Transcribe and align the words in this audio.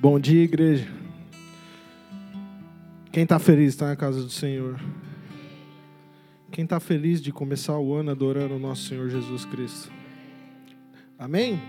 Bom 0.00 0.18
dia, 0.18 0.44
igreja. 0.44 0.88
Quem 3.12 3.24
está 3.24 3.38
feliz 3.38 3.74
está 3.74 3.88
na 3.88 3.96
casa 3.96 4.22
do 4.22 4.30
Senhor. 4.30 4.80
Quem 6.50 6.64
está 6.64 6.80
feliz 6.80 7.20
de 7.20 7.30
começar 7.30 7.78
o 7.78 7.92
ano 7.92 8.10
adorando 8.10 8.54
o 8.54 8.58
nosso 8.58 8.88
Senhor 8.88 9.10
Jesus 9.10 9.44
Cristo. 9.44 9.92
Amém? 11.18 11.60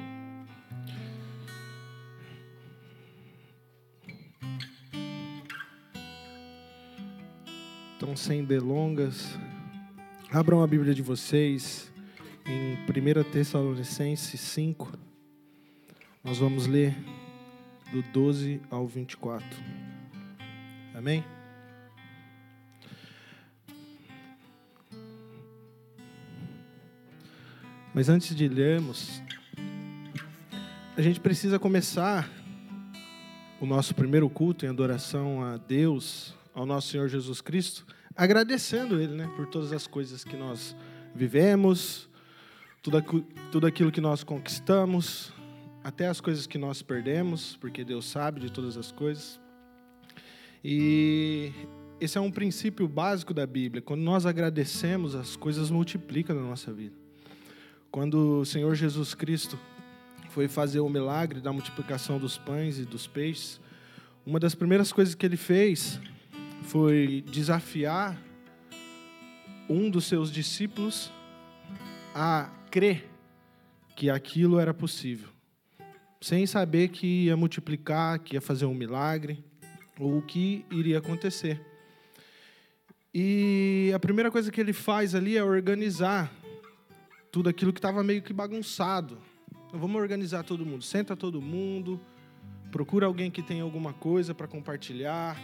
Então, 7.98 8.16
sem 8.16 8.46
delongas, 8.46 9.38
abram 10.32 10.64
a 10.64 10.68
Bíblia 10.68 10.94
de 10.94 11.02
vocês 11.02 11.92
em 12.46 12.76
1 12.76 13.30
Tessalonicenses 13.30 14.40
5. 14.40 14.90
Nós 16.24 16.38
vamos 16.38 16.66
ler 16.66 16.96
do 17.92 18.02
12 18.02 18.62
ao 18.70 18.88
24. 18.88 19.46
Amém? 20.96 21.24
Mas 27.94 28.08
antes 28.08 28.34
de 28.34 28.48
lermos, 28.48 29.22
a 30.96 31.02
gente 31.02 31.20
precisa 31.20 31.60
começar 31.60 32.30
o 33.60 33.66
nosso 33.66 33.94
primeiro 33.94 34.30
culto 34.30 34.66
em 34.66 34.70
adoração 34.70 35.44
a 35.44 35.58
Deus, 35.58 36.34
ao 36.54 36.66
nosso 36.66 36.88
Senhor 36.88 37.10
Jesus 37.10 37.42
Cristo, 37.42 37.86
agradecendo 38.16 39.00
Ele 39.00 39.16
né, 39.16 39.30
por 39.36 39.46
todas 39.46 39.74
as 39.74 39.88
coisas 39.88 40.24
que 40.24 40.38
nós 40.38 40.76
vivemos, 41.14 42.10
tudo, 42.82 43.02
tudo 43.52 43.68
aquilo 43.68 43.92
que 43.92 44.02
nós 44.02 44.24
conquistamos, 44.24 45.34
até 45.84 46.08
as 46.08 46.22
coisas 46.22 46.46
que 46.46 46.58
nós 46.58 46.82
perdemos, 46.82 47.58
porque 47.58 47.84
Deus 47.84 48.06
sabe 48.06 48.40
de 48.40 48.52
todas 48.52 48.78
as 48.78 48.92
coisas. 48.92 49.40
E 50.64 51.52
esse 52.00 52.18
é 52.18 52.22
um 52.22 52.32
princípio 52.32 52.88
básico 52.88 53.34
da 53.34 53.48
Bíblia. 53.48 53.82
Quando 53.82 54.02
nós 54.02 54.26
agradecemos, 54.26 55.16
as 55.16 55.36
coisas 55.36 55.72
multiplicam 55.72 56.36
na 56.36 56.44
nossa 56.44 56.72
vida. 56.72 56.96
Quando 57.90 58.42
o 58.42 58.46
Senhor 58.46 58.74
Jesus 58.76 59.14
Cristo 59.14 59.60
foi 60.30 60.48
fazer 60.48 60.80
o 60.80 60.90
milagre 60.90 61.42
da 61.42 61.52
multiplicação 61.52 62.20
dos 62.20 62.38
pães 62.38 62.80
e 62.80 62.86
dos 62.86 63.08
peixes, 63.08 63.60
uma 64.26 64.40
das 64.40 64.56
primeiras 64.56 64.94
coisas 64.94 65.16
que 65.16 65.26
ele 65.26 65.36
fez 65.36 66.00
foi 66.64 67.24
desafiar 67.32 68.22
um 69.68 69.90
dos 69.90 70.06
seus 70.06 70.32
discípulos 70.32 71.12
a 72.14 72.50
crer 72.70 73.10
que 73.96 74.10
aquilo 74.10 74.60
era 74.60 74.74
possível 74.74 75.32
sem 76.22 76.46
saber 76.46 76.90
que 76.90 77.26
ia 77.26 77.36
multiplicar, 77.36 78.20
que 78.20 78.36
ia 78.36 78.42
fazer 78.42 78.66
um 78.66 78.76
milagre, 78.76 79.44
ou 80.00 80.20
o 80.20 80.22
que 80.22 80.64
iria 80.72 81.00
acontecer. 81.00 81.60
E 83.14 83.92
a 83.94 84.00
primeira 84.00 84.30
coisa 84.32 84.52
que 84.52 84.62
ele 84.62 84.72
faz 84.72 85.16
ali 85.16 85.36
é 85.36 85.44
organizar 85.44 86.32
tudo 87.32 87.50
aquilo 87.50 87.74
que 87.74 87.80
estava 87.80 88.04
meio 88.04 88.22
que 88.22 88.32
bagunçado. 88.32 89.18
Então, 89.68 89.80
vamos 89.80 90.00
organizar 90.00 90.44
todo 90.44 90.66
mundo. 90.66 90.84
Senta 90.84 91.16
todo 91.16 91.42
mundo, 91.42 92.00
procura 92.72 93.08
alguém 93.08 93.32
que 93.32 93.42
tenha 93.42 93.64
alguma 93.64 93.92
coisa 93.92 94.34
para 94.34 94.48
compartilhar, 94.48 95.38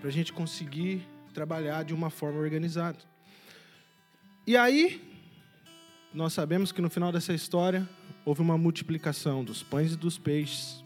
para 0.00 0.08
a 0.08 0.12
gente 0.12 0.32
conseguir 0.32 1.06
trabalhar 1.34 1.82
de 1.82 1.92
uma 1.92 2.08
forma 2.08 2.38
organizada. 2.38 2.98
E 4.46 4.56
aí, 4.56 5.02
nós 6.14 6.32
sabemos 6.32 6.72
que 6.72 6.80
no 6.80 6.88
final 6.88 7.10
dessa 7.10 7.34
história, 7.34 7.86
houve 8.26 8.42
uma 8.42 8.58
multiplicação 8.58 9.44
dos 9.44 9.62
pães 9.62 9.92
e 9.92 9.96
dos 9.96 10.18
peixes, 10.18 10.84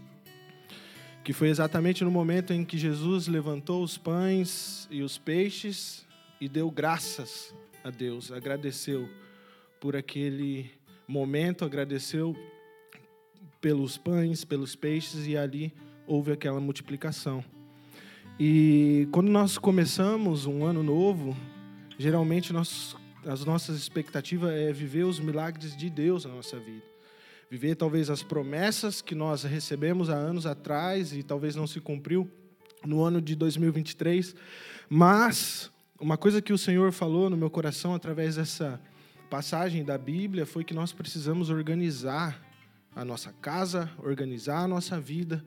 que 1.24 1.32
foi 1.32 1.48
exatamente 1.48 2.04
no 2.04 2.10
momento 2.10 2.52
em 2.52 2.66
que 2.66 2.76
Jesus 2.76 3.26
levantou 3.26 3.82
os 3.82 3.96
pães 3.96 4.86
e 4.90 5.00
os 5.00 5.16
peixes 5.16 6.06
e 6.38 6.46
deu 6.46 6.70
graças 6.70 7.54
a 7.82 7.88
Deus, 7.88 8.30
agradeceu 8.30 9.08
por 9.80 9.96
aquele 9.96 10.70
momento, 11.08 11.64
agradeceu 11.64 12.36
pelos 13.58 13.96
pães, 13.96 14.44
pelos 14.44 14.76
peixes 14.76 15.26
e 15.26 15.34
ali 15.34 15.72
houve 16.06 16.32
aquela 16.32 16.60
multiplicação. 16.60 17.42
E 18.38 19.08
quando 19.12 19.30
nós 19.30 19.56
começamos 19.56 20.44
um 20.44 20.62
ano 20.62 20.82
novo, 20.82 21.34
geralmente 21.98 22.52
nós, 22.52 22.94
as 23.24 23.46
nossas 23.46 23.78
expectativas 23.78 24.52
é 24.52 24.70
viver 24.74 25.04
os 25.04 25.18
milagres 25.18 25.74
de 25.74 25.88
Deus 25.88 26.26
na 26.26 26.34
nossa 26.34 26.58
vida 26.58 26.89
viver 27.50 27.74
talvez 27.74 28.08
as 28.08 28.22
promessas 28.22 29.02
que 29.02 29.12
nós 29.12 29.42
recebemos 29.42 30.08
há 30.08 30.14
anos 30.14 30.46
atrás 30.46 31.12
e 31.12 31.20
talvez 31.20 31.56
não 31.56 31.66
se 31.66 31.80
cumpriu 31.80 32.30
no 32.86 33.02
ano 33.02 33.20
de 33.20 33.34
2023, 33.34 34.36
mas 34.88 35.68
uma 35.98 36.16
coisa 36.16 36.40
que 36.40 36.52
o 36.52 36.58
Senhor 36.58 36.92
falou 36.92 37.28
no 37.28 37.36
meu 37.36 37.50
coração 37.50 37.92
através 37.92 38.36
dessa 38.36 38.80
passagem 39.28 39.84
da 39.84 39.98
Bíblia 39.98 40.46
foi 40.46 40.62
que 40.62 40.72
nós 40.72 40.92
precisamos 40.92 41.50
organizar 41.50 42.40
a 42.94 43.04
nossa 43.04 43.32
casa, 43.32 43.90
organizar 43.98 44.60
a 44.60 44.68
nossa 44.68 45.00
vida, 45.00 45.44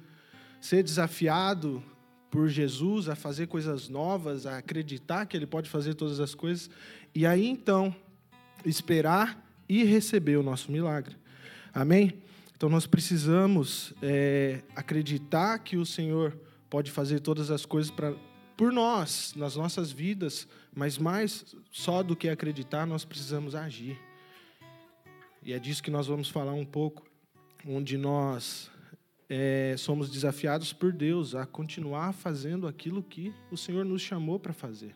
ser 0.60 0.84
desafiado 0.84 1.82
por 2.30 2.50
Jesus 2.50 3.08
a 3.08 3.16
fazer 3.16 3.48
coisas 3.48 3.88
novas, 3.88 4.46
a 4.46 4.58
acreditar 4.58 5.26
que 5.26 5.38
Ele 5.38 5.48
pode 5.48 5.70
fazer 5.70 5.94
todas 5.94 6.20
as 6.20 6.36
coisas, 6.36 6.70
e 7.16 7.26
aí 7.26 7.48
então 7.48 7.96
esperar 8.66 9.42
e 9.70 9.86
receber 9.86 10.36
o 10.36 10.44
nosso 10.44 10.70
milagre. 10.70 11.23
Amém? 11.74 12.22
Então 12.56 12.70
nós 12.70 12.86
precisamos 12.86 13.94
é, 14.00 14.62
acreditar 14.76 15.58
que 15.58 15.76
o 15.76 15.86
Senhor 15.86 16.38
pode 16.70 16.92
fazer 16.92 17.20
todas 17.20 17.50
as 17.50 17.66
coisas 17.66 17.90
pra, 17.90 18.14
por 18.56 18.72
nós, 18.72 19.34
nas 19.36 19.56
nossas 19.56 19.92
vidas, 19.92 20.48
mas 20.76 21.00
mais 21.00 21.56
só 21.72 22.04
do 22.04 22.16
que 22.16 22.30
acreditar, 22.30 22.86
nós 22.86 23.04
precisamos 23.04 23.56
agir. 23.56 24.00
E 25.42 25.52
é 25.52 25.58
disso 25.58 25.82
que 25.82 25.90
nós 25.90 26.06
vamos 26.06 26.30
falar 26.30 26.54
um 26.54 26.64
pouco, 26.64 27.04
onde 27.68 27.98
nós 27.98 28.70
é, 29.28 29.74
somos 29.76 30.12
desafiados 30.12 30.72
por 30.72 30.94
Deus 30.94 31.34
a 31.34 31.48
continuar 31.48 32.14
fazendo 32.14 32.68
aquilo 32.68 33.02
que 33.02 33.34
o 33.52 33.58
Senhor 33.58 33.84
nos 33.84 34.02
chamou 34.04 34.40
para 34.40 34.54
fazer. 34.54 34.96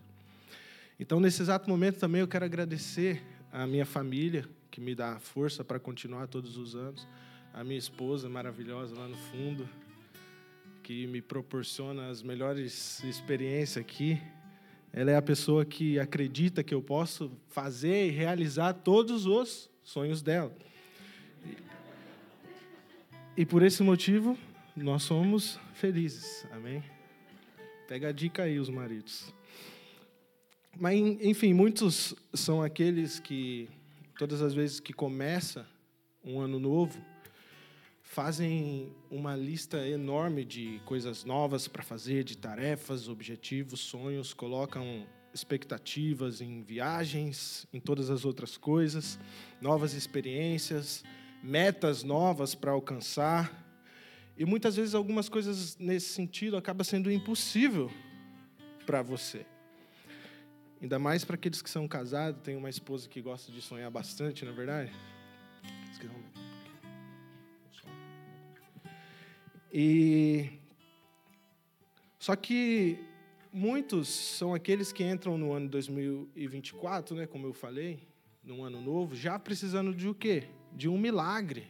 Então, 0.99 1.19
nesse 1.19 1.41
exato 1.41 1.67
momento 1.69 1.97
também 1.97 2.21
eu 2.21 2.27
quero 2.27 2.45
agradecer 2.45 3.21
a 3.51 3.65
minha 3.65 3.85
família, 3.85 4.47
que 4.77 4.81
me 4.81 4.93
dá 4.93 5.17
força 5.17 5.63
para 5.63 5.79
continuar 5.79 6.27
todos 6.27 6.55
os 6.55 6.75
anos. 6.75 7.07
A 7.51 7.63
minha 7.63 7.79
esposa 7.79 8.29
maravilhosa 8.29 8.93
lá 8.95 9.07
no 9.07 9.17
fundo, 9.17 9.67
que 10.83 11.07
me 11.07 11.19
proporciona 11.19 12.09
as 12.09 12.21
melhores 12.21 13.03
experiências 13.03 13.83
aqui. 13.83 14.21
Ela 14.93 15.09
é 15.09 15.15
a 15.15 15.21
pessoa 15.21 15.65
que 15.65 15.97
acredita 15.97 16.63
que 16.63 16.75
eu 16.75 16.81
posso 16.83 17.31
fazer 17.47 18.05
e 18.05 18.11
realizar 18.11 18.71
todos 18.71 19.25
os 19.25 19.67
sonhos 19.81 20.21
dela. 20.21 20.55
E 23.35 23.47
por 23.47 23.63
esse 23.63 23.81
motivo, 23.81 24.37
nós 24.75 25.01
somos 25.01 25.59
felizes. 25.73 26.45
Amém? 26.51 26.83
Pega 27.87 28.09
a 28.09 28.11
dica 28.11 28.43
aí, 28.43 28.59
os 28.59 28.69
maridos. 28.69 29.33
Mas, 30.79 30.95
enfim, 30.99 31.51
muitos 31.51 32.13
são 32.31 32.61
aqueles 32.61 33.19
que 33.19 33.67
todas 34.17 34.41
as 34.41 34.53
vezes 34.53 34.79
que 34.79 34.91
começa 34.91 35.67
um 36.23 36.39
ano 36.39 36.59
novo, 36.59 36.99
fazem 38.01 38.91
uma 39.11 39.35
lista 39.35 39.87
enorme 39.87 40.43
de 40.43 40.81
coisas 40.85 41.23
novas 41.23 41.67
para 41.67 41.83
fazer, 41.83 42.23
de 42.23 42.35
tarefas, 42.35 43.07
objetivos, 43.07 43.79
sonhos, 43.79 44.33
colocam 44.33 45.05
expectativas 45.33 46.41
em 46.41 46.63
viagens, 46.63 47.67
em 47.71 47.79
todas 47.79 48.09
as 48.09 48.25
outras 48.25 48.57
coisas, 48.57 49.19
novas 49.61 49.93
experiências, 49.93 51.03
metas 51.43 52.01
novas 52.01 52.55
para 52.55 52.71
alcançar. 52.71 53.65
E 54.35 54.45
muitas 54.45 54.75
vezes 54.75 54.95
algumas 54.95 55.29
coisas 55.29 55.77
nesse 55.77 56.09
sentido 56.09 56.57
acaba 56.57 56.83
sendo 56.83 57.11
impossível 57.11 57.91
para 58.85 59.03
você. 59.03 59.45
Ainda 60.81 60.99
mais 60.99 61.25
para 61.25 61.35
aqueles 61.35 61.61
que 61.61 61.69
são 61.69 61.87
casados, 61.87 62.41
tem 62.43 62.55
uma 62.55 62.69
esposa 62.69 63.09
que 63.09 63.19
gosta 63.21 63.51
de 63.51 63.61
sonhar 63.61 63.89
bastante, 63.89 64.45
na 64.45 64.51
é 64.51 64.53
verdade. 64.53 64.91
E 69.73 70.49
só 72.19 72.35
que 72.35 72.99
muitos 73.51 74.07
são 74.07 74.53
aqueles 74.53 74.91
que 74.91 75.03
entram 75.03 75.37
no 75.37 75.51
ano 75.51 75.67
2024, 75.67 77.15
né, 77.15 77.27
como 77.27 77.47
eu 77.47 77.53
falei, 77.53 77.99
num 78.43 78.63
ano 78.63 78.81
novo, 78.81 79.15
já 79.15 79.37
precisando 79.37 79.93
de 79.93 80.07
o 80.07 80.13
quê? 80.13 80.45
De 80.73 80.87
um 80.87 80.97
milagre. 80.97 81.67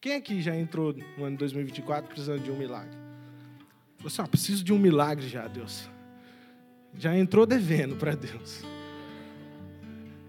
Quem 0.00 0.14
aqui 0.14 0.42
já 0.42 0.54
entrou 0.54 0.94
no 1.16 1.24
ano 1.24 1.36
2024 1.38 2.08
precisando 2.08 2.42
de 2.42 2.50
um 2.50 2.58
milagre? 2.58 2.96
Você, 4.00 4.20
ah, 4.20 4.28
preciso 4.28 4.62
de 4.62 4.72
um 4.72 4.78
milagre 4.78 5.26
já, 5.26 5.48
Deus 5.48 5.93
já 6.98 7.16
entrou 7.16 7.46
devendo 7.46 7.96
para 7.96 8.14
Deus. 8.14 8.64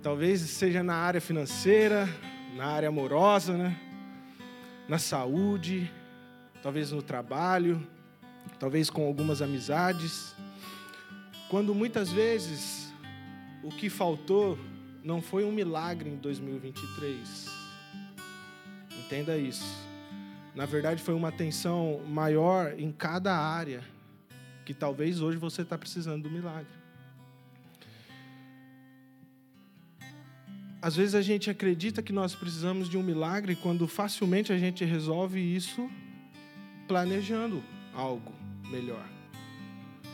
Talvez 0.02 0.42
seja 0.42 0.84
na 0.84 0.96
área 0.96 1.22
financeira, 1.22 2.08
na 2.56 2.66
área 2.68 2.90
amorosa, 2.90 3.58
né? 3.58 3.80
na 4.88 5.00
saúde, 5.00 5.92
talvez 6.62 6.92
no 6.92 7.02
trabalho, 7.02 7.86
talvez 8.60 8.90
com 8.90 9.06
algumas 9.06 9.42
amizades. 9.42 10.36
Quando 11.50 11.74
muitas 11.74 12.12
vezes 12.12 12.94
o 13.64 13.70
que 13.70 13.90
faltou 13.90 14.58
não 15.04 15.22
foi 15.22 15.44
um 15.44 15.52
milagre 15.52 16.10
em 16.10 16.18
2023. 16.18 17.48
Entenda 19.06 19.38
isso. 19.38 19.86
Na 20.56 20.66
verdade, 20.66 21.02
foi 21.02 21.14
uma 21.14 21.30
atenção 21.30 22.02
maior 22.08 22.74
em 22.80 22.92
cada 22.92 23.36
área 23.36 23.84
que 24.66 24.74
talvez 24.74 25.22
hoje 25.22 25.38
você 25.38 25.62
está 25.62 25.78
precisando 25.78 26.24
do 26.24 26.32
milagre. 26.32 26.68
Às 30.82 30.96
vezes 30.96 31.16
a 31.16 31.22
gente 31.22 31.50
acredita 31.50 32.04
que 32.04 32.14
nós 32.14 32.36
precisamos 32.36 32.90
de 32.90 32.98
um 32.98 33.04
milagre 33.04 33.56
quando 33.56 33.88
facilmente 33.88 34.52
a 34.52 34.58
gente 34.58 34.84
resolve 34.84 35.40
isso 35.40 35.90
planejando 36.88 37.64
algo 37.94 38.32
melhor. 38.70 39.08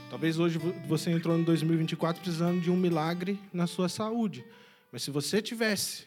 Talvez 0.10 0.40
hoje 0.40 0.60
você 0.88 1.12
entrou 1.12 1.38
em 1.38 1.44
2024 1.44 2.22
precisando 2.22 2.62
de 2.62 2.70
um 2.70 2.78
milagre 2.78 3.40
na 3.54 3.68
sua 3.68 3.90
saúde. 3.90 4.46
Mas 4.92 5.04
se 5.04 5.12
você 5.12 5.42
tivesse 5.42 6.06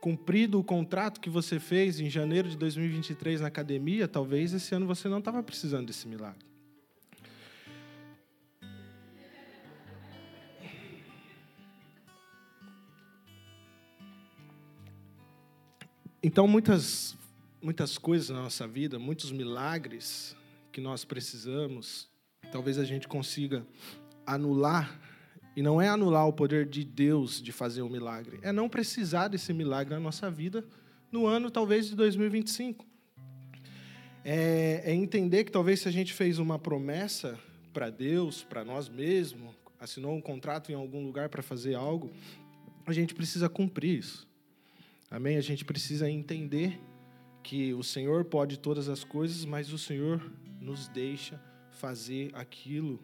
cumprido 0.00 0.60
o 0.60 0.64
contrato 0.64 1.20
que 1.20 1.30
você 1.30 1.58
fez 1.58 1.98
em 1.98 2.08
janeiro 2.08 2.48
de 2.48 2.56
2023 2.56 3.40
na 3.40 3.48
academia, 3.48 4.06
talvez 4.06 4.52
esse 4.52 4.74
ano 4.74 4.86
você 4.86 5.08
não 5.08 5.18
estava 5.18 5.42
precisando 5.42 5.86
desse 5.86 6.06
milagre. 6.06 6.44
Então, 16.26 16.48
muitas, 16.48 17.16
muitas 17.62 17.96
coisas 17.96 18.30
na 18.30 18.42
nossa 18.42 18.66
vida, 18.66 18.98
muitos 18.98 19.30
milagres 19.30 20.34
que 20.72 20.80
nós 20.80 21.04
precisamos, 21.04 22.08
talvez 22.50 22.78
a 22.78 22.84
gente 22.84 23.06
consiga 23.06 23.64
anular. 24.26 25.00
E 25.54 25.62
não 25.62 25.80
é 25.80 25.86
anular 25.86 26.26
o 26.26 26.32
poder 26.32 26.66
de 26.66 26.82
Deus 26.82 27.40
de 27.40 27.52
fazer 27.52 27.80
um 27.82 27.88
milagre, 27.88 28.40
é 28.42 28.50
não 28.50 28.68
precisar 28.68 29.28
desse 29.28 29.52
milagre 29.52 29.94
na 29.94 30.00
nossa 30.00 30.28
vida 30.28 30.64
no 31.12 31.28
ano, 31.28 31.48
talvez, 31.48 31.86
de 31.86 31.94
2025. 31.94 32.84
É, 34.24 34.82
é 34.84 34.92
entender 34.92 35.44
que 35.44 35.52
talvez 35.52 35.78
se 35.78 35.88
a 35.88 35.92
gente 35.92 36.12
fez 36.12 36.40
uma 36.40 36.58
promessa 36.58 37.38
para 37.72 37.88
Deus, 37.88 38.42
para 38.42 38.64
nós 38.64 38.88
mesmos, 38.88 39.54
assinou 39.78 40.12
um 40.12 40.20
contrato 40.20 40.72
em 40.72 40.74
algum 40.74 41.04
lugar 41.04 41.28
para 41.28 41.40
fazer 41.40 41.76
algo, 41.76 42.10
a 42.84 42.92
gente 42.92 43.14
precisa 43.14 43.48
cumprir 43.48 44.00
isso. 44.00 44.25
Amém? 45.10 45.36
A 45.36 45.40
gente 45.40 45.64
precisa 45.64 46.10
entender 46.10 46.80
que 47.42 47.72
o 47.74 47.82
Senhor 47.82 48.24
pode 48.24 48.58
todas 48.58 48.88
as 48.88 49.04
coisas, 49.04 49.44
mas 49.44 49.72
o 49.72 49.78
Senhor 49.78 50.20
nos 50.60 50.88
deixa 50.88 51.40
fazer 51.70 52.30
aquilo 52.34 52.98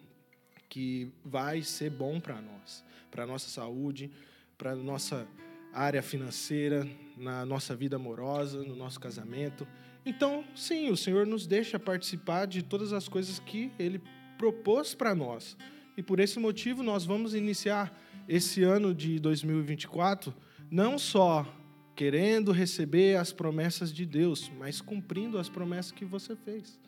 que 0.69 1.12
vai 1.25 1.62
ser 1.62 1.90
bom 1.90 2.19
para 2.19 2.40
nós, 2.40 2.84
para 3.10 3.26
nossa 3.26 3.49
saúde, 3.49 4.10
para 4.58 4.75
nossa 4.75 5.28
área 5.72 6.02
financeira, 6.02 6.88
na 7.16 7.46
nossa 7.46 7.76
vida 7.76 7.96
amorosa, 7.96 8.64
no 8.64 8.75
nosso 8.75 8.98
casamento. 8.98 9.66
Então, 10.05 10.44
sim, 10.56 10.90
o 10.90 10.96
Senhor 10.96 11.25
nos 11.25 11.46
deixa 11.46 11.78
participar 11.78 12.46
de 12.46 12.62
todas 12.62 12.93
as 12.93 13.08
coisas 13.08 13.38
que 13.38 13.70
Ele 13.78 14.00
propôs 14.37 14.94
para 14.94 15.14
nós. 15.14 15.56
E 15.96 16.02
por 16.02 16.19
esse 16.19 16.40
motivo, 16.40 16.82
nós 16.82 17.05
vamos 17.05 17.34
iniciar 17.34 17.96
esse 18.28 18.64
ano 18.64 18.93
de 18.93 19.20
2024 19.20 20.34
não 20.70 20.98
só 20.98 21.46
querendo 21.94 22.53
receber 22.53 23.17
as 23.17 23.33
promessas 23.33 23.93
de 23.93 24.06
Deus, 24.06 24.50
mas 24.59 24.81
cumprindo 24.81 25.39
as 25.39 25.49
promessas 25.49 25.93
que 25.93 26.05
você 26.05 26.35
fez. 26.35 26.79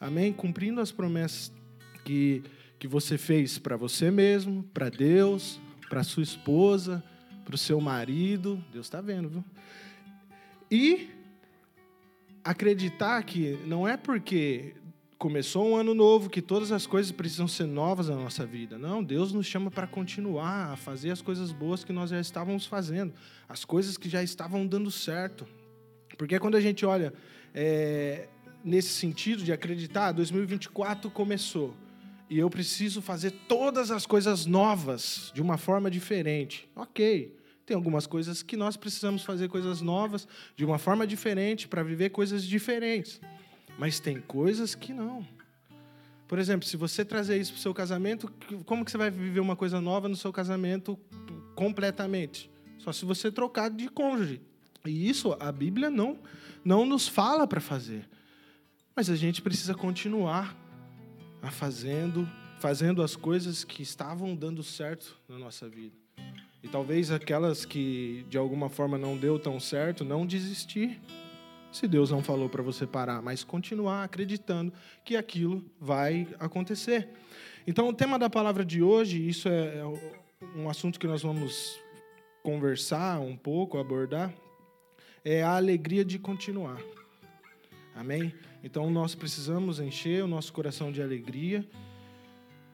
Amém? 0.00 0.32
Cumprindo 0.32 0.80
as 0.80 0.92
promessas 0.92 1.52
que, 2.04 2.42
que 2.78 2.86
você 2.86 3.16
fez 3.18 3.58
para 3.58 3.76
você 3.76 4.10
mesmo, 4.10 4.62
para 4.74 4.88
Deus, 4.88 5.60
para 5.88 6.02
sua 6.02 6.22
esposa, 6.22 7.02
para 7.44 7.54
o 7.54 7.58
seu 7.58 7.80
marido. 7.80 8.62
Deus 8.72 8.86
está 8.86 9.00
vendo, 9.00 9.28
viu? 9.28 9.44
E 10.70 11.10
acreditar 12.42 13.22
que 13.22 13.58
não 13.66 13.88
é 13.88 13.96
porque 13.96 14.74
começou 15.18 15.66
um 15.66 15.76
ano 15.76 15.94
novo, 15.94 16.28
que 16.28 16.42
todas 16.42 16.72
as 16.72 16.86
coisas 16.86 17.12
precisam 17.12 17.48
ser 17.48 17.66
novas 17.66 18.08
na 18.08 18.16
nossa 18.16 18.44
vida. 18.44 18.78
Não, 18.78 19.02
Deus 19.02 19.32
nos 19.32 19.46
chama 19.46 19.70
para 19.70 19.86
continuar 19.86 20.72
a 20.72 20.76
fazer 20.76 21.10
as 21.10 21.22
coisas 21.22 21.52
boas 21.52 21.84
que 21.84 21.92
nós 21.92 22.10
já 22.10 22.20
estávamos 22.20 22.66
fazendo, 22.66 23.12
as 23.48 23.64
coisas 23.64 23.96
que 23.96 24.08
já 24.08 24.22
estavam 24.22 24.66
dando 24.66 24.90
certo. 24.90 25.46
Porque 26.16 26.38
quando 26.38 26.56
a 26.56 26.60
gente 26.60 26.84
olha 26.84 27.12
é, 27.54 28.28
nesse 28.64 28.90
sentido 28.90 29.42
de 29.42 29.52
acreditar, 29.52 30.12
2024 30.12 31.10
começou 31.10 31.74
e 32.28 32.38
eu 32.38 32.48
preciso 32.48 33.02
fazer 33.02 33.30
todas 33.48 33.90
as 33.90 34.06
coisas 34.06 34.46
novas 34.46 35.30
de 35.34 35.42
uma 35.42 35.58
forma 35.58 35.90
diferente. 35.90 36.68
Ok, 36.74 37.36
tem 37.66 37.74
algumas 37.74 38.06
coisas 38.06 38.42
que 38.42 38.56
nós 38.56 38.76
precisamos 38.76 39.22
fazer 39.22 39.48
coisas 39.48 39.80
novas 39.80 40.26
de 40.56 40.64
uma 40.64 40.78
forma 40.78 41.06
diferente 41.06 41.68
para 41.68 41.82
viver 41.82 42.10
coisas 42.10 42.44
diferentes. 42.44 43.20
Mas 43.78 43.98
tem 44.00 44.20
coisas 44.20 44.74
que 44.74 44.92
não. 44.92 45.26
Por 46.26 46.38
exemplo, 46.38 46.66
se 46.66 46.76
você 46.76 47.04
trazer 47.04 47.38
isso 47.38 47.52
para 47.52 47.58
o 47.58 47.62
seu 47.62 47.74
casamento, 47.74 48.32
como 48.64 48.84
que 48.84 48.90
você 48.90 48.98
vai 48.98 49.10
viver 49.10 49.40
uma 49.40 49.56
coisa 49.56 49.80
nova 49.80 50.08
no 50.08 50.16
seu 50.16 50.32
casamento 50.32 50.98
completamente? 51.54 52.50
Só 52.78 52.92
se 52.92 53.04
você 53.04 53.30
trocar 53.30 53.70
de 53.70 53.88
cônjuge. 53.88 54.40
E 54.84 55.08
isso 55.08 55.36
a 55.38 55.50
Bíblia 55.52 55.90
não, 55.90 56.18
não 56.64 56.84
nos 56.84 57.08
fala 57.08 57.46
para 57.46 57.60
fazer. 57.60 58.08
Mas 58.96 59.10
a 59.10 59.16
gente 59.16 59.42
precisa 59.42 59.74
continuar 59.74 60.56
a 61.42 61.50
fazendo, 61.50 62.28
fazendo 62.58 63.02
as 63.02 63.16
coisas 63.16 63.64
que 63.64 63.82
estavam 63.82 64.34
dando 64.34 64.62
certo 64.62 65.16
na 65.28 65.38
nossa 65.38 65.68
vida. 65.68 65.94
E 66.62 66.68
talvez 66.68 67.10
aquelas 67.10 67.64
que 67.64 68.24
de 68.30 68.38
alguma 68.38 68.70
forma 68.70 68.96
não 68.96 69.16
deu 69.16 69.38
tão 69.38 69.60
certo, 69.60 70.04
não 70.04 70.26
desistir 70.26 71.00
se 71.74 71.88
Deus 71.88 72.12
não 72.12 72.22
falou 72.22 72.48
para 72.48 72.62
você 72.62 72.86
parar, 72.86 73.20
mas 73.20 73.42
continuar 73.42 74.04
acreditando 74.04 74.72
que 75.04 75.16
aquilo 75.16 75.64
vai 75.80 76.28
acontecer. 76.38 77.08
Então, 77.66 77.88
o 77.88 77.92
tema 77.92 78.16
da 78.16 78.30
palavra 78.30 78.64
de 78.64 78.80
hoje, 78.80 79.28
isso 79.28 79.48
é, 79.48 79.78
é 79.78 79.84
um 80.56 80.70
assunto 80.70 81.00
que 81.00 81.06
nós 81.06 81.22
vamos 81.22 81.80
conversar 82.44 83.18
um 83.20 83.36
pouco, 83.36 83.76
abordar, 83.76 84.32
é 85.24 85.42
a 85.42 85.56
alegria 85.56 86.04
de 86.04 86.16
continuar. 86.16 86.80
Amém? 87.92 88.32
Então, 88.62 88.88
nós 88.88 89.16
precisamos 89.16 89.80
encher 89.80 90.22
o 90.22 90.28
nosso 90.28 90.52
coração 90.52 90.92
de 90.92 91.02
alegria, 91.02 91.66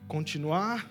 continuar 0.09 0.91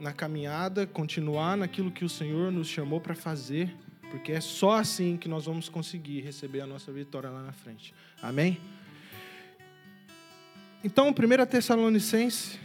na 0.00 0.12
caminhada, 0.12 0.88
continuar 0.88 1.56
naquilo 1.56 1.92
que 1.92 2.04
o 2.04 2.08
Senhor 2.08 2.50
nos 2.50 2.66
chamou 2.66 3.00
para 3.00 3.14
fazer 3.14 3.76
porque 4.10 4.32
é 4.32 4.40
só 4.40 4.72
assim 4.72 5.16
que 5.16 5.28
nós 5.28 5.46
vamos 5.46 5.68
conseguir 5.68 6.20
receber 6.20 6.60
a 6.60 6.66
nossa 6.66 6.90
vitória 6.92 7.30
lá 7.30 7.42
na 7.42 7.52
frente. 7.52 7.94
Amém? 8.22 8.60
Então, 10.82 11.08
1 11.08 11.46
Tessalonicenses 11.46 12.58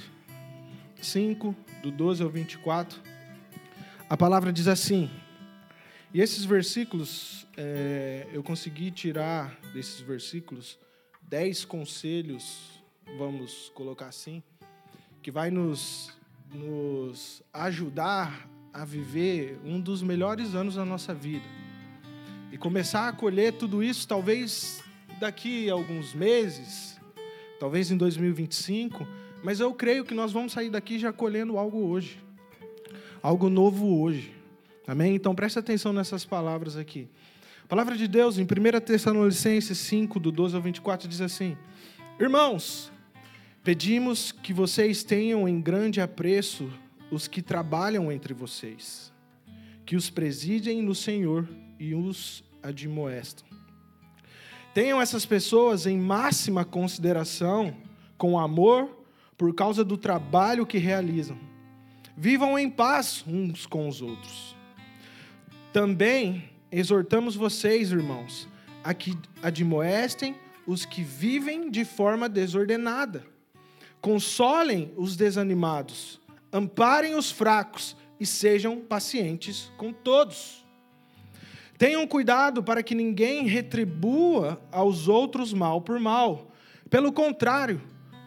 5, 1.01 1.55
do 1.81 1.91
12 1.91 2.23
ao 2.23 2.29
24, 2.29 3.01
a 4.09 4.15
palavra 4.15 4.53
diz 4.53 4.67
assim, 4.67 5.09
e 6.13 6.21
esses 6.21 6.45
versículos, 6.45 7.47
é, 7.57 8.27
eu 8.31 8.43
consegui 8.43 8.91
tirar 8.91 9.59
desses 9.73 9.99
versículos 9.99 10.77
dez 11.23 11.65
conselhos, 11.65 12.79
vamos 13.17 13.71
colocar 13.73 14.07
assim, 14.07 14.43
que 15.23 15.31
vai 15.31 15.49
nos, 15.49 16.15
nos 16.53 17.41
ajudar 17.51 18.47
a 18.73 18.83
viver 18.83 19.59
um 19.63 19.79
dos 19.79 20.01
melhores 20.01 20.55
anos 20.55 20.75
da 20.75 20.83
nossa 20.83 21.13
vida. 21.13 21.45
E 22.51 22.57
começar 22.57 23.07
a 23.07 23.13
colher 23.13 23.53
tudo 23.53 23.83
isso, 23.83 24.07
talvez 24.07 24.83
daqui 25.19 25.69
a 25.69 25.73
alguns 25.73 26.13
meses, 26.13 26.99
talvez 27.59 27.91
em 27.91 27.97
2025, 27.97 29.07
mas 29.43 29.59
eu 29.59 29.73
creio 29.73 30.03
que 30.03 30.13
nós 30.13 30.31
vamos 30.31 30.53
sair 30.53 30.69
daqui 30.69 30.97
já 30.97 31.13
colhendo 31.13 31.57
algo 31.57 31.87
hoje. 31.87 32.19
Algo 33.21 33.49
novo 33.49 34.01
hoje. 34.01 34.33
Amém? 34.87 35.15
Então 35.15 35.35
preste 35.35 35.59
atenção 35.59 35.93
nessas 35.93 36.25
palavras 36.25 36.75
aqui. 36.75 37.07
A 37.63 37.67
palavra 37.67 37.95
de 37.95 38.07
Deus, 38.07 38.37
em 38.37 38.43
1 38.43 38.45
Tessalonicenses 38.81 39.77
5, 39.77 40.19
do 40.19 40.31
12 40.31 40.55
ao 40.55 40.61
24, 40.61 41.07
diz 41.07 41.21
assim: 41.21 41.57
Irmãos, 42.19 42.91
pedimos 43.63 44.31
que 44.31 44.53
vocês 44.53 45.03
tenham 45.03 45.47
em 45.47 45.61
grande 45.61 46.01
apreço 46.01 46.69
os 47.13 47.27
que 47.27 47.41
trabalham 47.41 48.11
entre 48.11 48.33
vocês, 48.33 49.13
que 49.85 49.95
os 49.95 50.09
presidem 50.09 50.81
no 50.81 50.95
Senhor 50.95 51.47
e 51.79 51.93
os 51.93 52.43
admoestam. 52.61 53.45
Tenham 54.73 54.99
essas 54.99 55.25
pessoas 55.25 55.85
em 55.85 55.97
máxima 55.97 56.65
consideração, 56.65 57.75
com 58.17 58.39
amor, 58.39 59.05
por 59.37 59.53
causa 59.53 59.83
do 59.83 59.97
trabalho 59.97 60.65
que 60.65 60.79
realizam. 60.79 61.37
Vivam 62.17 62.57
em 62.57 62.69
paz 62.69 63.23
uns 63.27 63.67
com 63.67 63.87
os 63.87 64.01
outros. 64.01 64.55
Também 65.71 66.49
exortamos 66.71 67.35
vocês, 67.35 67.91
irmãos, 67.91 68.47
a 68.83 68.93
que 68.93 69.15
admoestem 69.41 70.35
os 70.65 70.85
que 70.85 71.03
vivem 71.03 71.69
de 71.69 71.85
forma 71.85 72.27
desordenada. 72.27 73.23
Consolem 74.01 74.91
os 74.97 75.15
desanimados, 75.15 76.19
amparem 76.53 77.15
os 77.15 77.31
fracos 77.31 77.97
e 78.19 78.25
sejam 78.25 78.79
pacientes 78.79 79.71
com 79.75 79.91
todos. 79.91 80.63
Tenham 81.77 82.07
cuidado 82.07 82.63
para 82.63 82.83
que 82.83 82.93
ninguém 82.93 83.47
retribua 83.47 84.61
aos 84.71 85.07
outros 85.07 85.51
mal 85.51 85.81
por 85.81 85.99
mal. 85.99 86.51
Pelo 86.89 87.11
contrário, 87.11 87.81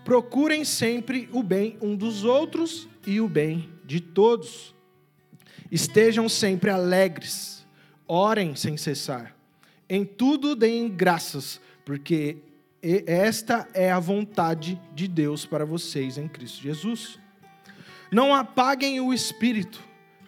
procurem 0.05 0.65
sempre 0.65 1.29
o 1.33 1.43
bem 1.43 1.79
um 1.81 1.95
dos 1.97 2.25
outros 2.25 2.89
e 3.07 3.21
o 3.21 3.29
bem 3.29 3.71
de 3.85 4.01
todos. 4.01 4.75
Estejam 5.71 6.29
sempre 6.29 6.69
alegres, 6.71 7.65
orem 8.07 8.57
sem 8.57 8.77
cessar. 8.77 9.35
Em 9.89 10.05
tudo 10.05 10.57
deem 10.57 10.89
graças, 10.89 11.61
porque 11.85 12.39
esta 12.83 13.69
é 13.73 13.91
a 13.91 14.01
vontade 14.01 14.81
de 14.95 15.07
Deus 15.07 15.47
para 15.47 15.65
vocês 15.65 16.19
em 16.19 16.29
Cristo 16.29 16.61
Jesus. 16.61 17.19
Não 18.17 18.35
apaguem 18.35 18.99
o 18.99 19.13
espírito, 19.13 19.79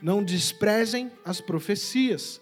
não 0.02 0.22
desprezem 0.22 1.10
as 1.24 1.40
profecias. 1.40 2.38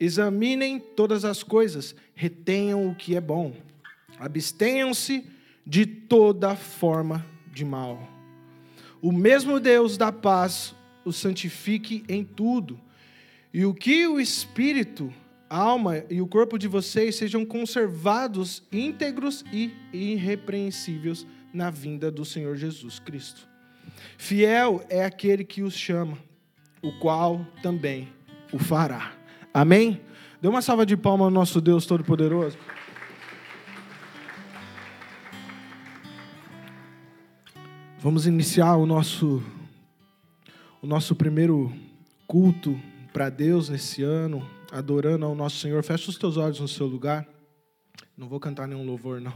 Examinem 0.00 0.80
todas 0.80 1.22
as 1.22 1.42
coisas, 1.42 1.94
retenham 2.14 2.88
o 2.88 2.94
que 2.94 3.14
é 3.14 3.20
bom. 3.20 3.52
Abstenham-se 4.18 5.22
de 5.66 5.84
toda 5.84 6.56
forma 6.56 7.26
de 7.52 7.62
mal. 7.62 8.08
O 9.02 9.12
mesmo 9.12 9.60
Deus 9.60 9.98
da 9.98 10.10
paz 10.10 10.74
o 11.04 11.12
santifique 11.12 12.02
em 12.08 12.24
tudo. 12.24 12.80
E 13.52 13.66
o 13.66 13.74
que 13.74 14.06
o 14.06 14.18
espírito, 14.18 15.12
alma 15.50 16.04
e 16.08 16.22
o 16.22 16.26
corpo 16.26 16.58
de 16.58 16.68
vocês 16.68 17.16
sejam 17.16 17.44
conservados 17.44 18.62
íntegros 18.72 19.44
e 19.52 19.74
irrepreensíveis 19.92 21.26
na 21.52 21.68
vinda 21.68 22.10
do 22.10 22.24
Senhor 22.24 22.56
Jesus 22.56 22.98
Cristo. 22.98 23.55
Fiel 24.16 24.84
é 24.88 25.04
aquele 25.04 25.44
que 25.44 25.62
os 25.62 25.74
chama, 25.74 26.18
o 26.82 26.92
qual 26.98 27.46
também 27.62 28.08
o 28.52 28.58
fará. 28.58 29.12
Amém? 29.52 30.00
Dê 30.40 30.48
uma 30.48 30.62
salva 30.62 30.84
de 30.84 30.96
palmas 30.96 31.26
ao 31.26 31.30
nosso 31.30 31.60
Deus 31.60 31.86
Todo-Poderoso. 31.86 32.58
Vamos 37.98 38.26
iniciar 38.26 38.76
o 38.76 38.86
nosso 38.86 39.42
o 40.82 40.86
nosso 40.86 41.16
primeiro 41.16 41.72
culto 42.26 42.80
para 43.12 43.28
Deus 43.28 43.68
nesse 43.68 44.02
ano, 44.02 44.48
adorando 44.70 45.24
ao 45.24 45.34
nosso 45.34 45.56
Senhor. 45.56 45.82
Feche 45.82 46.08
os 46.10 46.18
teus 46.18 46.36
olhos 46.36 46.60
no 46.60 46.68
seu 46.68 46.86
lugar. 46.86 47.26
Não 48.16 48.28
vou 48.28 48.38
cantar 48.38 48.68
nenhum 48.68 48.84
louvor 48.84 49.20
não. 49.20 49.32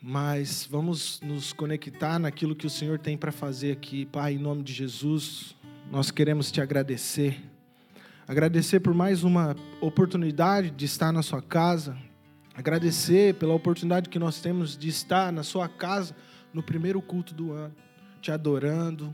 Mas 0.00 0.66
vamos 0.70 1.20
nos 1.22 1.52
conectar 1.52 2.20
naquilo 2.20 2.54
que 2.54 2.66
o 2.66 2.70
Senhor 2.70 3.00
tem 3.00 3.16
para 3.18 3.32
fazer 3.32 3.72
aqui. 3.72 4.06
Pai, 4.06 4.34
em 4.34 4.38
nome 4.38 4.62
de 4.62 4.72
Jesus, 4.72 5.56
nós 5.90 6.12
queremos 6.12 6.52
te 6.52 6.60
agradecer. 6.60 7.42
Agradecer 8.26 8.78
por 8.78 8.94
mais 8.94 9.24
uma 9.24 9.56
oportunidade 9.80 10.70
de 10.70 10.84
estar 10.84 11.12
na 11.12 11.20
sua 11.20 11.42
casa. 11.42 11.96
Agradecer 12.54 13.34
pela 13.34 13.54
oportunidade 13.54 14.08
que 14.08 14.20
nós 14.20 14.40
temos 14.40 14.78
de 14.78 14.88
estar 14.88 15.32
na 15.32 15.42
sua 15.42 15.68
casa 15.68 16.14
no 16.54 16.62
primeiro 16.62 17.02
culto 17.02 17.34
do 17.34 17.52
ano, 17.52 17.74
te 18.22 18.30
adorando, 18.30 19.12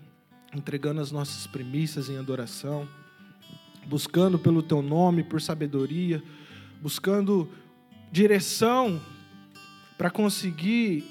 entregando 0.54 1.00
as 1.00 1.10
nossas 1.10 1.46
premissas 1.46 2.10
em 2.10 2.18
adoração, 2.18 2.86
buscando 3.86 4.38
pelo 4.38 4.62
teu 4.62 4.82
nome, 4.82 5.22
por 5.22 5.40
sabedoria, 5.40 6.22
buscando 6.82 7.48
direção 8.12 9.00
para 9.96 10.10
conseguir 10.10 11.04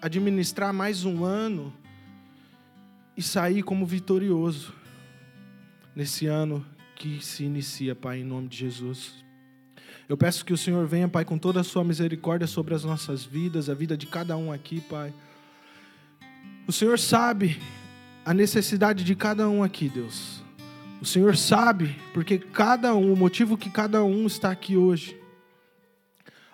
administrar 0.00 0.72
mais 0.72 1.04
um 1.04 1.24
ano 1.24 1.72
e 3.16 3.22
sair 3.22 3.62
como 3.62 3.84
vitorioso 3.84 4.72
nesse 5.94 6.26
ano 6.26 6.64
que 6.96 7.24
se 7.24 7.44
inicia, 7.44 7.94
Pai, 7.94 8.20
em 8.20 8.24
nome 8.24 8.48
de 8.48 8.56
Jesus. 8.56 9.24
Eu 10.08 10.16
peço 10.16 10.44
que 10.44 10.52
o 10.52 10.56
Senhor 10.56 10.86
venha, 10.86 11.08
Pai, 11.08 11.24
com 11.24 11.38
toda 11.38 11.60
a 11.60 11.64
sua 11.64 11.84
misericórdia 11.84 12.46
sobre 12.46 12.74
as 12.74 12.84
nossas 12.84 13.24
vidas, 13.24 13.68
a 13.68 13.74
vida 13.74 13.96
de 13.96 14.06
cada 14.06 14.36
um 14.36 14.50
aqui, 14.50 14.80
Pai. 14.80 15.12
O 16.66 16.72
Senhor 16.72 16.98
sabe 16.98 17.60
a 18.24 18.32
necessidade 18.32 19.04
de 19.04 19.14
cada 19.14 19.48
um 19.48 19.62
aqui, 19.62 19.88
Deus. 19.88 20.42
O 21.00 21.04
Senhor 21.04 21.36
sabe, 21.36 21.96
porque 22.12 22.38
cada 22.38 22.94
um, 22.94 23.12
o 23.12 23.16
motivo 23.16 23.56
que 23.56 23.70
cada 23.70 24.02
um 24.02 24.26
está 24.26 24.50
aqui 24.50 24.76
hoje. 24.76 25.19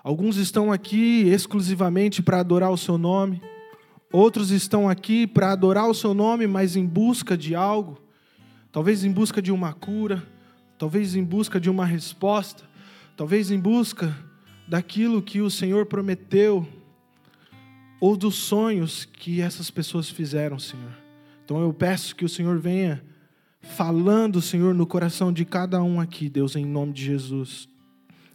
Alguns 0.07 0.37
estão 0.37 0.71
aqui 0.71 1.23
exclusivamente 1.27 2.23
para 2.23 2.39
adorar 2.39 2.71
o 2.71 2.77
seu 2.77 2.97
nome, 2.97 3.43
outros 4.13 4.53
estão 4.53 4.89
aqui 4.89 5.27
para 5.27 5.51
adorar 5.51 5.91
o 5.91 5.95
seu 5.95 6.15
nome, 6.15 6.47
mas 6.47 6.77
em 6.77 6.87
busca 6.87 7.37
de 7.37 7.57
algo, 7.57 7.99
talvez 8.71 9.03
em 9.03 9.11
busca 9.11 9.43
de 9.43 9.51
uma 9.51 9.73
cura, 9.73 10.23
talvez 10.79 11.17
em 11.17 11.25
busca 11.25 11.59
de 11.59 11.69
uma 11.69 11.85
resposta, 11.85 12.63
talvez 13.17 13.51
em 13.51 13.59
busca 13.59 14.17
daquilo 14.69 15.21
que 15.21 15.41
o 15.41 15.51
Senhor 15.51 15.87
prometeu, 15.87 16.65
ou 17.99 18.17
dos 18.17 18.37
sonhos 18.37 19.05
que 19.07 19.41
essas 19.41 19.73
pessoas 19.73 20.09
fizeram, 20.09 20.57
Senhor. 20.57 20.97
Então 21.45 21.61
eu 21.61 21.73
peço 21.73 22.15
que 22.15 22.25
o 22.25 22.29
Senhor 22.29 22.61
venha 22.61 23.05
falando, 23.61 24.41
Senhor, 24.41 24.73
no 24.73 24.87
coração 24.87 25.33
de 25.33 25.45
cada 25.45 25.83
um 25.83 26.01
aqui, 26.01 26.31
Deus, 26.31 26.55
em 26.55 26.65
nome 26.65 26.93
de 26.93 27.05
Jesus. 27.05 27.69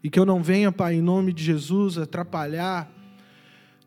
E 0.03 0.09
que 0.09 0.19
eu 0.19 0.25
não 0.25 0.41
venha, 0.41 0.71
Pai, 0.71 0.95
em 0.95 1.01
nome 1.01 1.31
de 1.33 1.43
Jesus, 1.43 1.97
atrapalhar 1.97 2.91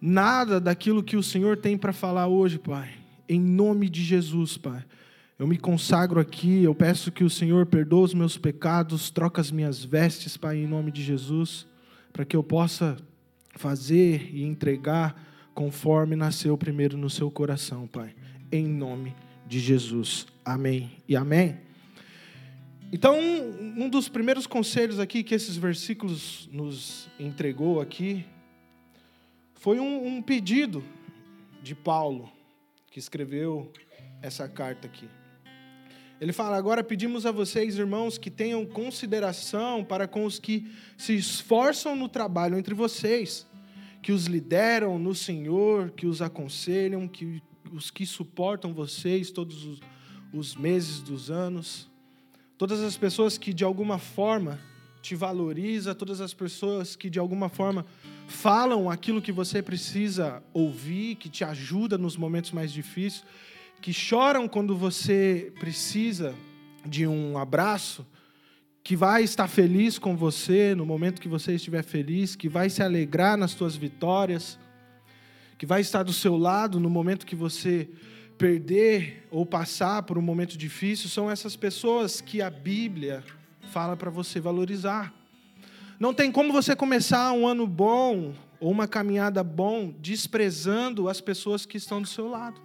nada 0.00 0.60
daquilo 0.60 1.02
que 1.02 1.16
o 1.16 1.22
Senhor 1.22 1.56
tem 1.56 1.76
para 1.76 1.92
falar 1.92 2.28
hoje, 2.28 2.58
Pai. 2.58 2.90
Em 3.28 3.40
nome 3.40 3.88
de 3.88 4.02
Jesus, 4.02 4.56
Pai. 4.56 4.84
Eu 5.38 5.46
me 5.46 5.58
consagro 5.58 6.20
aqui, 6.20 6.62
eu 6.62 6.74
peço 6.74 7.10
que 7.10 7.24
o 7.24 7.30
Senhor 7.30 7.66
perdoe 7.66 8.04
os 8.04 8.14
meus 8.14 8.38
pecados, 8.38 9.10
troca 9.10 9.40
as 9.40 9.50
minhas 9.50 9.84
vestes, 9.84 10.36
Pai, 10.36 10.58
em 10.58 10.66
nome 10.66 10.92
de 10.92 11.02
Jesus, 11.02 11.66
para 12.12 12.24
que 12.24 12.36
eu 12.36 12.42
possa 12.42 12.96
fazer 13.56 14.30
e 14.32 14.44
entregar 14.44 15.20
conforme 15.54 16.14
nasceu 16.14 16.56
primeiro 16.56 16.96
no 16.96 17.10
seu 17.10 17.30
coração, 17.30 17.86
Pai 17.86 18.14
em 18.54 18.68
nome 18.68 19.14
de 19.46 19.58
Jesus. 19.58 20.26
Amém 20.44 20.92
e 21.08 21.16
amém. 21.16 21.63
Então, 22.94 23.18
um 23.18 23.88
dos 23.88 24.08
primeiros 24.08 24.46
conselhos 24.46 25.00
aqui 25.00 25.24
que 25.24 25.34
esses 25.34 25.56
versículos 25.56 26.48
nos 26.52 27.08
entregou 27.18 27.80
aqui 27.80 28.24
foi 29.54 29.80
um, 29.80 30.06
um 30.06 30.22
pedido 30.22 30.80
de 31.60 31.74
Paulo, 31.74 32.30
que 32.92 33.00
escreveu 33.00 33.72
essa 34.22 34.48
carta 34.48 34.86
aqui. 34.86 35.08
Ele 36.20 36.32
fala: 36.32 36.56
Agora 36.56 36.84
pedimos 36.84 37.26
a 37.26 37.32
vocês, 37.32 37.76
irmãos, 37.76 38.16
que 38.16 38.30
tenham 38.30 38.64
consideração 38.64 39.82
para 39.82 40.06
com 40.06 40.24
os 40.24 40.38
que 40.38 40.70
se 40.96 41.16
esforçam 41.16 41.96
no 41.96 42.08
trabalho 42.08 42.56
entre 42.56 42.74
vocês, 42.74 43.44
que 44.00 44.12
os 44.12 44.26
lideram 44.26 45.00
no 45.00 45.16
Senhor, 45.16 45.90
que 45.90 46.06
os 46.06 46.22
aconselham, 46.22 47.08
que 47.08 47.42
os 47.72 47.90
que 47.90 48.06
suportam 48.06 48.72
vocês 48.72 49.32
todos 49.32 49.64
os, 49.64 49.80
os 50.32 50.54
meses 50.54 51.02
dos 51.02 51.28
anos, 51.28 51.92
todas 52.56 52.80
as 52.80 52.96
pessoas 52.96 53.36
que 53.36 53.52
de 53.52 53.64
alguma 53.64 53.98
forma 53.98 54.58
te 55.02 55.14
valoriza, 55.14 55.94
todas 55.94 56.20
as 56.20 56.32
pessoas 56.32 56.96
que 56.96 57.10
de 57.10 57.18
alguma 57.18 57.48
forma 57.48 57.84
falam 58.26 58.88
aquilo 58.88 59.20
que 59.20 59.32
você 59.32 59.62
precisa 59.62 60.42
ouvir, 60.52 61.16
que 61.16 61.28
te 61.28 61.44
ajuda 61.44 61.98
nos 61.98 62.16
momentos 62.16 62.52
mais 62.52 62.72
difíceis, 62.72 63.24
que 63.82 63.92
choram 63.92 64.48
quando 64.48 64.74
você 64.76 65.52
precisa 65.60 66.34
de 66.86 67.06
um 67.06 67.36
abraço, 67.36 68.06
que 68.82 68.96
vai 68.96 69.22
estar 69.22 69.48
feliz 69.48 69.98
com 69.98 70.16
você 70.16 70.74
no 70.74 70.86
momento 70.86 71.20
que 71.20 71.28
você 71.28 71.54
estiver 71.54 71.82
feliz, 71.82 72.34
que 72.34 72.48
vai 72.48 72.70
se 72.70 72.82
alegrar 72.82 73.36
nas 73.36 73.50
suas 73.50 73.76
vitórias, 73.76 74.58
que 75.58 75.66
vai 75.66 75.80
estar 75.80 76.02
do 76.02 76.12
seu 76.12 76.36
lado 76.36 76.80
no 76.80 76.88
momento 76.88 77.26
que 77.26 77.36
você 77.36 77.88
perder 78.38 79.26
ou 79.30 79.44
passar 79.46 80.02
por 80.02 80.18
um 80.18 80.22
momento 80.22 80.56
difícil, 80.56 81.08
são 81.08 81.30
essas 81.30 81.56
pessoas 81.56 82.20
que 82.20 82.42
a 82.42 82.50
Bíblia 82.50 83.24
fala 83.70 83.96
para 83.96 84.10
você 84.10 84.40
valorizar. 84.40 85.12
Não 85.98 86.12
tem 86.12 86.30
como 86.30 86.52
você 86.52 86.74
começar 86.74 87.32
um 87.32 87.46
ano 87.46 87.66
bom 87.66 88.34
ou 88.60 88.70
uma 88.70 88.88
caminhada 88.88 89.42
bom 89.44 89.94
desprezando 90.00 91.08
as 91.08 91.20
pessoas 91.20 91.64
que 91.64 91.76
estão 91.76 92.02
do 92.02 92.08
seu 92.08 92.28
lado. 92.28 92.60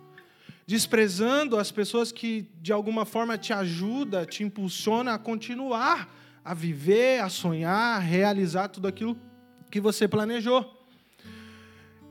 Desprezando 0.65 1.57
as 1.57 1.71
pessoas 1.71 2.11
que 2.11 2.47
de 2.61 2.71
alguma 2.71 3.05
forma 3.05 3.38
te 3.38 3.53
ajuda, 3.53 4.25
te 4.25 4.43
impulsiona 4.43 5.13
a 5.13 5.17
continuar 5.17 6.09
a 6.43 6.53
viver, 6.53 7.21
a 7.21 7.29
sonhar, 7.29 7.97
a 7.97 7.99
realizar 7.99 8.69
tudo 8.69 8.88
aquilo 8.88 9.17
que 9.69 9.79
você 9.79 10.07
planejou. 10.07 10.78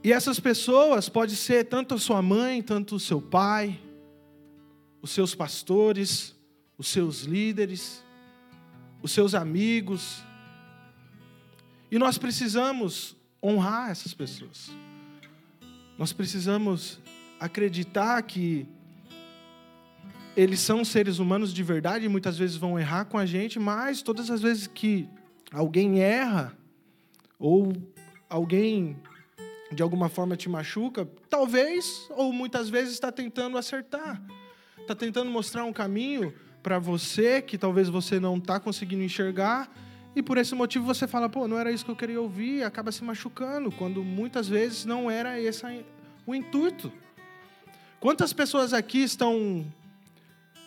E 0.08 0.12
essas 0.12 0.40
pessoas 0.40 1.06
pode 1.06 1.36
ser 1.36 1.66
tanto 1.66 1.94
a 1.94 1.98
sua 1.98 2.22
mãe, 2.22 2.62
tanto 2.62 2.94
o 2.94 2.98
seu 2.98 3.20
pai, 3.20 3.78
os 5.02 5.10
seus 5.10 5.34
pastores, 5.34 6.34
os 6.78 6.88
seus 6.88 7.24
líderes, 7.24 8.02
os 9.02 9.12
seus 9.12 9.34
amigos. 9.34 10.22
E 11.90 11.98
nós 11.98 12.16
precisamos 12.16 13.14
honrar 13.42 13.90
essas 13.90 14.14
pessoas. 14.14 14.70
Nós 15.98 16.10
precisamos 16.10 16.98
acreditar 17.38 18.22
que 18.22 18.66
eles 20.34 20.60
são 20.60 20.86
seres 20.86 21.18
humanos 21.18 21.52
de 21.52 21.62
verdade 21.62 22.06
e 22.06 22.08
muitas 22.08 22.38
vezes 22.38 22.56
vão 22.56 22.80
errar 22.80 23.04
com 23.04 23.18
a 23.18 23.26
gente, 23.26 23.58
mas 23.58 24.00
todas 24.00 24.30
as 24.30 24.40
vezes 24.40 24.66
que 24.66 25.06
alguém 25.52 26.00
erra 26.00 26.56
ou 27.38 27.74
alguém 28.26 28.96
de 29.72 29.82
alguma 29.82 30.08
forma 30.08 30.37
te 30.37 30.48
machuca, 30.48 31.08
talvez 31.28 32.06
ou 32.10 32.32
muitas 32.32 32.68
vezes 32.68 32.94
está 32.94 33.12
tentando 33.12 33.58
acertar, 33.58 34.22
está 34.80 34.94
tentando 34.94 35.30
mostrar 35.30 35.64
um 35.64 35.72
caminho 35.72 36.32
para 36.62 36.78
você 36.78 37.42
que 37.42 37.58
talvez 37.58 37.88
você 37.88 38.18
não 38.18 38.37
está 38.37 38.58
conseguindo 38.58 39.02
enxergar 39.02 39.70
e 40.16 40.22
por 40.22 40.37
esse 40.37 40.54
motivo 40.54 40.84
você 40.84 41.06
fala, 41.06 41.28
pô, 41.28 41.46
não 41.46 41.58
era 41.58 41.70
isso 41.70 41.84
que 41.84 41.90
eu 41.90 41.96
queria 41.96 42.20
ouvir, 42.20 42.64
acaba 42.64 42.90
se 42.90 43.04
machucando, 43.04 43.70
quando 43.70 44.02
muitas 44.02 44.48
vezes 44.48 44.84
não 44.84 45.10
era 45.10 45.40
esse 45.40 45.64
o 46.26 46.34
intuito. 46.34 46.92
Quantas 48.00 48.32
pessoas 48.32 48.72
aqui 48.72 48.98
estão 49.02 49.64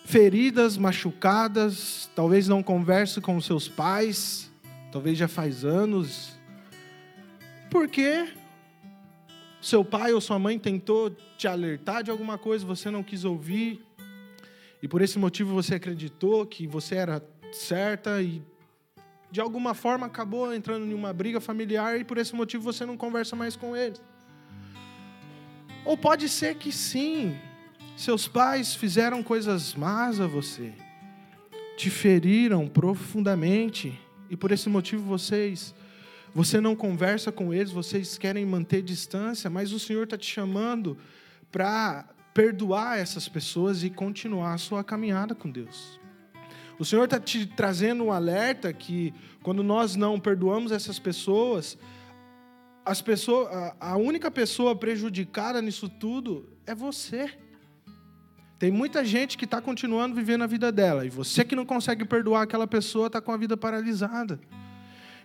feridas, 0.06 0.78
machucadas, 0.78 2.10
talvez 2.16 2.48
não 2.48 2.64
conversem 2.64 3.22
com 3.22 3.40
seus 3.42 3.68
pais, 3.68 4.50
talvez 4.92 5.18
já 5.18 5.28
faz 5.28 5.64
anos, 5.64 6.38
porque 7.70 8.28
seu 9.62 9.86
pai 9.86 10.12
ou 10.12 10.20
sua 10.20 10.40
mãe 10.40 10.58
tentou 10.58 11.16
te 11.38 11.48
alertar 11.48 12.04
de 12.04 12.10
alguma 12.10 12.38
coisa, 12.38 12.66
você 12.66 12.90
não 12.90 13.04
quis 13.04 13.24
ouvir, 13.24 13.86
e 14.82 14.88
por 14.88 15.02
esse 15.02 15.20
motivo 15.20 15.54
você 15.54 15.76
acreditou 15.76 16.46
que 16.46 16.66
você 16.66 16.96
era 16.96 17.24
certa 17.52 18.22
e 18.22 18.42
de 19.30 19.40
alguma 19.40 19.74
forma 19.74 20.08
acabou 20.08 20.54
entrando 20.54 20.86
em 20.86 20.94
uma 20.94 21.14
briga 21.14 21.40
familiar 21.40 22.00
e 22.00 22.04
por 22.04 22.18
esse 22.18 22.36
motivo 22.36 22.64
você 22.64 22.86
não 22.86 22.98
conversa 22.98 23.36
mais 23.36 23.56
com 23.56 23.76
eles. 23.76 24.02
Ou 25.86 25.96
pode 25.96 26.28
ser 26.28 26.56
que 26.56 26.72
sim, 26.72 27.38
seus 27.96 28.28
pais 28.28 28.74
fizeram 28.74 29.22
coisas 29.22 29.76
más 29.76 30.20
a 30.20 30.28
você, 30.28 30.74
te 31.78 31.90
feriram 31.90 32.68
profundamente 32.68 33.98
e 34.30 34.36
por 34.36 34.52
esse 34.52 34.68
motivo 34.68 35.04
vocês 35.04 35.74
você 36.34 36.62
não 36.62 36.76
conversa 36.76 37.32
com 37.32 37.54
eles, 37.54 37.72
vocês 37.72 38.18
querem 38.18 38.46
manter 38.46 38.82
distância, 38.82 39.50
mas 39.50 39.74
o 39.74 39.80
Senhor 39.80 40.04
está 40.04 40.18
te 40.18 40.30
chamando 40.32 40.98
para 41.52 42.06
perdoar 42.34 42.98
essas 42.98 43.28
pessoas 43.28 43.84
e 43.84 43.90
continuar 43.90 44.54
a 44.54 44.58
sua 44.58 44.84
caminhada 44.84 45.36
com 45.36 45.50
Deus. 45.50 46.00
O 46.80 46.86
Senhor 46.86 47.04
está 47.04 47.20
te 47.20 47.46
trazendo 47.46 48.06
um 48.06 48.12
alerta 48.12 48.72
que 48.72 49.14
quando 49.44 49.62
nós 49.62 49.96
não 49.96 50.20
perdoamos 50.20 50.72
essas 50.72 50.98
pessoas, 50.98 51.78
as 52.86 53.02
pessoas, 53.02 53.50
a 53.80 53.98
única 53.98 54.32
pessoa 54.32 54.76
prejudicada 54.76 55.62
nisso 55.62 55.88
tudo 55.88 56.50
é 56.66 56.74
você. 56.74 57.30
Tem 58.58 58.72
muita 58.72 59.04
gente 59.04 59.38
que 59.38 59.46
está 59.46 59.60
continuando 59.60 60.16
vivendo 60.16 60.44
a 60.44 60.48
vida 60.48 60.72
dela 60.72 61.06
e 61.06 61.10
você 61.10 61.44
que 61.44 61.56
não 61.56 61.66
consegue 61.66 62.06
perdoar 62.06 62.44
aquela 62.44 62.66
pessoa 62.66 63.08
está 63.08 63.20
com 63.20 63.32
a 63.32 63.38
vida 63.38 63.58
paralisada. 63.58 64.40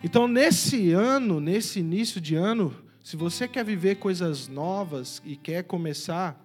Então, 0.03 0.27
nesse 0.27 0.91
ano, 0.91 1.39
nesse 1.39 1.79
início 1.79 2.21
de 2.21 2.35
ano, 2.35 2.75
se 3.03 3.15
você 3.15 3.47
quer 3.47 3.65
viver 3.65 3.95
coisas 3.95 4.47
novas 4.47 5.21
e 5.25 5.35
quer 5.35 5.63
começar 5.63 6.39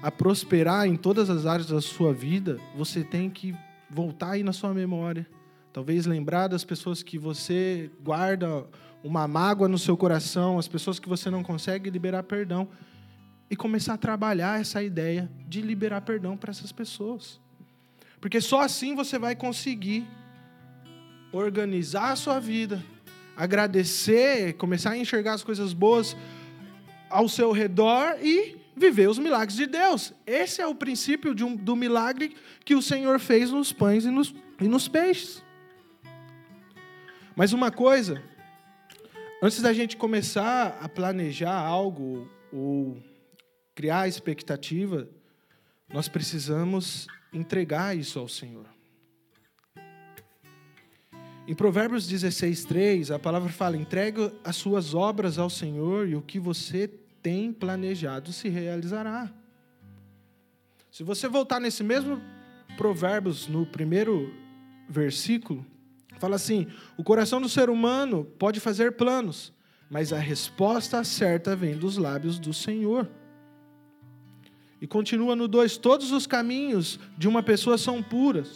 a 0.00 0.10
prosperar 0.10 0.86
em 0.86 0.96
todas 0.96 1.28
as 1.28 1.44
áreas 1.44 1.68
da 1.68 1.80
sua 1.80 2.12
vida, 2.12 2.60
você 2.76 3.02
tem 3.02 3.28
que 3.28 3.54
voltar 3.90 4.32
aí 4.32 4.42
na 4.44 4.52
sua 4.52 4.72
memória. 4.72 5.26
Talvez 5.72 6.06
lembrar 6.06 6.48
das 6.48 6.64
pessoas 6.64 7.02
que 7.02 7.18
você 7.18 7.90
guarda 8.00 8.66
uma 9.02 9.26
mágoa 9.26 9.66
no 9.66 9.78
seu 9.78 9.96
coração, 9.96 10.58
as 10.58 10.68
pessoas 10.68 11.00
que 11.00 11.08
você 11.08 11.30
não 11.30 11.42
consegue 11.42 11.90
liberar 11.90 12.22
perdão. 12.22 12.68
E 13.50 13.56
começar 13.56 13.94
a 13.94 13.98
trabalhar 13.98 14.60
essa 14.60 14.82
ideia 14.82 15.30
de 15.48 15.60
liberar 15.60 16.00
perdão 16.02 16.36
para 16.36 16.50
essas 16.50 16.70
pessoas. 16.70 17.40
Porque 18.20 18.40
só 18.40 18.60
assim 18.60 18.94
você 18.94 19.18
vai 19.18 19.34
conseguir 19.34 20.06
organizar 21.32 22.12
a 22.12 22.16
sua 22.16 22.38
vida, 22.38 22.84
agradecer, 23.36 24.52
começar 24.54 24.90
a 24.90 24.98
enxergar 24.98 25.32
as 25.32 25.42
coisas 25.42 25.72
boas 25.72 26.16
ao 27.08 27.28
seu 27.28 27.50
redor 27.52 28.16
e 28.22 28.56
viver 28.76 29.08
os 29.08 29.18
milagres 29.18 29.56
de 29.56 29.66
Deus. 29.66 30.12
Esse 30.26 30.60
é 30.60 30.66
o 30.66 30.74
princípio 30.74 31.34
um, 31.44 31.56
do 31.56 31.74
milagre 31.74 32.36
que 32.64 32.74
o 32.74 32.82
Senhor 32.82 33.18
fez 33.18 33.50
nos 33.50 33.72
pães 33.72 34.04
e 34.04 34.10
nos, 34.10 34.34
e 34.60 34.68
nos 34.68 34.88
peixes. 34.88 35.42
Mas 37.34 37.52
uma 37.52 37.70
coisa, 37.70 38.22
antes 39.42 39.60
da 39.60 39.72
gente 39.72 39.96
começar 39.96 40.78
a 40.80 40.88
planejar 40.88 41.58
algo 41.58 42.30
ou 42.52 43.02
criar 43.74 44.06
expectativa, 44.06 45.08
nós 45.92 46.08
precisamos 46.08 47.06
entregar 47.32 47.96
isso 47.96 48.18
ao 48.18 48.28
Senhor. 48.28 48.71
Em 51.46 51.54
Provérbios 51.54 52.06
16, 52.06 52.64
3, 52.64 53.10
a 53.10 53.18
palavra 53.18 53.48
fala: 53.48 53.76
entregue 53.76 54.32
as 54.44 54.54
suas 54.56 54.94
obras 54.94 55.38
ao 55.38 55.50
Senhor 55.50 56.08
e 56.08 56.14
o 56.14 56.22
que 56.22 56.38
você 56.38 56.88
tem 57.20 57.52
planejado 57.52 58.32
se 58.32 58.48
realizará. 58.48 59.32
Se 60.90 61.02
você 61.02 61.26
voltar 61.26 61.58
nesse 61.60 61.82
mesmo 61.82 62.20
Provérbios, 62.76 63.48
no 63.48 63.66
primeiro 63.66 64.32
versículo, 64.88 65.66
fala 66.18 66.36
assim: 66.36 66.68
o 66.96 67.02
coração 67.02 67.40
do 67.40 67.48
ser 67.48 67.68
humano 67.68 68.24
pode 68.38 68.60
fazer 68.60 68.92
planos, 68.92 69.52
mas 69.90 70.12
a 70.12 70.18
resposta 70.18 71.02
certa 71.02 71.56
vem 71.56 71.76
dos 71.76 71.96
lábios 71.96 72.38
do 72.38 72.54
Senhor. 72.54 73.08
E 74.80 74.86
continua 74.86 75.34
no 75.34 75.48
2: 75.48 75.76
todos 75.76 76.12
os 76.12 76.24
caminhos 76.24 77.00
de 77.18 77.26
uma 77.26 77.42
pessoa 77.42 77.76
são 77.76 78.00
puras, 78.00 78.54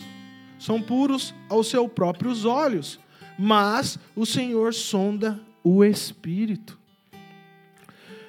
são 0.59 0.81
puros 0.81 1.35
aos 1.49 1.69
seus 1.69 1.90
próprios 1.92 2.45
olhos, 2.45 2.99
mas 3.38 3.99
o 4.14 4.25
Senhor 4.25 4.73
sonda 4.73 5.40
o 5.62 5.85
espírito. 5.85 6.79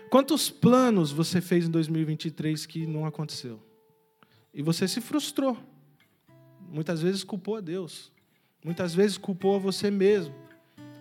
Quantos 0.10 0.50
planos 0.50 1.12
você 1.12 1.42
fez 1.42 1.66
em 1.68 1.72
2023 1.72 2.66
que 2.66 2.88
não 2.88 3.06
aconteceu? 3.06 3.60
E 4.54 4.62
você 4.62 4.88
se 4.88 5.02
frustrou. 5.02 5.58
Muitas 6.72 7.02
vezes 7.02 7.24
culpou 7.24 7.58
a 7.58 7.62
Deus. 7.62 8.12
Muitas 8.63 8.94
vezes 8.94 9.18
culpou 9.18 9.56
a 9.56 9.60
você 9.60 9.92
mesmo. 9.92 10.34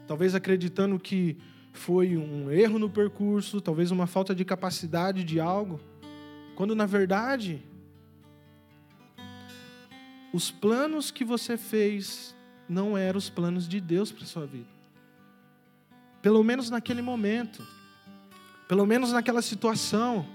Talvez 0.07 0.35
acreditando 0.35 0.99
que 0.99 1.37
foi 1.73 2.17
um 2.17 2.51
erro 2.51 2.79
no 2.79 2.91
percurso, 2.91 3.61
talvez 3.61 3.91
uma 3.91 4.07
falta 4.07 4.35
de 4.35 4.45
capacidade 4.45 5.25
de 5.25 5.39
algo. 5.39 5.81
Quando 6.55 6.75
na 6.75 6.87
verdade 6.87 7.62
os 10.33 10.51
planos 10.51 11.11
que 11.11 11.25
você 11.25 11.57
fez 11.57 12.35
não 12.69 12.97
eram 12.97 13.19
os 13.19 13.31
planos 13.31 13.69
de 13.69 13.81
Deus 13.81 14.11
para 14.11 14.27
sua 14.27 14.47
vida. 14.47 14.69
Pelo 16.21 16.43
menos 16.43 16.71
naquele 16.71 17.03
momento. 17.03 17.67
Pelo 18.69 18.85
menos 18.85 19.12
naquela 19.12 19.41
situação. 19.41 20.27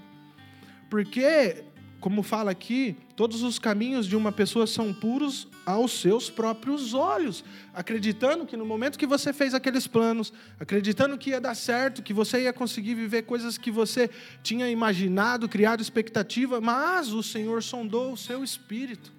Porque, 0.88 1.64
como 2.00 2.22
fala 2.22 2.50
aqui, 2.50 2.96
todos 3.16 3.42
os 3.42 3.58
caminhos 3.58 4.06
de 4.06 4.16
uma 4.16 4.32
pessoa 4.32 4.66
são 4.66 4.92
puros 4.92 5.48
aos 5.64 5.92
seus 6.00 6.28
próprios 6.28 6.92
olhos, 6.92 7.44
acreditando 7.72 8.44
que 8.44 8.56
no 8.56 8.66
momento 8.66 8.98
que 8.98 9.06
você 9.06 9.32
fez 9.32 9.54
aqueles 9.54 9.86
planos, 9.86 10.32
acreditando 10.58 11.16
que 11.16 11.30
ia 11.30 11.40
dar 11.40 11.54
certo, 11.54 12.02
que 12.02 12.12
você 12.12 12.42
ia 12.42 12.52
conseguir 12.52 12.94
viver 12.94 13.22
coisas 13.22 13.56
que 13.56 13.70
você 13.70 14.10
tinha 14.42 14.68
imaginado, 14.68 15.48
criado 15.48 15.80
expectativa, 15.80 16.60
mas 16.60 17.12
o 17.12 17.22
Senhor 17.22 17.62
sondou 17.62 18.12
o 18.12 18.16
seu 18.16 18.42
espírito. 18.42 19.12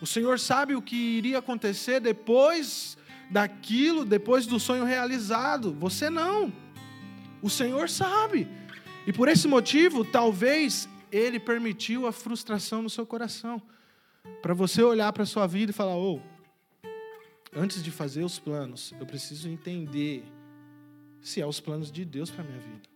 O 0.00 0.06
Senhor 0.06 0.38
sabe 0.38 0.74
o 0.74 0.82
que 0.82 0.96
iria 0.96 1.38
acontecer 1.38 2.00
depois 2.00 2.96
daquilo, 3.30 4.04
depois 4.04 4.46
do 4.46 4.58
sonho 4.58 4.84
realizado. 4.84 5.72
Você 5.74 6.08
não. 6.08 6.52
O 7.42 7.50
Senhor 7.50 7.88
sabe. 7.88 8.48
E 9.06 9.12
por 9.12 9.28
esse 9.28 9.46
motivo, 9.46 10.04
talvez 10.04 10.88
Ele 11.12 11.38
permitiu 11.38 12.06
a 12.06 12.12
frustração 12.12 12.82
no 12.82 12.90
seu 12.90 13.06
coração. 13.06 13.60
Para 14.42 14.54
você 14.54 14.82
olhar 14.82 15.12
para 15.12 15.22
a 15.22 15.26
sua 15.26 15.46
vida 15.46 15.70
e 15.70 15.74
falar: 15.74 15.96
oh, 15.96 16.20
antes 17.54 17.82
de 17.82 17.90
fazer 17.90 18.24
os 18.24 18.38
planos, 18.38 18.94
eu 18.98 19.06
preciso 19.06 19.48
entender 19.48 20.24
se 21.20 21.40
é 21.40 21.46
os 21.46 21.60
planos 21.60 21.92
de 21.92 22.04
Deus 22.04 22.30
para 22.30 22.44
minha 22.44 22.58
vida. 22.58 22.88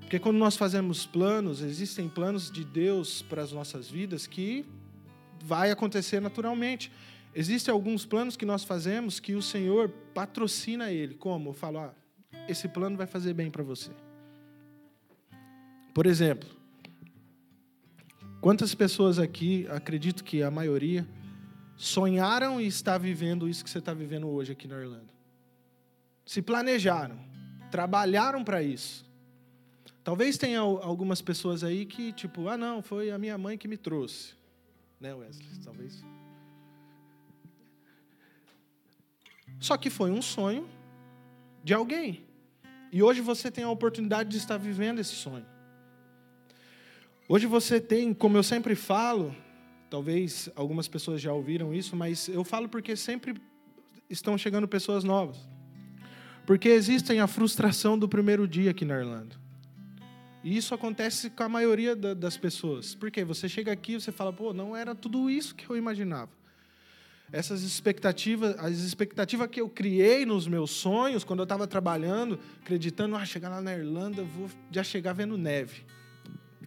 Porque 0.00 0.18
quando 0.18 0.38
nós 0.38 0.56
fazemos 0.56 1.04
planos, 1.04 1.60
existem 1.60 2.08
planos 2.08 2.50
de 2.50 2.64
Deus 2.64 3.20
para 3.20 3.42
as 3.42 3.52
nossas 3.52 3.90
vidas 3.90 4.26
que 4.26 4.64
vai 5.42 5.70
acontecer 5.70 6.20
naturalmente. 6.20 6.90
Existem 7.34 7.72
alguns 7.72 8.04
planos 8.04 8.36
que 8.36 8.46
nós 8.46 8.64
fazemos 8.64 9.20
que 9.20 9.34
o 9.34 9.42
Senhor 9.42 9.88
patrocina 10.14 10.90
ele. 10.90 11.14
Como? 11.14 11.50
Eu 11.50 11.54
falo, 11.54 11.78
ah, 11.78 11.94
esse 12.48 12.68
plano 12.68 12.96
vai 12.96 13.06
fazer 13.06 13.34
bem 13.34 13.50
para 13.50 13.62
você. 13.62 13.90
Por 15.94 16.06
exemplo, 16.06 16.48
quantas 18.40 18.74
pessoas 18.74 19.18
aqui, 19.18 19.66
acredito 19.70 20.24
que 20.24 20.42
a 20.42 20.50
maioria, 20.50 21.06
sonharam 21.76 22.60
e 22.60 22.66
está 22.66 22.96
vivendo 22.98 23.48
isso 23.48 23.62
que 23.62 23.70
você 23.70 23.78
está 23.78 23.94
vivendo 23.94 24.28
hoje 24.28 24.52
aqui 24.52 24.66
na 24.66 24.76
Irlanda? 24.76 25.18
se 26.28 26.42
planejaram, 26.42 27.18
trabalharam 27.70 28.44
para 28.44 28.62
isso. 28.62 29.02
Talvez 30.04 30.36
tenha 30.36 30.60
algumas 30.60 31.22
pessoas 31.22 31.64
aí 31.64 31.86
que, 31.86 32.12
tipo, 32.12 32.48
ah, 32.48 32.56
não, 32.56 32.82
foi 32.82 33.10
a 33.10 33.16
minha 33.16 33.38
mãe 33.38 33.56
que 33.56 33.66
me 33.66 33.78
trouxe. 33.78 34.34
Né, 35.00 35.14
Wesley? 35.14 35.46
Talvez. 35.64 36.04
Só 39.60 39.76
que 39.76 39.90
foi 39.90 40.10
um 40.10 40.22
sonho 40.22 40.68
de 41.62 41.74
alguém. 41.74 42.24
E 42.92 43.02
hoje 43.02 43.20
você 43.20 43.50
tem 43.50 43.64
a 43.64 43.70
oportunidade 43.70 44.30
de 44.30 44.36
estar 44.38 44.56
vivendo 44.56 44.98
esse 44.98 45.14
sonho. 45.14 45.46
Hoje 47.28 47.46
você 47.46 47.80
tem, 47.80 48.14
como 48.14 48.36
eu 48.36 48.42
sempre 48.42 48.74
falo, 48.74 49.34
talvez 49.90 50.48
algumas 50.54 50.88
pessoas 50.88 51.20
já 51.20 51.32
ouviram 51.32 51.74
isso, 51.74 51.94
mas 51.94 52.28
eu 52.28 52.42
falo 52.42 52.68
porque 52.68 52.96
sempre 52.96 53.34
estão 54.08 54.38
chegando 54.38 54.66
pessoas 54.66 55.04
novas. 55.04 55.36
Porque 56.46 56.70
existem 56.70 57.20
a 57.20 57.26
frustração 57.26 57.98
do 57.98 58.08
primeiro 58.08 58.48
dia 58.48 58.70
aqui 58.70 58.84
na 58.84 58.98
Irlanda. 58.98 59.36
E 60.42 60.56
isso 60.56 60.74
acontece 60.74 61.30
com 61.30 61.42
a 61.42 61.48
maioria 61.48 61.96
da, 61.96 62.14
das 62.14 62.36
pessoas. 62.36 62.94
Porque 62.94 63.24
você 63.24 63.48
chega 63.48 63.72
aqui 63.72 63.94
e 63.94 64.00
você 64.00 64.12
fala, 64.12 64.32
pô, 64.32 64.52
não 64.52 64.76
era 64.76 64.94
tudo 64.94 65.28
isso 65.28 65.54
que 65.54 65.68
eu 65.68 65.76
imaginava. 65.76 66.30
Essas 67.30 67.62
expectativas, 67.62 68.56
as 68.58 68.78
expectativas 68.78 69.48
que 69.48 69.60
eu 69.60 69.68
criei 69.68 70.24
nos 70.24 70.48
meus 70.48 70.70
sonhos, 70.70 71.24
quando 71.24 71.40
eu 71.40 71.44
estava 71.44 71.66
trabalhando, 71.66 72.40
acreditando, 72.62 73.16
ah, 73.16 73.24
chegar 73.24 73.50
lá 73.50 73.60
na 73.60 73.74
Irlanda, 73.74 74.22
vou 74.22 74.48
já 74.70 74.82
chegar 74.82 75.12
vendo 75.12 75.36
neve. 75.36 75.84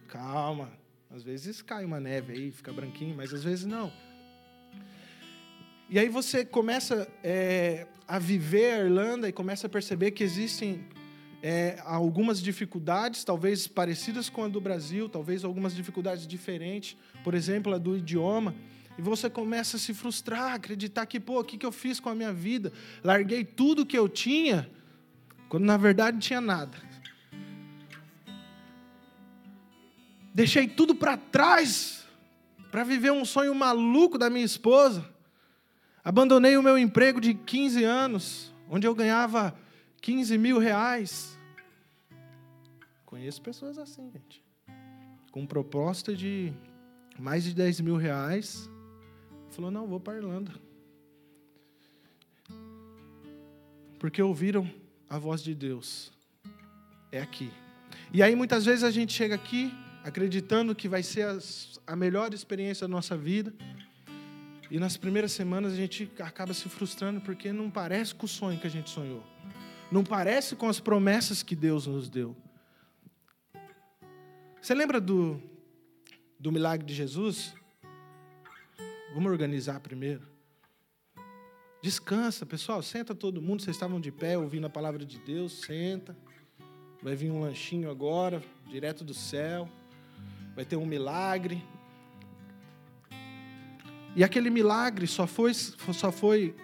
Calma, 0.06 0.70
às 1.10 1.22
vezes 1.22 1.62
cai 1.62 1.84
uma 1.84 1.98
neve 1.98 2.32
aí, 2.32 2.52
fica 2.52 2.72
branquinho, 2.72 3.16
mas 3.16 3.34
às 3.34 3.42
vezes 3.42 3.64
não. 3.64 3.92
E 5.90 5.98
aí 5.98 6.08
você 6.08 6.44
começa 6.44 7.08
é, 7.24 7.86
a 8.06 8.18
viver 8.18 8.72
a 8.72 8.84
Irlanda 8.84 9.28
e 9.28 9.32
começa 9.32 9.66
a 9.66 9.70
perceber 9.70 10.12
que 10.12 10.22
existem 10.22 10.86
é, 11.42 11.82
algumas 11.84 12.40
dificuldades, 12.40 13.24
talvez 13.24 13.66
parecidas 13.66 14.28
com 14.28 14.44
a 14.44 14.48
do 14.48 14.60
Brasil, 14.60 15.08
talvez 15.08 15.44
algumas 15.44 15.74
dificuldades 15.74 16.24
diferentes, 16.24 16.96
por 17.24 17.34
exemplo, 17.34 17.74
a 17.74 17.78
do 17.78 17.96
idioma. 17.96 18.54
E 18.96 19.02
você 19.02 19.28
começa 19.28 19.76
a 19.76 19.80
se 19.80 19.92
frustrar, 19.92 20.54
acreditar 20.54 21.04
que, 21.06 21.18
pô, 21.18 21.40
o 21.40 21.44
que, 21.44 21.58
que 21.58 21.66
eu 21.66 21.72
fiz 21.72 21.98
com 21.98 22.08
a 22.08 22.14
minha 22.14 22.32
vida? 22.32 22.72
Larguei 23.02 23.44
tudo 23.44 23.84
que 23.84 23.98
eu 23.98 24.08
tinha, 24.08 24.70
quando 25.48 25.64
na 25.64 25.76
verdade 25.76 26.12
não 26.12 26.20
tinha 26.20 26.40
nada. 26.40 26.78
Deixei 30.32 30.68
tudo 30.68 30.94
para 30.94 31.16
trás 31.16 32.06
para 32.70 32.84
viver 32.84 33.10
um 33.12 33.24
sonho 33.24 33.54
maluco 33.54 34.16
da 34.16 34.30
minha 34.30 34.44
esposa. 34.44 35.06
Abandonei 36.04 36.56
o 36.56 36.62
meu 36.62 36.78
emprego 36.78 37.20
de 37.20 37.34
15 37.34 37.84
anos, 37.84 38.54
onde 38.68 38.86
eu 38.86 38.94
ganhava 38.94 39.54
15 40.00 40.38
mil 40.38 40.58
reais. 40.58 41.31
Conheço 43.12 43.42
pessoas 43.42 43.76
assim, 43.76 44.10
gente. 44.10 44.42
Com 45.30 45.44
proposta 45.44 46.16
de 46.16 46.50
mais 47.18 47.44
de 47.44 47.52
10 47.52 47.82
mil 47.82 47.96
reais. 47.98 48.70
Falou, 49.50 49.70
não, 49.70 49.86
vou 49.86 50.00
para 50.00 50.16
Irlanda. 50.16 50.50
Porque 53.98 54.22
ouviram 54.22 54.66
a 55.10 55.18
voz 55.18 55.42
de 55.42 55.54
Deus. 55.54 56.10
É 57.12 57.20
aqui. 57.20 57.52
E 58.14 58.22
aí 58.22 58.34
muitas 58.34 58.64
vezes 58.64 58.82
a 58.82 58.90
gente 58.90 59.12
chega 59.12 59.34
aqui 59.34 59.70
acreditando 60.02 60.74
que 60.74 60.88
vai 60.88 61.02
ser 61.02 61.26
a 61.86 61.94
melhor 61.94 62.32
experiência 62.32 62.88
da 62.88 62.92
nossa 62.92 63.14
vida. 63.14 63.52
E 64.70 64.78
nas 64.78 64.96
primeiras 64.96 65.32
semanas 65.32 65.74
a 65.74 65.76
gente 65.76 66.10
acaba 66.18 66.54
se 66.54 66.66
frustrando 66.70 67.20
porque 67.20 67.52
não 67.52 67.70
parece 67.70 68.14
com 68.14 68.24
o 68.24 68.28
sonho 68.28 68.58
que 68.58 68.66
a 68.66 68.70
gente 68.70 68.88
sonhou. 68.88 69.22
Não 69.90 70.02
parece 70.02 70.56
com 70.56 70.66
as 70.66 70.80
promessas 70.80 71.42
que 71.42 71.54
Deus 71.54 71.86
nos 71.86 72.08
deu. 72.08 72.34
Você 74.62 74.74
lembra 74.74 75.00
do, 75.00 75.42
do 76.38 76.52
milagre 76.52 76.86
de 76.86 76.94
Jesus? 76.94 77.52
Vamos 79.12 79.32
organizar 79.32 79.80
primeiro. 79.80 80.22
Descansa, 81.82 82.46
pessoal. 82.46 82.80
Senta 82.80 83.12
todo 83.12 83.42
mundo. 83.42 83.60
Vocês 83.60 83.74
estavam 83.74 84.00
de 84.00 84.12
pé 84.12 84.38
ouvindo 84.38 84.64
a 84.64 84.70
palavra 84.70 85.04
de 85.04 85.18
Deus. 85.18 85.62
Senta. 85.62 86.16
Vai 87.02 87.16
vir 87.16 87.32
um 87.32 87.40
lanchinho 87.40 87.90
agora, 87.90 88.40
direto 88.70 89.02
do 89.02 89.12
céu. 89.12 89.68
Vai 90.54 90.64
ter 90.64 90.76
um 90.76 90.86
milagre. 90.86 91.60
E 94.14 94.22
aquele 94.22 94.48
milagre 94.48 95.08
só 95.08 95.26
foi, 95.26 95.54
só 95.54 96.12
foi 96.12 96.54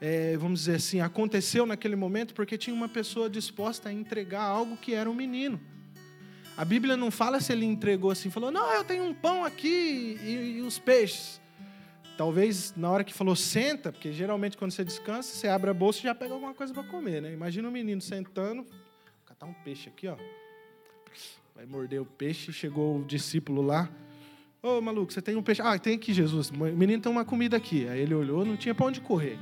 é, 0.00 0.36
vamos 0.36 0.60
dizer 0.60 0.74
assim, 0.74 1.00
aconteceu 1.00 1.64
naquele 1.64 1.94
momento 1.94 2.34
porque 2.34 2.58
tinha 2.58 2.74
uma 2.74 2.88
pessoa 2.88 3.30
disposta 3.30 3.88
a 3.88 3.92
entregar 3.92 4.42
algo 4.42 4.76
que 4.76 4.94
era 4.94 5.08
um 5.08 5.14
menino. 5.14 5.60
A 6.56 6.64
Bíblia 6.64 6.96
não 6.96 7.10
fala 7.10 7.40
se 7.40 7.52
ele 7.52 7.64
entregou 7.64 8.10
assim, 8.10 8.30
falou, 8.30 8.50
não, 8.50 8.70
eu 8.72 8.84
tenho 8.84 9.04
um 9.04 9.14
pão 9.14 9.44
aqui 9.44 10.18
e, 10.22 10.58
e 10.58 10.60
os 10.60 10.78
peixes. 10.78 11.40
Talvez 12.16 12.74
na 12.76 12.90
hora 12.90 13.02
que 13.02 13.14
falou 13.14 13.34
senta, 13.34 13.90
porque 13.90 14.12
geralmente 14.12 14.56
quando 14.56 14.72
você 14.72 14.84
descansa, 14.84 15.34
você 15.34 15.48
abre 15.48 15.70
a 15.70 15.74
bolsa 15.74 16.00
e 16.00 16.02
já 16.02 16.14
pega 16.14 16.34
alguma 16.34 16.52
coisa 16.52 16.74
para 16.74 16.82
comer, 16.82 17.22
né? 17.22 17.32
Imagina 17.32 17.66
um 17.66 17.70
menino 17.70 18.00
sentando, 18.00 18.66
catar 19.24 19.46
um 19.46 19.54
peixe 19.54 19.88
aqui, 19.88 20.06
ó. 20.06 20.16
Vai 21.54 21.64
morder 21.64 22.00
o 22.00 22.04
peixe, 22.04 22.52
chegou 22.52 22.98
o 22.98 23.04
discípulo 23.04 23.62
lá. 23.62 23.88
Ô, 24.62 24.80
maluco, 24.82 25.10
você 25.10 25.22
tem 25.22 25.36
um 25.36 25.42
peixe? 25.42 25.62
Ah, 25.62 25.78
tem 25.78 25.94
aqui, 25.94 26.12
Jesus. 26.12 26.50
O 26.50 26.56
menino 26.58 27.02
tem 27.02 27.10
uma 27.10 27.24
comida 27.24 27.56
aqui. 27.56 27.88
Aí 27.88 28.00
ele 28.00 28.14
olhou, 28.14 28.44
não 28.44 28.56
tinha 28.56 28.74
para 28.74 28.84
onde 28.84 29.00
correr. 29.00 29.38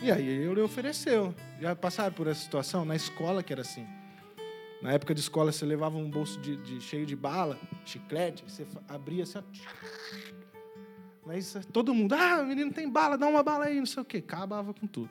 E 0.00 0.10
aí 0.12 0.26
ele 0.26 0.60
ofereceu. 0.60 1.34
Já 1.60 1.74
passaram 1.74 2.12
por 2.12 2.28
essa 2.28 2.40
situação? 2.40 2.84
Na 2.84 2.94
escola 2.94 3.42
que 3.42 3.52
era 3.52 3.62
assim. 3.62 3.84
Na 4.82 4.92
época 4.92 5.14
de 5.14 5.20
escola, 5.20 5.52
você 5.52 5.64
levava 5.66 5.98
um 5.98 6.10
bolso 6.10 6.40
de, 6.40 6.56
de 6.56 6.80
cheio 6.80 7.04
de 7.04 7.14
bala, 7.14 7.58
chiclete, 7.84 8.42
você 8.42 8.66
abria 8.88 9.24
assim, 9.24 9.38
mas 11.24 11.56
todo 11.72 11.94
mundo, 11.94 12.14
ah, 12.14 12.42
menino 12.42 12.72
tem 12.72 12.90
bala, 12.90 13.16
dá 13.16 13.28
uma 13.28 13.42
bala 13.42 13.66
aí, 13.66 13.78
não 13.78 13.86
sei 13.86 14.02
o 14.02 14.04
quê. 14.04 14.16
Acabava 14.16 14.74
com 14.74 14.84
tudo. 14.84 15.10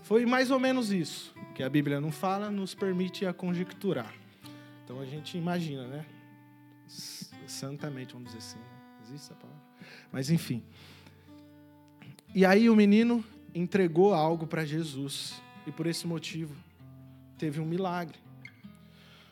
Foi 0.00 0.24
mais 0.24 0.50
ou 0.50 0.58
menos 0.58 0.90
isso. 0.90 1.34
Que 1.54 1.62
a 1.62 1.68
Bíblia 1.68 2.00
não 2.00 2.10
fala, 2.10 2.50
nos 2.50 2.74
permite 2.74 3.26
a 3.26 3.34
conjecturar. 3.34 4.14
Então 4.84 4.98
a 4.98 5.04
gente 5.04 5.36
imagina, 5.36 5.86
né? 5.86 6.06
Santamente, 7.46 8.14
vamos 8.14 8.28
dizer 8.28 8.38
assim. 8.38 8.58
Existe 9.02 9.26
essa 9.26 9.34
palavra? 9.34 9.62
Mas 10.10 10.30
enfim. 10.30 10.62
E 12.34 12.46
aí 12.46 12.70
o 12.70 12.74
menino 12.74 13.22
entregou 13.54 14.14
algo 14.14 14.46
para 14.46 14.64
Jesus. 14.64 15.42
E 15.66 15.70
por 15.70 15.86
esse 15.86 16.06
motivo 16.06 16.54
teve 17.36 17.60
um 17.60 17.66
milagre. 17.66 18.18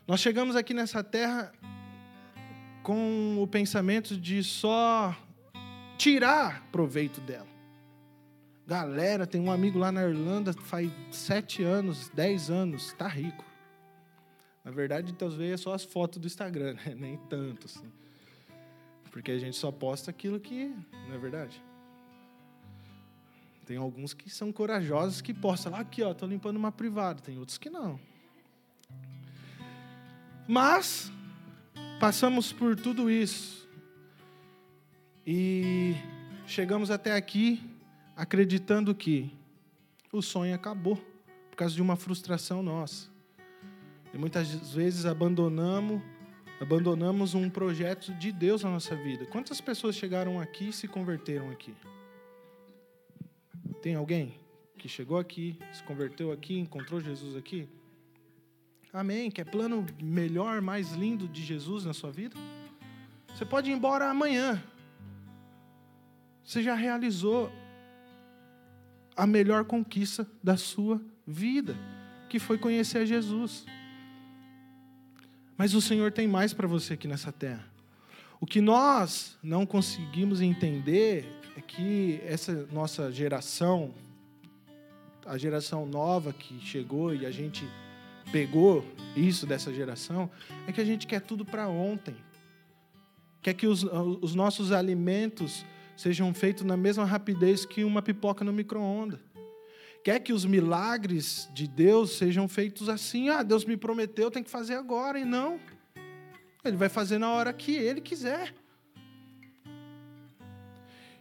Nós 0.06 0.20
chegamos 0.20 0.54
aqui 0.54 0.72
nessa 0.72 1.02
terra 1.02 1.52
com 2.80 3.42
o 3.42 3.46
pensamento 3.48 4.16
de 4.16 4.44
só 4.44 5.16
tirar 5.98 6.62
proveito 6.70 7.20
dela. 7.20 7.48
Galera, 8.64 9.26
tem 9.26 9.40
um 9.40 9.50
amigo 9.50 9.80
lá 9.80 9.90
na 9.90 10.06
Irlanda, 10.06 10.52
faz 10.52 10.92
sete 11.10 11.64
anos, 11.64 12.08
dez 12.10 12.50
anos, 12.50 12.86
está 12.86 13.08
rico. 13.08 13.44
Na 14.64 14.70
verdade, 14.70 15.12
talvez 15.12 15.52
é 15.52 15.56
só 15.56 15.74
as 15.74 15.82
fotos 15.82 16.20
do 16.20 16.26
Instagram, 16.28 16.74
né? 16.74 16.94
nem 16.98 17.16
tanto 17.28 17.66
assim. 17.66 17.92
Porque 19.10 19.32
a 19.32 19.38
gente 19.38 19.56
só 19.56 19.72
posta 19.72 20.12
aquilo 20.12 20.38
que 20.38 20.72
não 21.08 21.16
é 21.16 21.18
verdade. 21.18 21.60
Tem 23.64 23.76
alguns 23.76 24.14
que 24.14 24.30
são 24.30 24.52
corajosos 24.52 25.20
que 25.20 25.34
postam 25.34 25.72
lá 25.72 25.80
aqui, 25.80 26.00
ó, 26.04 26.14
tô 26.14 26.26
limpando 26.26 26.56
uma 26.56 26.70
privada. 26.70 27.20
Tem 27.20 27.36
outros 27.38 27.58
que 27.58 27.68
não. 27.68 27.98
Mas 30.48 31.11
passamos 31.98 32.52
por 32.52 32.76
tudo 32.76 33.11
isso. 33.11 33.68
E 35.26 35.94
chegamos 36.46 36.90
até 36.90 37.14
aqui 37.14 37.61
acreditando 38.14 38.94
que 38.94 39.35
o 40.12 40.22
sonho 40.22 40.54
acabou 40.54 40.96
por 41.50 41.56
causa 41.56 41.74
de 41.74 41.82
uma 41.82 41.96
frustração 41.96 42.62
nossa. 42.62 43.09
E 44.14 44.18
muitas 44.18 44.72
vezes 44.72 45.04
abandonamos 45.04 46.00
abandonamos 46.59 47.35
um 47.35 47.50
projeto 47.50 48.14
de 48.14 48.32
Deus 48.32 48.62
na 48.62 48.70
nossa 48.70 48.96
vida. 48.96 49.26
Quantas 49.26 49.61
pessoas 49.61 49.94
chegaram 49.94 50.40
aqui 50.40 50.70
e 50.70 50.72
se 50.72 50.88
converteram 50.88 51.50
aqui? 51.50 51.74
Tem 53.82 53.94
alguém 53.94 54.40
que 54.78 54.88
chegou 54.88 55.18
aqui, 55.18 55.59
se 55.72 55.82
converteu 55.82 56.32
aqui, 56.32 56.59
encontrou 56.59 57.00
Jesus 57.00 57.37
aqui? 57.37 57.68
Amém. 58.96 59.30
Quer 59.30 59.44
plano 59.44 59.85
melhor, 60.02 60.62
mais 60.62 60.92
lindo 60.92 61.28
de 61.28 61.44
Jesus 61.44 61.85
na 61.85 61.92
sua 61.92 62.11
vida? 62.11 62.35
Você 63.28 63.44
pode 63.44 63.70
ir 63.70 63.74
embora 63.74 64.09
amanhã. 64.09 64.62
Você 66.42 66.62
já 66.62 66.74
realizou 66.74 67.52
a 69.14 69.26
melhor 69.26 69.66
conquista 69.66 70.26
da 70.42 70.56
sua 70.56 70.98
vida, 71.26 71.76
que 72.30 72.38
foi 72.38 72.56
conhecer 72.56 72.96
a 72.96 73.04
Jesus. 73.04 73.66
Mas 75.59 75.74
o 75.74 75.82
Senhor 75.82 76.11
tem 76.11 76.26
mais 76.26 76.54
para 76.54 76.66
você 76.66 76.94
aqui 76.94 77.06
nessa 77.06 77.30
terra. 77.30 77.66
O 78.40 78.46
que 78.46 78.62
nós 78.62 79.37
não 79.42 79.66
conseguimos 79.66 80.40
entender 80.40 81.30
é 81.54 81.61
que 81.61 82.18
essa 82.24 82.66
nossa 82.72 83.12
geração 83.12 83.92
a 85.26 85.37
geração 85.37 85.85
nova 85.85 86.32
que 86.32 86.59
chegou 86.61 87.14
e 87.14 87.26
a 87.26 87.30
gente 87.30 87.68
pegou 88.30 88.84
isso 89.16 89.46
dessa 89.46 89.72
geração, 89.72 90.30
é 90.66 90.72
que 90.72 90.80
a 90.80 90.84
gente 90.84 91.06
quer 91.06 91.20
tudo 91.20 91.44
para 91.44 91.68
ontem. 91.68 92.16
Quer 93.40 93.54
que 93.54 93.66
os, 93.66 93.84
os 93.84 94.34
nossos 94.34 94.72
alimentos 94.72 95.64
sejam 95.96 96.32
feitos 96.34 96.64
na 96.64 96.76
mesma 96.76 97.04
rapidez 97.04 97.64
que 97.64 97.84
uma 97.84 98.02
pipoca 98.02 98.44
no 98.44 98.52
micro-ondas. 98.52 99.20
Quer 100.04 100.20
que 100.20 100.32
os 100.32 100.44
milagres 100.44 101.48
de 101.52 101.66
Deus 101.66 102.16
sejam 102.16 102.46
feitos 102.46 102.88
assim. 102.88 103.28
Ah, 103.28 103.42
Deus 103.42 103.64
me 103.64 103.76
prometeu, 103.76 104.30
tem 104.30 104.42
que 104.42 104.50
fazer 104.50 104.74
agora. 104.74 105.18
E 105.18 105.24
não. 105.24 105.58
Ele 106.64 106.76
vai 106.76 106.88
fazer 106.88 107.18
na 107.18 107.30
hora 107.32 107.52
que 107.52 107.74
ele 107.74 108.00
quiser. 108.00 108.54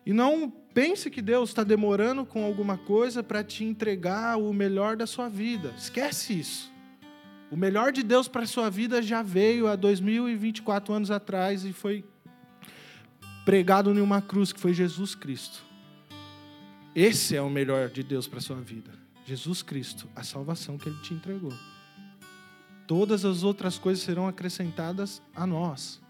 E 0.05 0.13
não 0.13 0.51
pense 0.71 1.09
que 1.09 1.21
Deus 1.21 1.49
está 1.49 1.63
demorando 1.63 2.25
com 2.25 2.43
alguma 2.43 2.77
coisa 2.77 3.23
para 3.23 3.43
te 3.43 3.63
entregar 3.63 4.37
o 4.37 4.53
melhor 4.53 4.95
da 4.95 5.07
sua 5.07 5.29
vida. 5.29 5.73
Esquece 5.75 6.39
isso. 6.39 6.74
O 7.51 7.55
melhor 7.55 7.91
de 7.91 8.03
Deus 8.03 8.27
para 8.27 8.43
a 8.43 8.47
sua 8.47 8.69
vida 8.69 9.01
já 9.01 9.21
veio 9.21 9.67
há 9.67 9.75
2024 9.75 10.93
anos 10.93 11.12
atrás 11.12 11.63
e 11.63 11.71
foi 11.71 12.03
pregado 13.45 13.91
em 13.91 14.01
uma 14.01 14.21
cruz, 14.21 14.51
que 14.51 14.60
foi 14.60 14.73
Jesus 14.73 15.13
Cristo. 15.13 15.63
Esse 16.95 17.36
é 17.36 17.41
o 17.41 17.49
melhor 17.49 17.89
de 17.89 18.01
Deus 18.01 18.27
para 18.27 18.39
a 18.39 18.41
sua 18.41 18.60
vida. 18.60 18.91
Jesus 19.25 19.62
Cristo, 19.62 20.10
a 20.15 20.23
salvação 20.23 20.77
que 20.77 20.89
Ele 20.89 20.99
te 21.01 21.13
entregou. 21.13 21.53
Todas 22.88 23.25
as 23.25 23.43
outras 23.43 23.77
coisas 23.77 24.03
serão 24.03 24.27
acrescentadas 24.27 25.21
a 25.36 25.45
nós. 25.45 26.01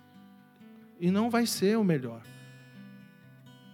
E 1.00 1.12
não 1.12 1.30
vai 1.30 1.46
ser 1.46 1.78
o 1.78 1.84
melhor. 1.84 2.22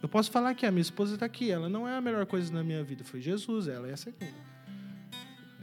Eu 0.02 0.10
posso 0.10 0.32
falar 0.32 0.56
que 0.56 0.66
a 0.66 0.72
minha 0.72 0.82
esposa 0.82 1.14
está 1.14 1.26
aqui, 1.26 1.52
ela 1.52 1.70
não 1.70 1.88
é 1.88 1.96
a 1.96 2.02
melhor 2.02 2.26
coisa 2.26 2.52
na 2.52 2.64
minha 2.64 2.84
vida. 2.84 3.04
Foi 3.04 3.22
Jesus, 3.22 3.68
ela 3.68 3.88
é 3.88 3.94
a 3.94 3.98
segunda. 3.98 4.52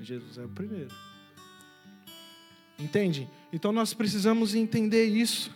Jesus 0.01 0.39
é 0.39 0.45
o 0.45 0.49
primeiro. 0.49 0.95
Entende? 2.79 3.29
Então 3.53 3.73
nós 3.73 3.93
precisamos 3.93 4.55
entender 4.55 5.07
isso. 5.07 5.55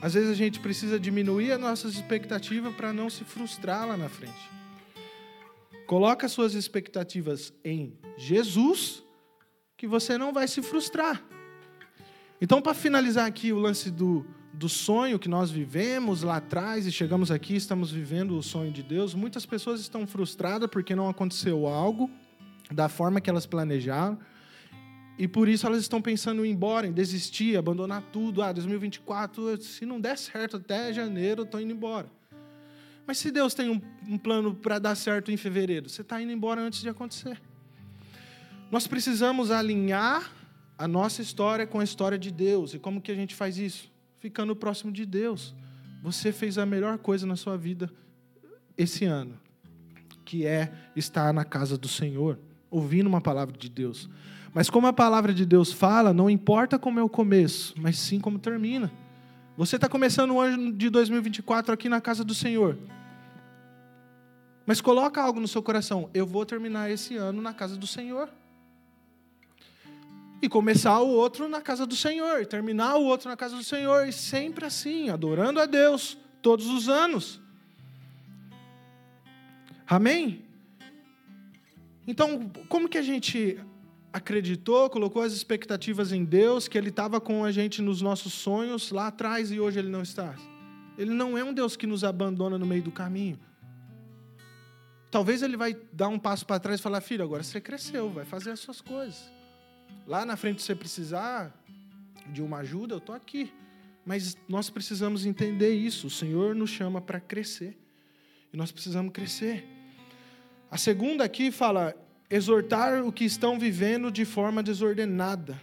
Às 0.00 0.14
vezes 0.14 0.30
a 0.30 0.34
gente 0.34 0.60
precisa 0.60 0.98
diminuir 0.98 1.52
as 1.52 1.60
nossas 1.60 1.94
expectativas 1.94 2.74
para 2.74 2.92
não 2.92 3.10
se 3.10 3.24
frustrar 3.24 3.86
lá 3.86 3.96
na 3.96 4.08
frente. 4.08 4.50
Coloca 5.86 6.28
suas 6.28 6.54
expectativas 6.54 7.52
em 7.64 7.96
Jesus, 8.16 9.02
que 9.76 9.86
você 9.86 10.16
não 10.16 10.32
vai 10.32 10.46
se 10.46 10.62
frustrar. 10.62 11.22
Então, 12.40 12.60
para 12.60 12.74
finalizar 12.74 13.26
aqui 13.26 13.52
o 13.52 13.58
lance 13.58 13.90
do, 13.90 14.26
do 14.52 14.68
sonho 14.68 15.18
que 15.18 15.28
nós 15.28 15.50
vivemos 15.50 16.22
lá 16.22 16.36
atrás 16.36 16.86
e 16.86 16.92
chegamos 16.92 17.30
aqui, 17.30 17.54
estamos 17.54 17.92
vivendo 17.92 18.36
o 18.36 18.42
sonho 18.42 18.72
de 18.72 18.82
Deus, 18.82 19.14
muitas 19.14 19.46
pessoas 19.46 19.80
estão 19.80 20.06
frustradas 20.06 20.68
porque 20.68 20.94
não 20.94 21.08
aconteceu 21.08 21.66
algo 21.66 22.10
da 22.70 22.88
forma 22.88 23.20
que 23.20 23.30
elas 23.30 23.46
planejaram 23.46 24.18
e 25.18 25.28
por 25.28 25.48
isso 25.48 25.66
elas 25.66 25.80
estão 25.80 26.00
pensando 26.00 26.44
em 26.44 26.48
ir 26.48 26.52
embora, 26.52 26.86
em 26.86 26.92
desistir, 26.92 27.56
abandonar 27.56 28.02
tudo. 28.12 28.42
Ah, 28.42 28.52
2024, 28.52 29.60
se 29.62 29.84
não 29.84 30.00
der 30.00 30.16
certo 30.16 30.56
até 30.56 30.92
janeiro, 30.92 31.42
eu 31.42 31.44
estou 31.44 31.60
indo 31.60 31.72
embora. 31.72 32.06
Mas 33.06 33.18
se 33.18 33.30
Deus 33.30 33.52
tem 33.52 33.68
um, 33.68 33.80
um 34.08 34.16
plano 34.16 34.54
para 34.54 34.78
dar 34.78 34.94
certo 34.94 35.30
em 35.30 35.36
fevereiro, 35.36 35.88
você 35.88 36.02
está 36.02 36.20
indo 36.20 36.32
embora 36.32 36.60
antes 36.60 36.80
de 36.80 36.88
acontecer. 36.88 37.40
Nós 38.70 38.86
precisamos 38.86 39.50
alinhar 39.50 40.32
a 40.78 40.88
nossa 40.88 41.20
história 41.20 41.66
com 41.66 41.78
a 41.78 41.84
história 41.84 42.18
de 42.18 42.30
Deus. 42.30 42.74
E 42.74 42.78
como 42.78 43.00
que 43.00 43.12
a 43.12 43.14
gente 43.14 43.34
faz 43.34 43.58
isso? 43.58 43.92
Ficando 44.18 44.56
próximo 44.56 44.90
de 44.90 45.04
Deus. 45.04 45.54
Você 46.02 46.32
fez 46.32 46.58
a 46.58 46.66
melhor 46.66 46.98
coisa 46.98 47.26
na 47.26 47.36
sua 47.36 47.56
vida 47.56 47.92
esse 48.76 49.04
ano, 49.04 49.38
que 50.24 50.46
é 50.46 50.72
estar 50.96 51.32
na 51.32 51.44
casa 51.44 51.76
do 51.76 51.86
Senhor, 51.86 52.38
ouvindo 52.70 53.06
uma 53.06 53.20
palavra 53.20 53.56
de 53.56 53.68
Deus. 53.68 54.08
Mas 54.54 54.68
como 54.68 54.86
a 54.86 54.92
palavra 54.92 55.32
de 55.32 55.46
Deus 55.46 55.72
fala, 55.72 56.12
não 56.12 56.28
importa 56.28 56.78
como 56.78 57.00
é 57.00 57.02
o 57.02 57.08
começo, 57.08 57.74
mas 57.78 57.98
sim 57.98 58.20
como 58.20 58.38
termina. 58.38 58.92
Você 59.56 59.76
está 59.76 59.88
começando 59.88 60.32
o 60.32 60.40
ano 60.40 60.72
de 60.72 60.90
2024 60.90 61.72
aqui 61.72 61.88
na 61.88 62.00
casa 62.00 62.22
do 62.22 62.34
Senhor. 62.34 62.78
Mas 64.66 64.80
coloca 64.80 65.20
algo 65.22 65.40
no 65.40 65.48
seu 65.48 65.62
coração. 65.62 66.08
Eu 66.14 66.26
vou 66.26 66.44
terminar 66.46 66.90
esse 66.90 67.16
ano 67.16 67.42
na 67.42 67.52
casa 67.52 67.76
do 67.76 67.86
Senhor. 67.86 68.28
E 70.40 70.48
começar 70.48 71.00
o 71.00 71.08
outro 71.08 71.48
na 71.48 71.60
casa 71.60 71.86
do 71.86 71.96
Senhor. 71.96 72.40
E 72.40 72.46
terminar 72.46 72.96
o 72.96 73.04
outro 73.04 73.28
na 73.28 73.36
casa 73.36 73.56
do 73.56 73.64
Senhor. 73.64 74.06
E 74.06 74.12
sempre 74.12 74.64
assim, 74.64 75.10
adorando 75.10 75.60
a 75.60 75.66
Deus, 75.66 76.16
todos 76.40 76.66
os 76.66 76.88
anos. 76.88 77.40
Amém? 79.86 80.44
Então, 82.06 82.50
como 82.68 82.88
que 82.88 82.98
a 82.98 83.02
gente 83.02 83.58
acreditou, 84.12 84.90
colocou 84.90 85.22
as 85.22 85.32
expectativas 85.32 86.12
em 86.12 86.24
Deus, 86.24 86.68
que 86.68 86.76
Ele 86.76 86.90
estava 86.90 87.20
com 87.20 87.44
a 87.44 87.50
gente 87.50 87.80
nos 87.80 88.02
nossos 88.02 88.32
sonhos 88.32 88.90
lá 88.90 89.06
atrás 89.06 89.50
e 89.50 89.58
hoje 89.58 89.78
Ele 89.78 89.88
não 89.88 90.02
está. 90.02 90.34
Ele 90.98 91.10
não 91.10 91.38
é 91.38 91.42
um 91.42 91.54
Deus 91.54 91.76
que 91.76 91.86
nos 91.86 92.04
abandona 92.04 92.58
no 92.58 92.66
meio 92.66 92.82
do 92.82 92.92
caminho. 92.92 93.38
Talvez 95.10 95.42
Ele 95.42 95.56
vai 95.56 95.74
dar 95.92 96.08
um 96.08 96.18
passo 96.18 96.44
para 96.44 96.60
trás 96.60 96.78
e 96.78 96.82
falar: 96.82 97.00
Filho, 97.00 97.24
agora 97.24 97.42
você 97.42 97.60
cresceu, 97.60 98.10
vai 98.10 98.24
fazer 98.24 98.50
as 98.50 98.60
suas 98.60 98.80
coisas. 98.80 99.32
Lá 100.06 100.26
na 100.26 100.36
frente, 100.36 100.60
se 100.60 100.66
você 100.66 100.74
precisar 100.74 101.54
de 102.26 102.42
uma 102.42 102.58
ajuda, 102.58 102.94
eu 102.94 102.98
estou 102.98 103.14
aqui. 103.14 103.52
Mas 104.04 104.36
nós 104.48 104.68
precisamos 104.68 105.24
entender 105.24 105.74
isso. 105.74 106.08
O 106.08 106.10
Senhor 106.10 106.54
nos 106.54 106.70
chama 106.70 107.00
para 107.00 107.20
crescer. 107.20 107.78
E 108.52 108.56
nós 108.56 108.72
precisamos 108.72 109.12
crescer. 109.12 109.64
A 110.70 110.76
segunda 110.76 111.24
aqui 111.24 111.50
fala: 111.50 111.94
exortar 112.32 113.04
o 113.04 113.12
que 113.12 113.26
estão 113.26 113.58
vivendo 113.58 114.10
de 114.10 114.24
forma 114.24 114.62
desordenada. 114.62 115.60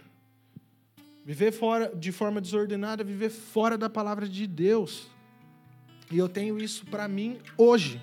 Viver 1.26 1.50
fora, 1.50 1.92
de 1.96 2.12
forma 2.12 2.40
desordenada, 2.40 3.02
viver 3.02 3.28
fora 3.28 3.76
da 3.76 3.90
palavra 3.90 4.28
de 4.28 4.46
Deus. 4.46 5.08
E 6.12 6.16
eu 6.16 6.28
tenho 6.28 6.60
isso 6.60 6.86
para 6.86 7.08
mim 7.08 7.40
hoje. 7.58 8.00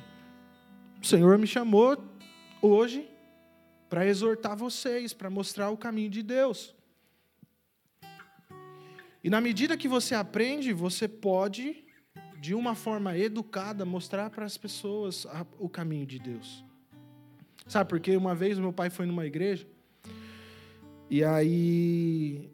O 1.02 1.06
Senhor 1.06 1.38
me 1.38 1.48
chamou 1.48 1.98
hoje 2.62 3.10
para 3.88 4.06
exortar 4.06 4.58
vocês, 4.58 5.14
para 5.14 5.30
mostrar 5.30 5.70
o 5.70 5.78
caminho 5.78 6.10
de 6.10 6.22
Deus. 6.22 6.76
E 9.24 9.30
na 9.30 9.40
medida 9.40 9.78
que 9.78 9.88
você 9.88 10.14
aprende, 10.14 10.74
você 10.74 11.08
pode, 11.08 11.86
de 12.38 12.54
uma 12.54 12.76
forma 12.76 13.18
educada, 13.18 13.86
mostrar 13.86 14.30
para 14.30 14.46
as 14.46 14.58
pessoas 14.58 15.26
o 15.58 15.70
caminho 15.70 16.06
de 16.06 16.20
Deus. 16.20 16.67
Sabe, 17.68 17.90
porque 17.90 18.16
uma 18.16 18.34
vez 18.34 18.58
meu 18.58 18.72
pai 18.72 18.90
foi 18.90 19.06
numa 19.06 19.26
igreja 19.26 19.68
e 21.10 21.24
aí 21.24 22.50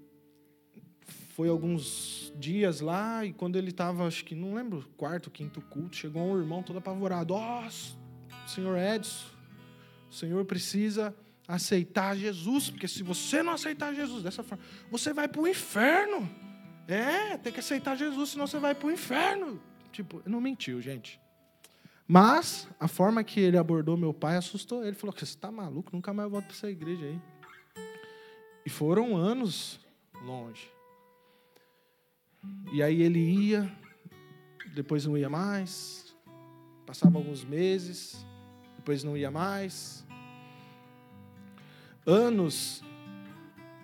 foi 1.35 1.49
alguns 1.49 2.31
dias 2.37 2.81
lá 2.81 3.25
e 3.25 3.33
quando 3.33 3.57
ele 3.57 3.69
estava, 3.69 4.07
acho 4.07 4.23
que 4.25 4.35
não 4.35 4.53
lembro, 4.53 4.87
quarto, 4.95 5.31
quinto 5.31 5.61
culto, 5.61 5.95
chegou 5.95 6.23
um 6.23 6.37
irmão 6.37 6.61
todo 6.61 6.77
apavorado. 6.77 7.33
Ó, 7.33 7.63
oh, 7.65 8.47
senhor 8.47 8.77
Edson, 8.77 9.25
o 10.09 10.13
senhor 10.13 10.45
precisa 10.45 11.15
aceitar 11.47 12.15
Jesus, 12.15 12.69
porque 12.69 12.87
se 12.87 13.03
você 13.03 13.41
não 13.41 13.53
aceitar 13.53 13.93
Jesus 13.93 14.23
dessa 14.23 14.43
forma, 14.43 14.63
você 14.89 15.13
vai 15.13 15.27
para 15.27 15.41
o 15.41 15.47
inferno. 15.47 16.29
É, 16.87 17.37
tem 17.37 17.51
que 17.51 17.59
aceitar 17.59 17.95
Jesus, 17.95 18.31
senão 18.31 18.45
você 18.45 18.59
vai 18.59 18.75
para 18.75 18.87
o 18.87 18.91
inferno. 18.91 19.61
Tipo, 19.91 20.21
não 20.25 20.41
mentiu, 20.41 20.81
gente. 20.81 21.19
Mas 22.13 22.69
a 22.79 22.87
forma 22.87 23.23
que 23.23 23.39
ele 23.39 23.57
abordou 23.57 23.97
meu 23.97 24.13
pai 24.13 24.37
assustou 24.37 24.85
ele. 24.85 24.95
Falou: 24.95 25.15
Você 25.17 25.23
está 25.23 25.51
maluco? 25.51 25.89
Nunca 25.91 26.13
mais 26.13 26.29
volto 26.29 26.45
para 26.45 26.53
essa 26.53 26.69
igreja 26.69 27.07
aí. 27.07 27.19
E 28.63 28.69
foram 28.69 29.17
anos 29.17 29.79
longe. 30.23 30.71
E 32.71 32.83
aí 32.83 33.01
ele 33.01 33.17
ia, 33.17 33.67
depois 34.75 35.07
não 35.07 35.17
ia 35.17 35.27
mais. 35.27 36.15
Passava 36.85 37.17
alguns 37.17 37.43
meses, 37.43 38.23
depois 38.75 39.03
não 39.03 39.17
ia 39.17 39.31
mais. 39.31 40.05
Anos 42.05 42.83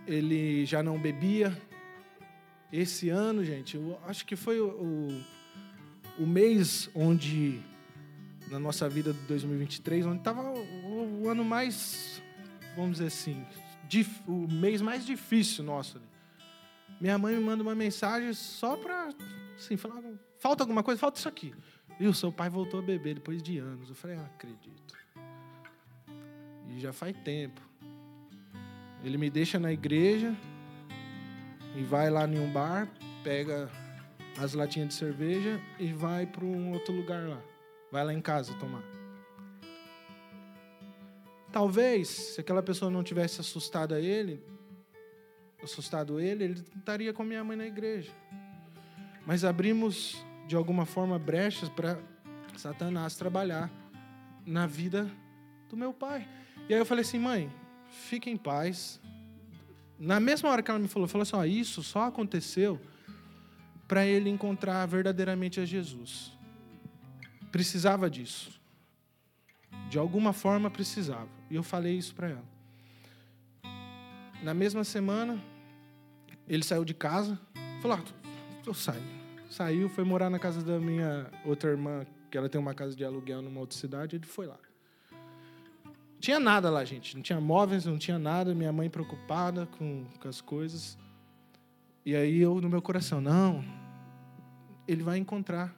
ele 0.05 0.67
já 0.67 0.83
não 0.83 0.99
bebia. 0.99 1.59
Esse 2.71 3.09
ano, 3.09 3.43
gente, 3.43 3.75
eu 3.75 3.99
acho 4.05 4.23
que 4.23 4.35
foi 4.35 4.59
o, 4.59 4.67
o, 4.69 5.23
o 6.25 6.27
mês 6.27 6.91
onde 6.93 7.67
na 8.49 8.59
nossa 8.59 8.89
vida 8.89 9.13
de 9.13 9.19
2023, 9.21 10.05
onde 10.05 10.19
estava 10.19 10.41
o, 10.41 11.23
o, 11.23 11.29
ano 11.29 11.43
mais, 11.43 12.21
vamos 12.75 12.93
dizer 12.93 13.07
assim, 13.07 13.45
dif, 13.87 14.21
o 14.27 14.47
mês 14.47 14.81
mais 14.81 15.05
difícil 15.05 15.63
nosso. 15.63 16.01
Minha 16.99 17.17
mãe 17.17 17.35
me 17.35 17.43
manda 17.43 17.61
uma 17.61 17.75
mensagem 17.75 18.33
só 18.33 18.75
para 18.75 19.09
assim, 19.55 19.77
falar: 19.77 20.01
falta 20.39 20.63
alguma 20.63 20.83
coisa? 20.83 20.99
Falta 20.99 21.19
isso 21.19 21.29
aqui. 21.29 21.53
E 21.99 22.07
o 22.07 22.13
seu 22.13 22.31
pai 22.31 22.49
voltou 22.49 22.79
a 22.79 22.83
beber 22.83 23.15
depois 23.15 23.41
de 23.41 23.57
anos. 23.59 23.89
Eu 23.89 23.95
falei: 23.95 24.17
ah, 24.17 24.25
acredito. 24.35 24.97
E 26.69 26.79
já 26.79 26.91
faz 26.91 27.15
tempo. 27.23 27.61
Ele 29.03 29.17
me 29.17 29.29
deixa 29.29 29.59
na 29.59 29.71
igreja 29.71 30.35
e 31.75 31.83
vai 31.83 32.09
lá 32.09 32.27
em 32.27 32.37
um 32.39 32.51
bar, 32.51 32.89
pega 33.23 33.69
as 34.37 34.53
latinhas 34.53 34.89
de 34.89 34.93
cerveja 34.95 35.61
e 35.79 35.93
vai 35.93 36.25
para 36.25 36.43
um 36.43 36.73
outro 36.73 36.93
lugar 36.93 37.27
lá. 37.27 37.41
Vai 37.91 38.05
lá 38.05 38.13
em 38.13 38.21
casa 38.21 38.53
tomar. 38.55 38.83
Talvez, 41.51 42.07
se 42.07 42.41
aquela 42.41 42.61
pessoa 42.61 42.91
não 42.91 43.03
tivesse 43.03 43.41
assustado 43.41 43.95
ele, 43.95 44.43
assustado 45.63 46.19
ele, 46.19 46.43
ele 46.43 46.63
estaria 46.77 47.11
com 47.11 47.23
a 47.23 47.25
minha 47.25 47.43
mãe 47.43 47.57
na 47.57 47.65
igreja. 47.65 48.11
Mas 49.25 49.43
abrimos, 49.43 50.23
de 50.47 50.55
alguma 50.55 50.85
forma, 50.85 51.17
brechas 51.17 51.67
para 51.69 51.99
Satanás 52.55 53.15
trabalhar 53.15 53.71
na 54.45 54.67
vida 54.67 55.09
do 55.69 55.75
meu 55.75 55.93
pai. 55.93 56.27
E 56.67 56.73
aí 56.73 56.79
eu 56.79 56.85
falei 56.85 57.03
assim, 57.03 57.19
mãe, 57.19 57.51
fique 57.89 58.29
em 58.29 58.37
paz. 58.37 58.99
Na 59.97 60.19
mesma 60.19 60.49
hora 60.49 60.61
que 60.61 60.69
ela 60.69 60.79
me 60.79 60.87
falou, 60.87 61.07
falou 61.07 61.23
assim, 61.23 61.35
ó, 61.35 61.43
isso 61.43 61.81
só 61.81 62.03
aconteceu 62.03 62.79
para 63.87 64.05
ele 64.05 64.29
encontrar 64.29 64.85
verdadeiramente 64.85 65.59
a 65.59 65.65
Jesus. 65.65 66.37
Precisava 67.51 68.09
disso. 68.09 68.59
De 69.89 69.97
alguma 69.97 70.33
forma 70.33 70.69
precisava. 70.69 71.29
E 71.49 71.55
eu 71.55 71.63
falei 71.63 71.97
isso 71.97 72.13
para 72.13 72.29
ela. 72.29 72.59
Na 74.43 74.53
mesma 74.53 74.83
semana, 74.83 75.41
ele 76.47 76.63
saiu 76.63 76.85
de 76.85 76.93
casa. 76.93 77.39
Falou: 77.81 77.97
ah, 77.97 78.03
eu 78.65 78.73
saio. 78.73 79.03
Saiu, 79.49 79.89
foi 79.89 80.03
morar 80.03 80.29
na 80.29 80.37
casa 80.37 80.63
da 80.63 80.79
minha 80.79 81.29
outra 81.43 81.71
irmã, 81.71 82.05
que 82.29 82.37
ela 82.37 82.47
tem 82.47 82.61
uma 82.61 82.73
casa 82.73 82.95
de 82.95 83.03
aluguel 83.03 83.41
numa 83.41 83.59
outra 83.59 83.77
cidade. 83.77 84.15
Ele 84.15 84.25
foi 84.25 84.45
lá. 84.45 84.59
Tinha 86.19 86.39
nada 86.39 86.69
lá, 86.69 86.83
gente. 86.83 87.15
Não 87.15 87.23
tinha 87.23 87.39
móveis, 87.39 87.85
não 87.85 87.97
tinha 87.97 88.19
nada. 88.19 88.53
Minha 88.53 88.71
mãe 88.71 88.89
preocupada 88.89 89.65
com, 89.77 90.05
com 90.19 90.27
as 90.27 90.41
coisas. 90.41 90.97
E 92.05 92.15
aí 92.15 92.39
eu, 92.39 92.59
no 92.61 92.69
meu 92.69 92.81
coração, 92.81 93.21
não, 93.21 93.63
ele 94.87 95.03
vai 95.03 95.17
encontrar 95.17 95.75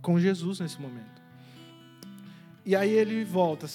com 0.00 0.18
Jesus 0.18 0.60
nesse 0.60 0.80
momento. 0.80 1.20
E 2.64 2.76
aí 2.76 2.90
ele 2.90 3.24
volta, 3.24 3.66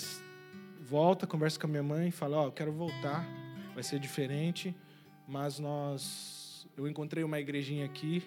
volta, 0.82 1.28
conversa 1.28 1.60
com 1.60 1.68
a 1.68 1.70
minha 1.70 1.84
mãe, 1.84 2.12
fala: 2.12 2.38
"Ó, 2.38 2.48
oh, 2.48 2.52
quero 2.52 2.72
voltar, 2.72 3.26
vai 3.74 3.84
ser 3.84 4.00
diferente, 4.00 4.76
mas 5.28 5.60
nós 5.60 6.68
eu 6.78 6.88
encontrei 6.88 7.24
uma 7.24 7.40
igrejinha 7.40 7.86
aqui 7.86 8.24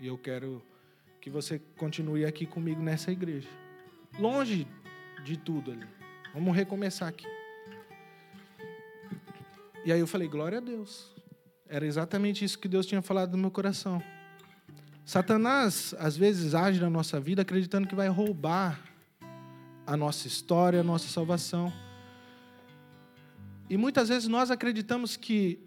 e 0.00 0.06
eu 0.06 0.16
quero 0.16 0.62
que 1.20 1.30
você 1.30 1.58
continue 1.76 2.24
aqui 2.24 2.46
comigo 2.46 2.80
nessa 2.80 3.10
igreja. 3.10 3.48
Longe 4.18 4.66
de 5.24 5.36
tudo 5.36 5.72
ali. 5.72 5.86
Vamos 6.32 6.54
recomeçar 6.54 7.08
aqui." 7.08 7.26
E 9.84 9.92
aí 9.92 10.00
eu 10.00 10.06
falei: 10.06 10.28
"Glória 10.28 10.58
a 10.58 10.60
Deus." 10.60 11.14
Era 11.68 11.84
exatamente 11.84 12.44
isso 12.44 12.58
que 12.58 12.66
Deus 12.66 12.86
tinha 12.86 13.02
falado 13.02 13.32
no 13.32 13.38
meu 13.38 13.50
coração. 13.50 14.02
Satanás, 15.08 15.94
às 15.98 16.18
vezes, 16.18 16.54
age 16.54 16.78
na 16.82 16.90
nossa 16.90 17.18
vida 17.18 17.40
acreditando 17.40 17.88
que 17.88 17.94
vai 17.94 18.08
roubar 18.08 18.78
a 19.86 19.96
nossa 19.96 20.28
história, 20.28 20.80
a 20.80 20.84
nossa 20.84 21.08
salvação. 21.08 21.72
E 23.70 23.78
muitas 23.78 24.10
vezes 24.10 24.28
nós 24.28 24.50
acreditamos 24.50 25.16
que, 25.16 25.66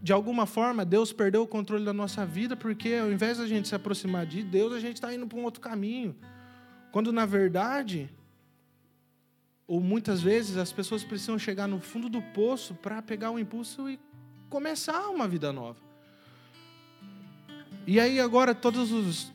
de 0.00 0.12
alguma 0.12 0.46
forma, 0.46 0.84
Deus 0.84 1.12
perdeu 1.12 1.42
o 1.42 1.48
controle 1.48 1.84
da 1.84 1.92
nossa 1.92 2.24
vida, 2.24 2.56
porque 2.56 2.94
ao 2.94 3.10
invés 3.10 3.38
da 3.38 3.46
gente 3.48 3.66
se 3.66 3.74
aproximar 3.74 4.24
de 4.24 4.44
Deus, 4.44 4.72
a 4.72 4.78
gente 4.78 4.94
está 4.94 5.12
indo 5.12 5.26
para 5.26 5.36
um 5.36 5.42
outro 5.42 5.60
caminho. 5.60 6.14
Quando, 6.92 7.12
na 7.12 7.26
verdade, 7.26 8.08
ou 9.66 9.80
muitas 9.80 10.22
vezes, 10.22 10.56
as 10.56 10.70
pessoas 10.70 11.02
precisam 11.02 11.36
chegar 11.40 11.66
no 11.66 11.80
fundo 11.80 12.08
do 12.08 12.22
poço 12.22 12.72
para 12.72 13.02
pegar 13.02 13.32
o 13.32 13.38
impulso 13.40 13.90
e 13.90 13.98
começar 14.48 15.08
uma 15.08 15.26
vida 15.26 15.52
nova. 15.52 15.89
E 17.86 17.98
aí, 17.98 18.20
agora, 18.20 18.54
todos 18.54 18.92
os 18.92 19.32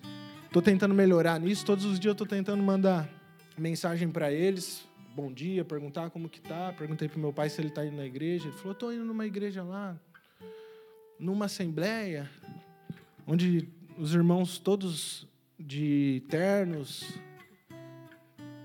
Estou 0.55 0.63
tentando 0.63 0.95
melhorar 0.95 1.37
nisso. 1.37 1.65
Todos 1.65 1.83
os 1.83 1.99
dias 1.99 2.05
eu 2.05 2.11
estou 2.13 2.25
tentando 2.25 2.63
mandar 2.63 3.09
mensagem 3.57 4.09
para 4.09 4.31
eles. 4.31 4.87
Bom 5.13 5.29
dia, 5.29 5.65
perguntar 5.65 6.09
como 6.11 6.29
que 6.29 6.39
tá. 6.39 6.73
Perguntei 6.77 7.09
para 7.09 7.19
meu 7.19 7.33
pai 7.33 7.49
se 7.49 7.59
ele 7.59 7.67
está 7.67 7.85
indo 7.85 7.97
na 7.97 8.05
igreja. 8.05 8.47
Ele 8.47 8.55
falou: 8.55 8.71
estou 8.71 8.93
indo 8.93 9.03
numa 9.03 9.25
igreja 9.25 9.63
lá, 9.63 9.99
numa 11.19 11.47
assembleia, 11.47 12.31
onde 13.27 13.67
os 13.97 14.15
irmãos 14.15 14.57
todos 14.57 15.27
de 15.59 16.23
ternos, 16.29 17.03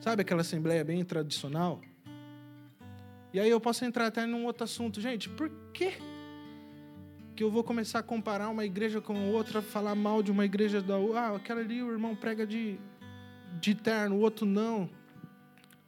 sabe 0.00 0.22
aquela 0.22 0.42
assembleia 0.42 0.84
bem 0.84 1.04
tradicional? 1.04 1.80
E 3.34 3.40
aí 3.40 3.50
eu 3.50 3.60
posso 3.60 3.84
entrar 3.84 4.06
até 4.06 4.24
num 4.26 4.44
outro 4.44 4.62
assunto, 4.62 5.00
gente. 5.00 5.28
Por 5.28 5.50
que 5.74 5.94
que 7.40 7.44
eu 7.44 7.50
vou 7.50 7.64
começar 7.64 8.00
a 8.00 8.02
comparar 8.02 8.50
uma 8.50 8.66
igreja 8.66 9.00
com 9.00 9.30
outra, 9.30 9.62
falar 9.62 9.94
mal 9.94 10.22
de 10.22 10.30
uma 10.30 10.44
igreja 10.44 10.82
da 10.82 10.98
outra. 10.98 11.20
Ah, 11.20 11.36
aquela 11.36 11.60
ali 11.60 11.82
o 11.82 11.90
irmão 11.90 12.14
prega 12.14 12.46
de, 12.46 12.78
de 13.58 13.74
terno, 13.74 14.16
o 14.16 14.20
outro 14.20 14.44
não. 14.44 14.90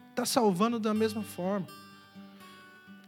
Está 0.09 0.25
salvando 0.25 0.81
da 0.81 0.95
mesma 0.95 1.23
forma. 1.23 1.67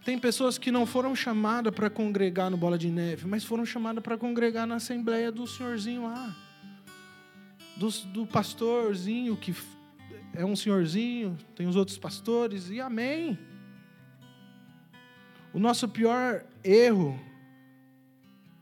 Tem 0.04 0.18
pessoas 0.18 0.59
que 0.59 0.70
não 0.70 0.85
foram 0.85 1.16
chamadas 1.16 1.74
para 1.74 1.88
congregar 1.88 2.50
no 2.50 2.59
Bola 2.59 2.76
de 2.76 2.90
Neve, 2.90 3.26
mas 3.26 3.44
foram 3.44 3.64
chamadas 3.64 4.04
para 4.04 4.18
congregar 4.18 4.66
na 4.66 4.74
assembleia 4.74 5.33
do 5.33 5.46
senhorzinho 5.46 6.02
lá. 6.02 6.37
Do, 7.78 7.88
do 8.12 8.26
pastorzinho, 8.26 9.38
que 9.38 9.57
é 10.35 10.44
um 10.44 10.54
senhorzinho, 10.54 11.38
tem 11.57 11.66
os 11.66 11.76
outros 11.76 11.96
pastores, 11.96 12.68
e 12.68 12.78
amém. 12.78 13.38
O 15.50 15.59
nosso 15.59 15.88
pior 15.88 16.44
erro 16.62 17.18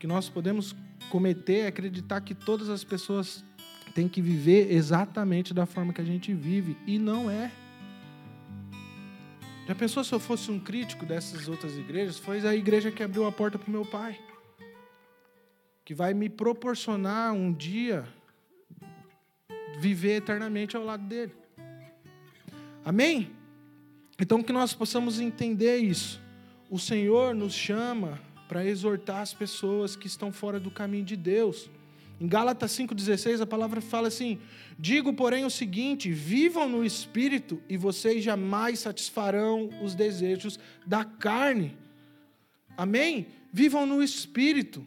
que 0.03 0.07
nós 0.07 0.27
podemos 0.27 0.75
cometer 1.09 1.59
é 1.59 1.67
acreditar 1.67 2.19
que 2.19 2.35
todas 2.35 2.67
as 2.67 2.83
pessoas 2.83 3.41
têm 3.95 4.09
que 4.09 4.21
viver 4.21 4.69
exatamente 4.69 5.53
da 5.53 5.65
forma 5.65 5.93
que 5.93 6.01
a 6.01 6.03
gente 6.03 6.33
vive, 6.33 6.75
e 6.85 6.99
não 6.99 7.31
é. 7.31 7.49
Já 9.65 9.73
pensou 9.73 10.03
se 10.03 10.11
eu 10.11 10.19
fosse 10.19 10.51
um 10.51 10.59
crítico 10.59 11.05
dessas 11.05 11.47
outras 11.47 11.77
igrejas? 11.77 12.19
Foi 12.19 12.45
a 12.45 12.53
igreja 12.53 12.91
que 12.91 13.01
abriu 13.01 13.25
a 13.25 13.31
porta 13.31 13.57
para 13.57 13.69
o 13.69 13.71
meu 13.71 13.85
pai, 13.85 14.19
que 15.85 15.95
vai 15.95 16.13
me 16.13 16.27
proporcionar 16.27 17.31
um 17.31 17.53
dia 17.53 18.05
viver 19.79 20.17
eternamente 20.17 20.75
ao 20.75 20.83
lado 20.83 21.05
dele. 21.05 21.31
Amém? 22.83 23.31
Então 24.19 24.43
que 24.43 24.51
nós 24.51 24.73
possamos 24.73 25.21
entender 25.21 25.77
isso. 25.77 26.21
O 26.69 26.77
Senhor 26.77 27.33
nos 27.33 27.53
chama 27.53 28.19
para 28.47 28.65
exortar 28.65 29.21
as 29.21 29.33
pessoas 29.33 29.95
que 29.95 30.07
estão 30.07 30.31
fora 30.31 30.59
do 30.59 30.71
caminho 30.71 31.05
de 31.05 31.15
Deus. 31.15 31.69
Em 32.19 32.27
Gálatas 32.27 32.71
5,16 32.71 33.41
a 33.41 33.45
palavra 33.45 33.81
fala 33.81 34.07
assim: 34.07 34.39
Digo, 34.77 35.13
porém, 35.13 35.45
o 35.45 35.49
seguinte: 35.49 36.11
vivam 36.11 36.69
no 36.69 36.85
espírito 36.85 37.61
e 37.67 37.77
vocês 37.77 38.23
jamais 38.23 38.79
satisfarão 38.79 39.69
os 39.81 39.95
desejos 39.95 40.59
da 40.85 41.03
carne. 41.03 41.77
Amém? 42.77 43.27
Vivam 43.51 43.85
no 43.85 44.01
espírito. 44.01 44.85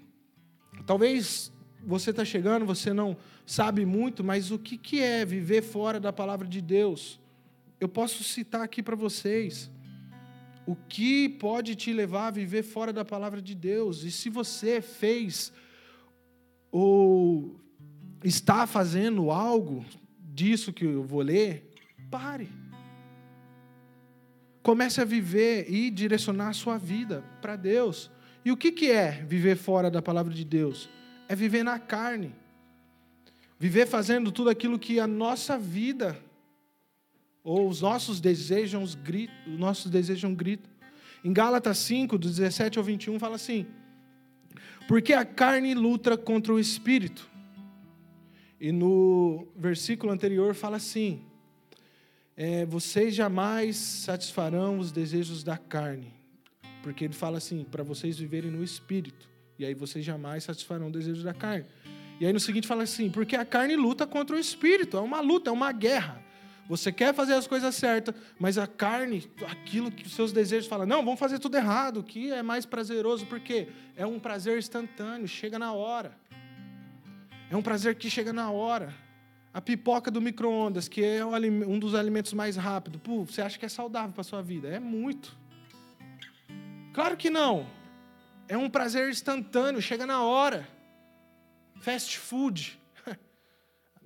Talvez 0.87 1.53
você 1.85 2.11
está 2.11 2.25
chegando, 2.25 2.67
você 2.67 2.93
não 2.93 3.17
sabe 3.45 3.87
muito, 3.87 4.25
mas 4.25 4.51
o 4.51 4.59
que, 4.59 4.77
que 4.77 5.01
é 5.01 5.25
viver 5.25 5.63
fora 5.63 6.01
da 6.01 6.13
palavra 6.13 6.47
de 6.49 6.61
Deus? 6.61 7.21
Eu 7.79 7.89
posso 7.89 8.25
citar 8.25 8.63
aqui 8.63 8.83
para 8.83 8.97
vocês 8.97 9.71
o 10.67 10.75
que 10.75 11.29
pode 11.29 11.77
te 11.77 11.93
levar 11.93 12.27
a 12.27 12.31
viver 12.33 12.65
fora 12.65 12.93
da 12.93 13.05
palavra 13.05 13.41
de 13.41 13.55
Deus. 13.55 14.03
E 14.03 14.11
se 14.11 14.29
você 14.29 14.81
fez 14.81 15.53
ou 16.73 17.61
está 18.25 18.67
fazendo 18.67 19.31
algo 19.31 19.85
disso 20.19 20.73
que 20.73 20.85
eu 20.85 21.05
vou 21.05 21.23
ler, 21.23 21.73
pare. 22.11 22.49
Comece 24.63 25.01
a 25.01 25.05
viver 25.05 25.71
e 25.71 25.89
direcionar 25.91 26.49
a 26.49 26.53
sua 26.53 26.77
vida 26.77 27.23
para 27.41 27.55
Deus. 27.55 28.11
E 28.45 28.51
o 28.51 28.57
que, 28.57 28.73
que 28.73 28.91
é 28.91 29.25
viver 29.25 29.57
fora 29.57 29.89
da 29.89 30.03
palavra 30.03 30.35
de 30.35 30.45
Deus? 30.45 30.89
É 31.29 31.37
viver 31.37 31.63
na 31.63 31.79
carne. 31.79 32.35
Viver 33.59 33.87
fazendo 33.87 34.33
tudo 34.33 34.51
aquilo 34.51 34.79
que 34.79 34.99
a 34.99 35.07
nossa 35.07 35.57
vida 35.57 36.21
ou 37.47 37.69
os 37.69 37.81
nossos 37.81 38.21
desejos 38.21 38.97
gritam, 38.97 39.37
os 39.47 39.57
nossos 39.57 39.89
desejos 39.89 40.35
gritam. 40.35 40.69
Em 41.23 41.33
Gálatas 41.33 41.79
5, 41.79 42.19
do 42.19 42.29
17 42.29 42.77
ao 42.77 42.85
21, 42.85 43.21
fala 43.21 43.37
assim: 43.37 43.65
Porque 44.89 45.13
a 45.13 45.25
carne 45.25 45.73
luta 45.73 46.17
contra 46.19 46.53
o 46.53 46.59
espírito. 46.59 47.31
E 48.61 48.73
no 48.73 49.47
versículo 49.55 50.13
anterior 50.13 50.57
fala 50.57 50.79
assim: 50.79 51.23
é, 52.37 52.67
Vocês 52.67 53.15
jamais 53.15 53.77
satisfarão 53.77 54.81
os 54.81 54.91
desejos 54.91 55.45
da 55.45 55.57
carne. 55.57 56.13
Porque 56.83 57.05
ele 57.05 57.15
fala 57.15 57.39
assim: 57.39 57.63
para 57.63 57.85
vocês 57.85 58.19
viverem 58.19 58.51
no 58.51 58.65
espírito. 58.65 59.31
E 59.57 59.65
aí 59.65 59.73
vocês 59.73 60.05
jamais 60.05 60.43
satisfarão 60.43 60.87
os 60.87 60.93
desejos 60.93 61.23
da 61.23 61.33
carne. 61.33 61.65
E 62.19 62.27
aí 62.27 62.33
no 62.33 62.41
seguinte 62.41 62.67
fala 62.67 62.83
assim: 62.83 63.09
Porque 63.09 63.37
a 63.37 63.45
carne 63.45 63.77
luta 63.77 64.05
contra 64.05 64.35
o 64.35 64.39
espírito. 64.39 64.97
É 64.97 65.01
uma 65.01 65.21
luta, 65.21 65.49
é 65.49 65.53
uma 65.53 65.71
guerra. 65.71 66.26
Você 66.69 66.91
quer 66.91 67.15
fazer 67.15 67.35
as 67.35 67.47
coisas 67.47 67.75
certas, 67.75 68.15
mas 68.39 68.59
a 68.59 68.67
carne, 68.67 69.31
aquilo 69.49 69.91
que 69.91 70.07
os 70.07 70.15
seus 70.15 70.33
desejos 70.33 70.69
falam, 70.69 70.87
não, 70.87 71.05
vamos 71.05 71.21
fazer 71.21 71.39
tudo 71.39 71.57
errado, 71.57 72.03
que 72.03 72.33
é 72.33 72.43
mais 72.43 72.67
prazeroso, 72.67 73.27
porque 73.27 73.69
é 73.97 74.05
um 74.05 74.19
prazer 74.19 74.59
instantâneo, 74.59 75.29
chega 75.29 75.59
na 75.59 75.73
hora. 75.73 76.17
É 77.49 77.57
um 77.57 77.63
prazer 77.63 77.95
que 77.95 78.11
chega 78.11 78.33
na 78.33 78.51
hora. 78.51 78.93
A 79.55 79.61
pipoca 79.61 80.11
do 80.11 80.21
micro-ondas, 80.21 80.89
que 80.89 81.03
é 81.03 81.25
um 81.25 81.79
dos 81.79 81.95
alimentos 81.95 82.33
mais 82.33 82.57
rápidos. 82.57 83.01
Você 83.27 83.41
acha 83.41 83.59
que 83.59 83.65
é 83.65 83.69
saudável 83.69 84.13
para 84.13 84.25
sua 84.25 84.43
vida? 84.43 84.69
É 84.69 84.81
muito. 84.81 85.37
Claro 86.93 87.17
que 87.17 87.31
não. 87.31 87.67
É 88.49 88.57
um 88.57 88.69
prazer 88.69 89.09
instantâneo, 89.09 89.81
chega 89.81 90.05
na 90.05 90.23
hora. 90.23 90.69
Fast 91.81 92.19
food. 92.19 92.79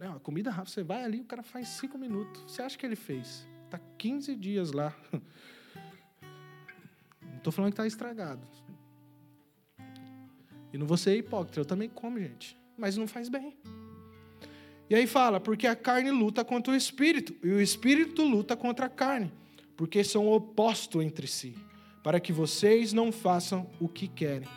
Não, 0.01 0.17
a 0.17 0.21
comida 0.21 0.51
rápida, 0.51 0.71
você 0.71 0.83
vai 0.83 1.05
ali, 1.05 1.21
o 1.21 1.25
cara 1.25 1.43
faz 1.43 1.69
cinco 1.69 1.99
minutos. 1.99 2.43
Você 2.51 2.63
acha 2.63 2.79
que 2.79 2.87
ele 2.87 2.97
fez? 2.97 3.47
Está 3.67 3.79
15 3.99 4.35
dias 4.35 4.73
lá. 4.73 4.97
Não 7.21 7.37
estou 7.37 7.53
falando 7.53 7.71
que 7.71 7.75
está 7.75 7.87
estragado. 7.87 8.41
E 10.73 10.79
não 10.79 10.87
vou 10.87 10.97
ser 10.97 11.17
hipócrita, 11.17 11.61
eu 11.61 11.65
também 11.65 11.89
como, 11.89 12.19
gente. 12.19 12.57
Mas 12.77 12.97
não 12.97 13.09
faz 13.09 13.29
bem. 13.29 13.57
E 14.89 14.95
aí 14.95 15.07
fala, 15.07 15.41
porque 15.41 15.67
a 15.67 15.75
carne 15.75 16.11
luta 16.11 16.45
contra 16.45 16.73
o 16.73 16.77
espírito, 16.77 17.35
e 17.43 17.51
o 17.51 17.61
espírito 17.61 18.23
luta 18.23 18.57
contra 18.57 18.87
a 18.87 18.89
carne, 18.89 19.33
porque 19.77 20.05
são 20.05 20.29
opostos 20.29 21.03
entre 21.03 21.27
si, 21.27 21.57
para 22.03 22.21
que 22.21 22.33
vocês 22.33 22.93
não 22.93 23.11
façam 23.11 23.71
o 23.81 23.89
que 23.89 24.07
querem. 24.07 24.49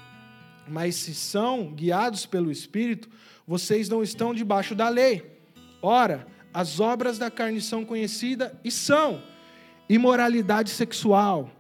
Mas 0.68 0.96
se 0.96 1.16
são 1.16 1.72
guiados 1.72 2.26
pelo 2.26 2.52
espírito, 2.52 3.10
vocês 3.48 3.90
não 3.90 4.04
estão 4.04 4.34
debaixo 4.34 4.76
da 4.76 4.90
lei. 4.90 5.33
Ora, 5.86 6.26
as 6.54 6.80
obras 6.80 7.18
da 7.18 7.30
carne 7.30 7.60
são 7.60 7.84
conhecidas 7.84 8.54
e 8.64 8.72
são 8.72 9.22
imoralidade 9.90 10.70
sexual, 10.70 11.52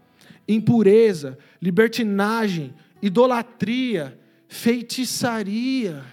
impureza, 0.48 1.38
libertinagem, 1.62 2.74
idolatria, 3.02 4.18
feitiçaria. 4.48 6.06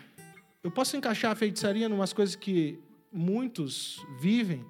Eu 0.60 0.72
posso 0.72 0.96
encaixar 0.96 1.30
a 1.30 1.34
feitiçaria 1.36 1.86
em 1.86 1.92
umas 1.92 2.12
coisas 2.12 2.34
que 2.34 2.80
muitos 3.12 4.04
vivem, 4.20 4.64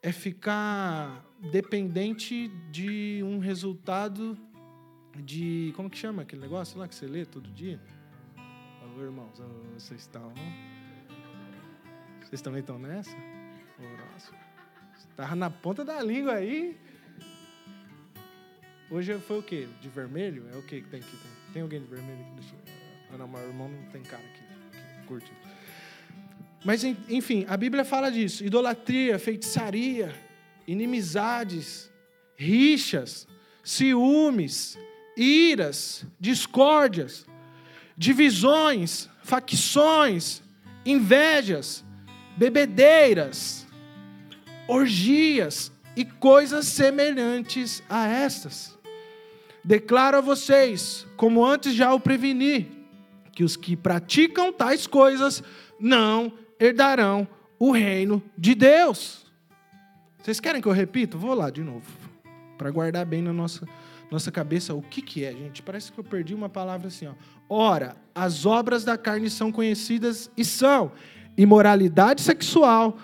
é 0.00 0.12
ficar 0.12 1.24
dependente 1.50 2.48
de 2.70 3.20
um 3.24 3.40
resultado 3.40 4.38
de. 5.16 5.72
Como 5.74 5.90
que 5.90 5.98
chama 5.98 6.22
aquele 6.22 6.42
negócio 6.42 6.78
lá 6.78 6.86
que 6.86 6.94
você 6.94 7.06
lê 7.06 7.24
todo 7.24 7.50
dia? 7.50 7.80
Alô, 8.80 9.02
irmãos, 9.02 9.42
vocês 9.76 10.02
estão. 10.02 10.32
Vocês 12.34 12.42
também 12.42 12.62
estão 12.62 12.80
nessa? 12.80 13.16
Estava 15.08 15.36
na 15.36 15.48
ponta 15.48 15.84
da 15.84 16.02
língua 16.02 16.32
aí. 16.32 16.76
Hoje 18.90 19.16
foi 19.20 19.38
o 19.38 19.42
quê? 19.44 19.68
De 19.80 19.88
vermelho? 19.88 20.44
É 20.52 20.56
o 20.56 20.62
quê 20.64 20.80
que 20.80 20.88
tem 20.88 20.98
aqui? 20.98 21.16
Tem 21.52 21.62
alguém 21.62 21.80
de 21.80 21.86
vermelho 21.86 22.20
aqui? 22.22 22.30
Deixa 22.40 22.54
eu... 22.56 22.60
Ah, 23.12 23.18
não, 23.18 23.28
meu 23.28 23.40
irmão 23.40 23.68
não 23.68 23.88
tem 23.92 24.02
cara 24.02 24.20
aqui. 24.24 24.42
Que 25.00 25.06
curte. 25.06 25.32
Mas, 26.64 26.82
enfim, 26.82 27.46
a 27.48 27.56
Bíblia 27.56 27.84
fala 27.84 28.10
disso. 28.10 28.44
Idolatria, 28.44 29.16
feitiçaria, 29.16 30.12
inimizades, 30.66 31.88
rixas, 32.34 33.28
ciúmes, 33.62 34.76
iras, 35.16 36.04
discórdias, 36.18 37.24
divisões, 37.96 39.08
facções, 39.22 40.42
invejas, 40.84 41.84
bebedeiras, 42.36 43.66
orgias 44.66 45.72
e 45.96 46.04
coisas 46.04 46.66
semelhantes 46.66 47.82
a 47.88 48.06
estas. 48.06 48.76
Declaro 49.62 50.18
a 50.18 50.20
vocês, 50.20 51.06
como 51.16 51.44
antes 51.44 51.74
já 51.74 51.92
o 51.94 52.00
preveni, 52.00 52.70
que 53.32 53.42
os 53.42 53.56
que 53.56 53.76
praticam 53.76 54.52
tais 54.52 54.86
coisas 54.86 55.42
não 55.80 56.32
herdarão 56.60 57.26
o 57.58 57.72
reino 57.72 58.22
de 58.36 58.54
Deus. 58.54 59.24
Vocês 60.22 60.40
querem 60.40 60.60
que 60.60 60.68
eu 60.68 60.72
repita? 60.72 61.16
Vou 61.16 61.34
lá 61.34 61.50
de 61.50 61.62
novo, 61.62 61.86
para 62.58 62.70
guardar 62.70 63.04
bem 63.06 63.22
na 63.22 63.32
nossa, 63.32 63.66
nossa 64.10 64.30
cabeça 64.30 64.74
o 64.74 64.82
que, 64.82 65.02
que 65.02 65.24
é, 65.24 65.32
gente. 65.32 65.62
Parece 65.62 65.92
que 65.92 65.98
eu 65.98 66.04
perdi 66.04 66.34
uma 66.34 66.48
palavra 66.48 66.88
assim. 66.88 67.06
Ó. 67.06 67.14
Ora, 67.48 67.96
as 68.14 68.46
obras 68.46 68.84
da 68.84 68.96
carne 68.96 69.28
são 69.30 69.50
conhecidas 69.50 70.30
e 70.36 70.44
são 70.44 70.92
imoralidade 71.36 72.20
sexual, 72.20 72.98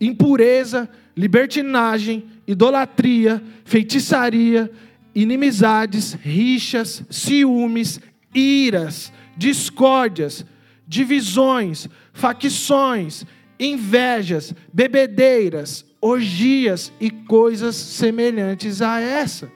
impureza, 0.00 0.88
libertinagem, 1.16 2.24
idolatria, 2.46 3.42
feitiçaria, 3.64 4.70
inimizades, 5.14 6.14
rixas, 6.14 7.04
ciúmes, 7.10 8.00
iras, 8.34 9.12
discórdias, 9.36 10.44
divisões, 10.86 11.88
facções, 12.12 13.24
invejas, 13.58 14.54
bebedeiras, 14.72 15.84
orgias 16.00 16.92
e 17.00 17.10
coisas 17.10 17.76
semelhantes 17.76 18.82
a 18.82 19.00
essa. 19.00 19.50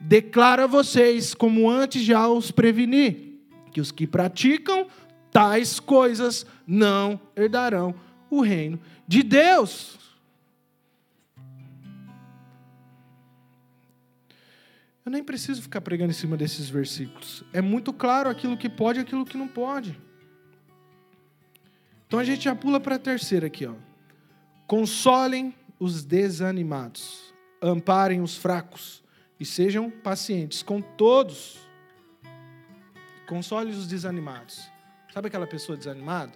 Declaro 0.00 0.62
a 0.62 0.66
vocês, 0.66 1.34
como 1.34 1.70
antes 1.70 2.02
já 2.02 2.28
os 2.28 2.50
preveni, 2.50 3.40
que 3.72 3.80
os 3.80 3.90
que 3.90 4.06
praticam 4.06 4.86
tais 5.32 5.80
coisas 5.80 6.46
não 6.66 7.18
herdarão 7.34 7.94
o 8.30 8.42
reino 8.42 8.78
de 9.08 9.22
Deus. 9.22 9.98
Eu 15.04 15.10
nem 15.10 15.24
preciso 15.24 15.60
ficar 15.60 15.80
pregando 15.80 16.12
em 16.12 16.14
cima 16.14 16.36
desses 16.36 16.68
versículos. 16.68 17.42
É 17.52 17.60
muito 17.60 17.92
claro 17.92 18.30
aquilo 18.30 18.56
que 18.56 18.68
pode 18.68 19.00
e 19.00 19.02
aquilo 19.02 19.24
que 19.24 19.36
não 19.36 19.48
pode. 19.48 19.98
Então 22.06 22.20
a 22.20 22.24
gente 22.24 22.44
já 22.44 22.54
pula 22.54 22.78
para 22.78 22.96
a 22.96 22.98
terceira 22.98 23.46
aqui, 23.46 23.66
ó. 23.66 23.74
Consolem 24.66 25.54
os 25.80 26.04
desanimados, 26.04 27.34
amparem 27.60 28.20
os 28.20 28.36
fracos 28.36 29.02
e 29.40 29.44
sejam 29.44 29.90
pacientes 29.90 30.62
com 30.62 30.80
todos. 30.80 31.58
Console 33.26 33.72
os 33.72 33.88
desanimados. 33.88 34.70
Sabe 35.12 35.28
aquela 35.28 35.46
pessoa 35.46 35.76
desanimada? 35.76 36.32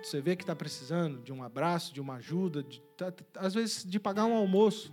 Você 0.00 0.20
vê 0.20 0.36
que 0.36 0.44
está 0.44 0.54
precisando 0.54 1.20
de 1.20 1.32
um 1.32 1.42
abraço, 1.42 1.92
de 1.92 2.00
uma 2.00 2.14
ajuda, 2.14 2.62
de, 2.62 2.80
tá, 2.96 3.10
tá, 3.10 3.40
às 3.40 3.54
vezes 3.54 3.84
de 3.84 3.98
pagar 3.98 4.24
um 4.24 4.36
almoço, 4.36 4.92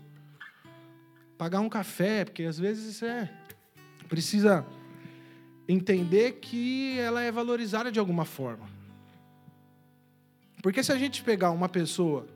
pagar 1.38 1.60
um 1.60 1.70
café, 1.70 2.26
porque 2.26 2.44
às 2.44 2.58
vezes 2.58 3.04
é 3.04 3.32
precisa 4.10 4.66
entender 5.68 6.34
que 6.34 6.98
ela 6.98 7.22
é 7.22 7.32
valorizada 7.32 7.92
de 7.92 8.00
alguma 8.00 8.26
forma. 8.26 8.68
Porque 10.64 10.84
se 10.84 10.92
a 10.92 10.98
gente 10.98 11.24
pegar 11.24 11.52
uma 11.52 11.70
pessoa 11.70 12.28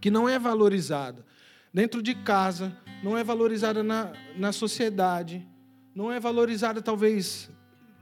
que 0.00 0.08
não 0.08 0.28
é 0.28 0.38
valorizada 0.38 1.26
dentro 1.74 2.00
de 2.00 2.14
casa, 2.14 2.76
não 3.02 3.18
é 3.18 3.24
valorizada 3.24 3.82
na, 3.82 4.12
na 4.36 4.52
sociedade, 4.52 5.44
não 5.96 6.12
é 6.12 6.20
valorizada 6.20 6.80
talvez 6.80 7.50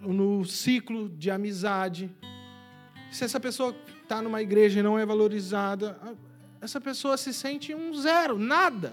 no 0.00 0.44
ciclo 0.44 1.08
de 1.08 1.30
amizade. 1.30 2.10
Se 3.10 3.24
essa 3.24 3.40
pessoa 3.40 3.74
está 4.02 4.22
numa 4.22 4.40
igreja 4.40 4.80
e 4.80 4.82
não 4.82 4.98
é 4.98 5.04
valorizada, 5.04 5.98
essa 6.60 6.80
pessoa 6.80 7.16
se 7.16 7.32
sente 7.32 7.74
um 7.74 7.94
zero, 7.94 8.38
nada. 8.38 8.92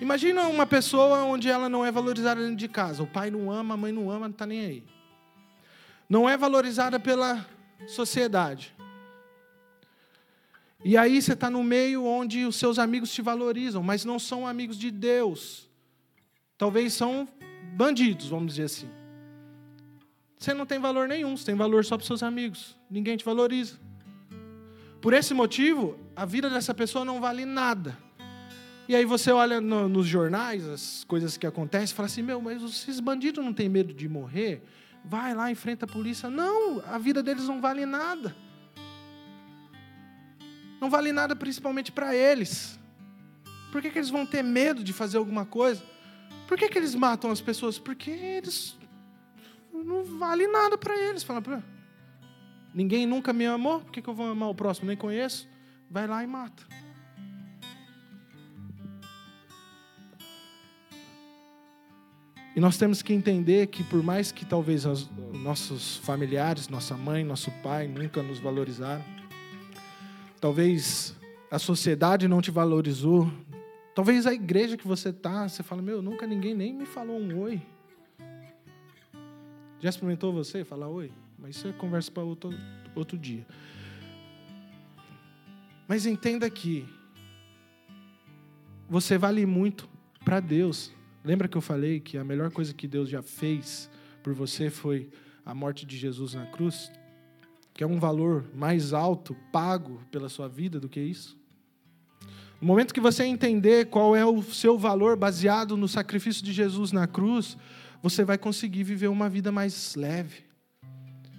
Imagina 0.00 0.46
uma 0.46 0.66
pessoa 0.66 1.24
onde 1.24 1.48
ela 1.48 1.68
não 1.68 1.84
é 1.84 1.90
valorizada 1.90 2.40
dentro 2.40 2.56
de 2.56 2.68
casa. 2.68 3.02
O 3.02 3.06
pai 3.06 3.30
não 3.30 3.50
ama, 3.50 3.74
a 3.74 3.76
mãe 3.76 3.90
não 3.90 4.10
ama, 4.10 4.28
não 4.28 4.32
está 4.32 4.46
nem 4.46 4.60
aí. 4.60 4.84
Não 6.08 6.28
é 6.28 6.36
valorizada 6.36 7.00
pela 7.00 7.44
sociedade. 7.86 8.74
E 10.84 10.96
aí 10.96 11.20
você 11.20 11.32
está 11.32 11.50
no 11.50 11.64
meio 11.64 12.04
onde 12.04 12.44
os 12.44 12.54
seus 12.54 12.78
amigos 12.78 13.12
te 13.12 13.20
valorizam, 13.20 13.82
mas 13.82 14.04
não 14.04 14.18
são 14.18 14.46
amigos 14.46 14.78
de 14.78 14.92
Deus. 14.92 15.68
Talvez 16.56 16.92
são 16.92 17.28
bandidos, 17.74 18.28
vamos 18.28 18.54
dizer 18.54 18.64
assim. 18.64 18.88
Você 20.38 20.54
não 20.54 20.64
tem 20.64 20.78
valor 20.78 21.08
nenhum, 21.08 21.36
você 21.36 21.46
tem 21.46 21.54
valor 21.54 21.84
só 21.84 21.96
para 21.96 22.06
seus 22.06 22.22
amigos. 22.22 22.76
Ninguém 22.90 23.16
te 23.16 23.24
valoriza. 23.24 23.76
Por 25.00 25.12
esse 25.12 25.34
motivo, 25.34 25.98
a 26.14 26.24
vida 26.24 26.48
dessa 26.48 26.72
pessoa 26.74 27.04
não 27.04 27.20
vale 27.20 27.44
nada. 27.44 27.96
E 28.88 28.96
aí 28.96 29.04
você 29.04 29.30
olha 29.30 29.60
no, 29.60 29.88
nos 29.88 30.06
jornais, 30.06 30.66
as 30.66 31.04
coisas 31.04 31.36
que 31.36 31.46
acontecem, 31.46 31.94
fala 31.94 32.06
assim: 32.06 32.22
meu, 32.22 32.40
mas 32.40 32.62
esses 32.62 33.00
bandidos 33.00 33.44
não 33.44 33.52
têm 33.52 33.68
medo 33.68 33.92
de 33.92 34.08
morrer? 34.08 34.62
Vai 35.04 35.34
lá, 35.34 35.50
enfrenta 35.50 35.84
a 35.84 35.88
polícia. 35.88 36.30
Não, 36.30 36.82
a 36.86 36.98
vida 36.98 37.22
deles 37.22 37.46
não 37.46 37.60
vale 37.60 37.84
nada. 37.84 38.34
Não 40.80 40.88
vale 40.88 41.12
nada 41.12 41.34
principalmente 41.34 41.90
para 41.90 42.14
eles. 42.14 42.78
Por 43.72 43.82
que, 43.82 43.90
que 43.90 43.98
eles 43.98 44.10
vão 44.10 44.24
ter 44.24 44.42
medo 44.42 44.82
de 44.82 44.92
fazer 44.92 45.18
alguma 45.18 45.44
coisa? 45.44 45.82
Por 46.48 46.56
que, 46.56 46.66
que 46.66 46.78
eles 46.78 46.94
matam 46.94 47.30
as 47.30 47.42
pessoas? 47.42 47.78
Porque 47.78 48.10
eles 48.10 48.74
não 49.70 50.02
vale 50.02 50.46
nada 50.46 50.78
para 50.78 50.98
eles. 50.98 51.22
Fala, 51.22 51.42
ninguém 52.72 53.06
nunca 53.06 53.34
me 53.34 53.46
amou, 53.46 53.80
por 53.80 53.92
que, 53.92 54.00
que 54.00 54.08
eu 54.08 54.14
vou 54.14 54.30
amar 54.30 54.48
o 54.48 54.54
próximo? 54.54 54.88
Nem 54.88 54.96
conheço. 54.96 55.46
Vai 55.90 56.06
lá 56.06 56.24
e 56.24 56.26
mata. 56.26 56.62
E 62.56 62.60
nós 62.60 62.78
temos 62.78 63.02
que 63.02 63.12
entender 63.12 63.66
que, 63.66 63.84
por 63.84 64.02
mais 64.02 64.32
que 64.32 64.46
talvez 64.46 64.86
os 64.86 65.08
nossos 65.34 65.98
familiares, 65.98 66.66
nossa 66.68 66.96
mãe, 66.96 67.22
nosso 67.22 67.50
pai 67.62 67.86
nunca 67.86 68.22
nos 68.22 68.38
valorizaram, 68.40 69.04
talvez 70.40 71.14
a 71.50 71.58
sociedade 71.58 72.26
não 72.26 72.40
te 72.40 72.50
valorizou, 72.50 73.30
talvez 73.98 74.28
a 74.28 74.32
igreja 74.32 74.76
que 74.76 74.86
você 74.86 75.08
está, 75.08 75.48
você 75.48 75.60
fala: 75.60 75.82
Meu, 75.82 76.00
nunca 76.00 76.24
ninguém 76.24 76.54
nem 76.54 76.72
me 76.72 76.86
falou 76.86 77.18
um 77.18 77.40
oi. 77.40 77.60
Já 79.80 79.88
experimentou 79.88 80.32
você 80.32 80.64
falar 80.64 80.86
oi? 80.86 81.10
Mas 81.36 81.56
isso 81.56 81.66
é 81.66 81.72
conversa 81.72 82.08
para 82.08 82.22
outro, 82.22 82.54
outro 82.94 83.18
dia. 83.18 83.44
Mas 85.88 86.06
entenda 86.06 86.48
que 86.48 86.88
você 88.88 89.18
vale 89.18 89.44
muito 89.44 89.88
para 90.24 90.38
Deus. 90.38 90.92
Lembra 91.24 91.48
que 91.48 91.56
eu 91.56 91.60
falei 91.60 91.98
que 91.98 92.16
a 92.16 92.22
melhor 92.22 92.52
coisa 92.52 92.72
que 92.72 92.86
Deus 92.86 93.08
já 93.08 93.20
fez 93.20 93.90
por 94.22 94.32
você 94.32 94.70
foi 94.70 95.10
a 95.44 95.52
morte 95.52 95.84
de 95.84 95.96
Jesus 95.96 96.34
na 96.34 96.46
cruz? 96.46 96.88
Que 97.74 97.82
é 97.82 97.86
um 97.86 97.98
valor 97.98 98.44
mais 98.54 98.92
alto 98.92 99.34
pago 99.50 100.00
pela 100.12 100.28
sua 100.28 100.48
vida 100.48 100.78
do 100.78 100.88
que 100.88 101.00
isso? 101.00 101.37
No 102.60 102.66
momento 102.66 102.92
que 102.92 103.00
você 103.00 103.24
entender 103.24 103.86
qual 103.86 104.16
é 104.16 104.24
o 104.24 104.42
seu 104.42 104.76
valor 104.76 105.16
baseado 105.16 105.76
no 105.76 105.86
sacrifício 105.86 106.44
de 106.44 106.52
Jesus 106.52 106.90
na 106.90 107.06
cruz, 107.06 107.56
você 108.02 108.24
vai 108.24 108.36
conseguir 108.36 108.82
viver 108.82 109.08
uma 109.08 109.28
vida 109.28 109.52
mais 109.52 109.94
leve. 109.94 110.44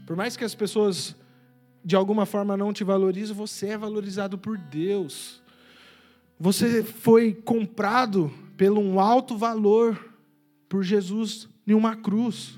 Por 0.08 0.16
mais 0.16 0.38
que 0.38 0.46
as 0.46 0.56
pessoas 0.56 1.16
de 1.84 1.96
alguma 1.96 2.26
forma 2.26 2.56
não 2.56 2.72
te 2.72 2.84
valorizem, 2.84 3.36
você 3.36 3.70
é 3.70 3.78
valorizado 3.78 4.38
por 4.38 4.58
Deus. 4.58 5.42
Você 6.40 6.84
foi 6.84 7.34
comprado 7.34 8.32
pelo 8.56 8.80
um 8.80 9.00
alto 9.00 9.38
valor 9.38 10.14
por 10.70 10.84
Jesus 10.84 11.50
em 11.68 11.74
uma 11.74 11.96
cruz. 11.96 12.58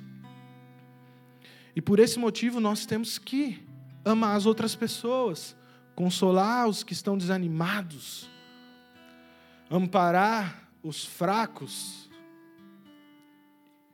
E 1.76 1.82
por 1.82 2.00
esse 2.00 2.20
motivo 2.20 2.60
nós 2.60 2.86
temos 2.86 3.18
que 3.18 3.60
amar 4.04 4.36
as 4.36 4.46
outras 4.46 4.76
pessoas, 4.76 5.56
consolar 5.96 6.68
os 6.68 6.84
que 6.84 6.94
estão 6.94 7.18
desanimados, 7.18 8.30
amparar 9.72 10.70
os 10.84 11.06
fracos. 11.06 12.10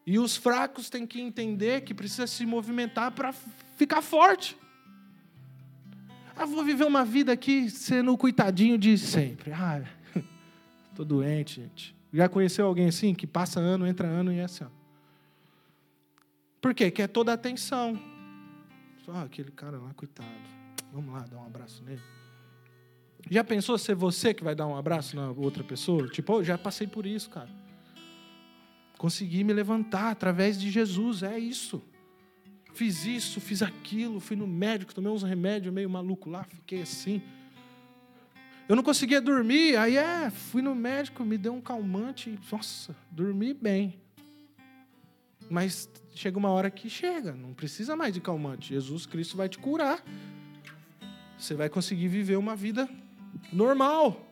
E 0.05 0.17
os 0.17 0.35
fracos 0.35 0.89
têm 0.89 1.05
que 1.05 1.21
entender 1.21 1.81
que 1.81 1.93
precisa 1.93 2.25
se 2.25 2.45
movimentar 2.45 3.11
para 3.11 3.31
ficar 3.31 4.01
forte. 4.01 4.57
Ah, 6.35 6.45
vou 6.45 6.63
viver 6.63 6.85
uma 6.85 7.05
vida 7.05 7.31
aqui 7.31 7.69
sendo 7.69 8.13
o 8.13 8.17
coitadinho 8.17 8.77
de 8.77 8.97
sempre. 8.97 9.51
Ah, 9.51 9.83
estou 10.89 11.05
doente, 11.05 11.61
gente. 11.61 11.95
Já 12.13 12.29
conheceu 12.29 12.65
alguém 12.65 12.87
assim 12.87 13.13
que 13.13 13.27
passa 13.27 13.59
ano, 13.59 13.85
entra 13.85 14.07
ano 14.07 14.31
e 14.31 14.39
é 14.39 14.43
assim? 14.43 14.63
Ó. 14.63 14.67
Por 16.61 16.73
quê? 16.73 16.89
Quer 16.89 17.07
toda 17.07 17.31
a 17.31 17.35
atenção. 17.35 17.99
Ah, 19.09 19.23
aquele 19.23 19.51
cara 19.51 19.77
lá, 19.77 19.93
coitado. 19.93 20.29
Vamos 20.91 21.13
lá, 21.13 21.21
dar 21.21 21.37
um 21.37 21.45
abraço 21.45 21.83
nele. 21.83 22.01
Já 23.29 23.43
pensou 23.43 23.77
ser 23.77 23.95
você 23.95 24.33
que 24.33 24.43
vai 24.43 24.55
dar 24.55 24.67
um 24.67 24.75
abraço 24.75 25.15
na 25.15 25.31
outra 25.31 25.63
pessoa? 25.63 26.07
Tipo, 26.07 26.35
oh, 26.35 26.43
já 26.43 26.57
passei 26.57 26.87
por 26.87 27.05
isso, 27.05 27.29
cara. 27.29 27.49
Consegui 28.97 29.43
me 29.43 29.53
levantar 29.53 30.11
através 30.11 30.59
de 30.59 30.71
Jesus, 30.71 31.23
é 31.23 31.37
isso. 31.37 31.81
Fiz 32.73 33.05
isso, 33.05 33.41
fiz 33.41 33.61
aquilo, 33.61 34.19
fui 34.19 34.35
no 34.35 34.47
médico, 34.47 34.93
tomei 34.93 35.11
uns 35.11 35.23
remédios 35.23 35.73
meio 35.73 35.89
maluco 35.89 36.29
lá, 36.29 36.43
fiquei 36.43 36.81
assim. 36.81 37.21
Eu 38.67 38.75
não 38.75 38.83
conseguia 38.83 39.21
dormir, 39.21 39.77
aí 39.77 39.97
é, 39.97 40.29
fui 40.29 40.61
no 40.61 40.75
médico, 40.75 41.23
me 41.23 41.37
deu 41.37 41.53
um 41.53 41.61
calmante, 41.61 42.37
nossa, 42.51 42.95
dormi 43.09 43.53
bem. 43.53 43.99
Mas 45.49 45.89
chega 46.13 46.37
uma 46.37 46.49
hora 46.49 46.69
que 46.69 46.89
chega, 46.89 47.33
não 47.33 47.53
precisa 47.53 47.95
mais 47.95 48.13
de 48.13 48.19
calmante. 48.19 48.69
Jesus 48.69 49.05
Cristo 49.05 49.37
vai 49.37 49.47
te 49.47 49.57
curar. 49.57 50.03
Você 51.37 51.53
vai 51.53 51.69
conseguir 51.69 52.07
viver 52.07 52.35
uma 52.35 52.55
vida 52.55 52.89
normal. 53.51 54.25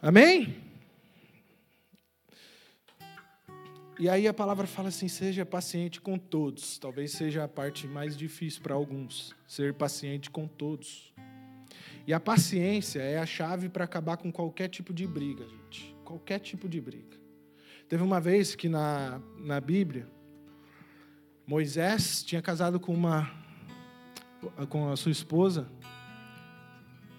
Amém? 0.00 0.62
E 3.98 4.08
aí 4.08 4.26
a 4.26 4.34
palavra 4.34 4.66
fala 4.66 4.88
assim: 4.88 5.06
seja 5.06 5.46
paciente 5.46 6.00
com 6.00 6.18
todos. 6.18 6.78
Talvez 6.78 7.12
seja 7.12 7.44
a 7.44 7.48
parte 7.48 7.86
mais 7.86 8.16
difícil 8.16 8.60
para 8.62 8.74
alguns, 8.74 9.32
ser 9.46 9.74
paciente 9.74 10.30
com 10.30 10.48
todos. 10.48 11.12
E 12.04 12.12
a 12.12 12.18
paciência 12.18 13.00
é 13.00 13.18
a 13.18 13.26
chave 13.26 13.68
para 13.68 13.84
acabar 13.84 14.16
com 14.16 14.32
qualquer 14.32 14.68
tipo 14.68 14.92
de 14.92 15.06
briga, 15.06 15.46
gente. 15.46 15.94
Qualquer 16.04 16.40
tipo 16.40 16.68
de 16.68 16.80
briga. 16.80 17.16
Teve 17.88 18.02
uma 18.02 18.20
vez 18.20 18.56
que 18.56 18.68
na, 18.68 19.20
na 19.38 19.60
Bíblia, 19.60 20.08
Moisés 21.46 22.24
tinha 22.24 22.42
casado 22.42 22.80
com 22.80 22.92
uma 22.92 23.30
com 24.68 24.90
a 24.90 24.96
sua 24.96 25.12
esposa. 25.12 25.70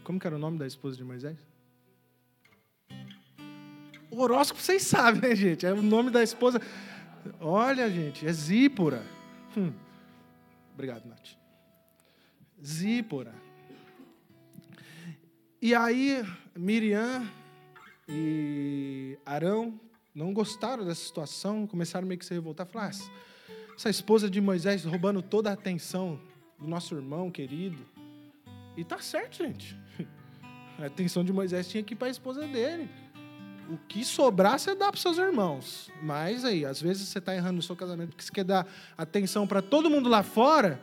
Como 0.03 0.19
que 0.19 0.27
era 0.27 0.35
o 0.35 0.39
nome 0.39 0.57
da 0.57 0.67
esposa 0.67 0.97
de 0.97 1.03
Moisés? 1.03 1.37
O 4.11 4.21
horóscopo 4.21 4.61
vocês 4.61 4.83
sabem, 4.83 5.21
né, 5.21 5.35
gente? 5.35 5.65
É 5.65 5.73
o 5.73 5.81
nome 5.81 6.11
da 6.11 6.21
esposa. 6.21 6.61
Olha, 7.39 7.89
gente, 7.89 8.27
é 8.27 8.33
Zípora. 8.33 9.03
Hum. 9.57 9.71
Obrigado, 10.73 11.05
Nath. 11.07 11.37
Zípora. 12.63 13.33
E 15.61 15.73
aí, 15.73 16.23
Miriam 16.55 17.25
e 18.07 19.17
Arão 19.25 19.79
não 20.13 20.33
gostaram 20.33 20.85
dessa 20.85 21.03
situação, 21.03 21.65
começaram 21.65 22.05
meio 22.05 22.19
que 22.19 22.25
se 22.25 22.33
revoltar. 22.33 22.67
Falaram, 22.67 22.93
ah, 22.93 23.73
essa 23.75 23.89
esposa 23.89 24.29
de 24.29 24.41
Moisés 24.41 24.83
roubando 24.83 25.21
toda 25.21 25.49
a 25.49 25.53
atenção 25.53 26.19
do 26.59 26.67
nosso 26.67 26.93
irmão 26.93 27.31
querido. 27.31 27.85
E 28.75 28.83
tá 28.83 28.99
certo, 28.99 29.37
gente. 29.37 29.82
A 30.79 30.85
atenção 30.85 31.23
de 31.23 31.31
Moisés 31.31 31.67
tinha 31.67 31.83
que 31.83 31.93
ir 31.93 31.97
para 31.97 32.07
a 32.07 32.11
esposa 32.11 32.45
dele. 32.47 32.89
O 33.69 33.77
que 33.87 34.03
sobrar, 34.03 34.59
você 34.59 34.75
dá 34.75 34.91
para 34.91 34.99
seus 34.99 35.17
irmãos. 35.17 35.89
Mas 36.01 36.43
aí, 36.43 36.65
às 36.65 36.81
vezes 36.81 37.07
você 37.07 37.19
está 37.19 37.35
errando 37.35 37.55
no 37.55 37.61
seu 37.61 37.75
casamento 37.75 38.09
porque 38.09 38.23
você 38.23 38.31
quer 38.31 38.43
dar 38.43 38.67
atenção 38.97 39.47
para 39.47 39.61
todo 39.61 39.89
mundo 39.89 40.09
lá 40.09 40.23
fora. 40.23 40.81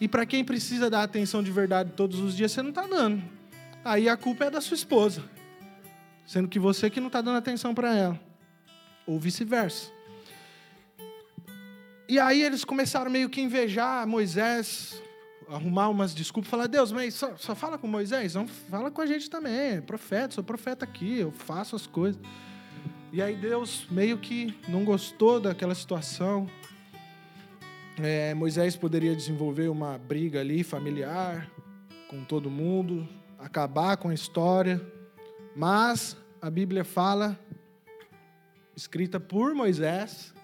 E 0.00 0.06
para 0.06 0.24
quem 0.26 0.44
precisa 0.44 0.88
dar 0.88 1.02
atenção 1.02 1.42
de 1.42 1.50
verdade 1.50 1.92
todos 1.96 2.20
os 2.20 2.36
dias, 2.36 2.52
você 2.52 2.62
não 2.62 2.70
está 2.70 2.86
dando 2.86 3.22
aí 3.84 4.08
a 4.08 4.16
culpa 4.16 4.46
é 4.46 4.50
da 4.50 4.60
sua 4.60 4.74
esposa, 4.74 5.22
sendo 6.26 6.48
que 6.48 6.58
você 6.58 6.88
que 6.88 7.00
não 7.00 7.08
está 7.08 7.20
dando 7.20 7.36
atenção 7.36 7.74
para 7.74 7.94
ela, 7.94 8.20
ou 9.06 9.20
vice-versa. 9.20 9.92
E 12.08 12.18
aí 12.18 12.42
eles 12.42 12.64
começaram 12.64 13.10
meio 13.10 13.28
que 13.28 13.40
invejar 13.40 14.06
Moisés, 14.06 15.02
arrumar 15.48 15.88
umas 15.88 16.14
desculpas, 16.14 16.50
falar, 16.50 16.66
Deus, 16.66 16.92
mas 16.92 17.14
só, 17.14 17.36
só 17.36 17.54
fala 17.54 17.78
com 17.78 17.86
Moisés, 17.86 18.34
não 18.34 18.46
fala 18.46 18.90
com 18.90 19.00
a 19.00 19.06
gente 19.06 19.28
também, 19.28 19.76
é 19.76 19.80
profeta, 19.80 20.34
sou 20.34 20.44
profeta 20.44 20.84
aqui, 20.84 21.18
eu 21.18 21.32
faço 21.32 21.76
as 21.76 21.86
coisas. 21.86 22.20
E 23.12 23.22
aí 23.22 23.36
Deus 23.36 23.86
meio 23.90 24.18
que 24.18 24.58
não 24.68 24.84
gostou 24.84 25.38
daquela 25.38 25.74
situação. 25.74 26.48
É, 27.96 28.34
Moisés 28.34 28.74
poderia 28.74 29.14
desenvolver 29.14 29.68
uma 29.68 29.96
briga 29.96 30.40
ali 30.40 30.64
familiar 30.64 31.48
com 32.08 32.24
todo 32.24 32.50
mundo, 32.50 33.08
acabar 33.38 33.96
com 33.96 34.08
a 34.08 34.14
história, 34.14 34.80
mas 35.54 36.16
a 36.42 36.50
Bíblia 36.50 36.84
fala, 36.84 37.38
escrita 38.76 39.20
por 39.20 39.54
Moisés, 39.54 40.34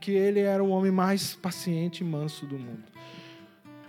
que 0.00 0.10
ele 0.10 0.40
era 0.40 0.62
o 0.62 0.70
homem 0.70 0.90
mais 0.90 1.34
paciente 1.34 2.00
e 2.00 2.04
manso 2.04 2.44
do 2.44 2.58
mundo. 2.58 2.84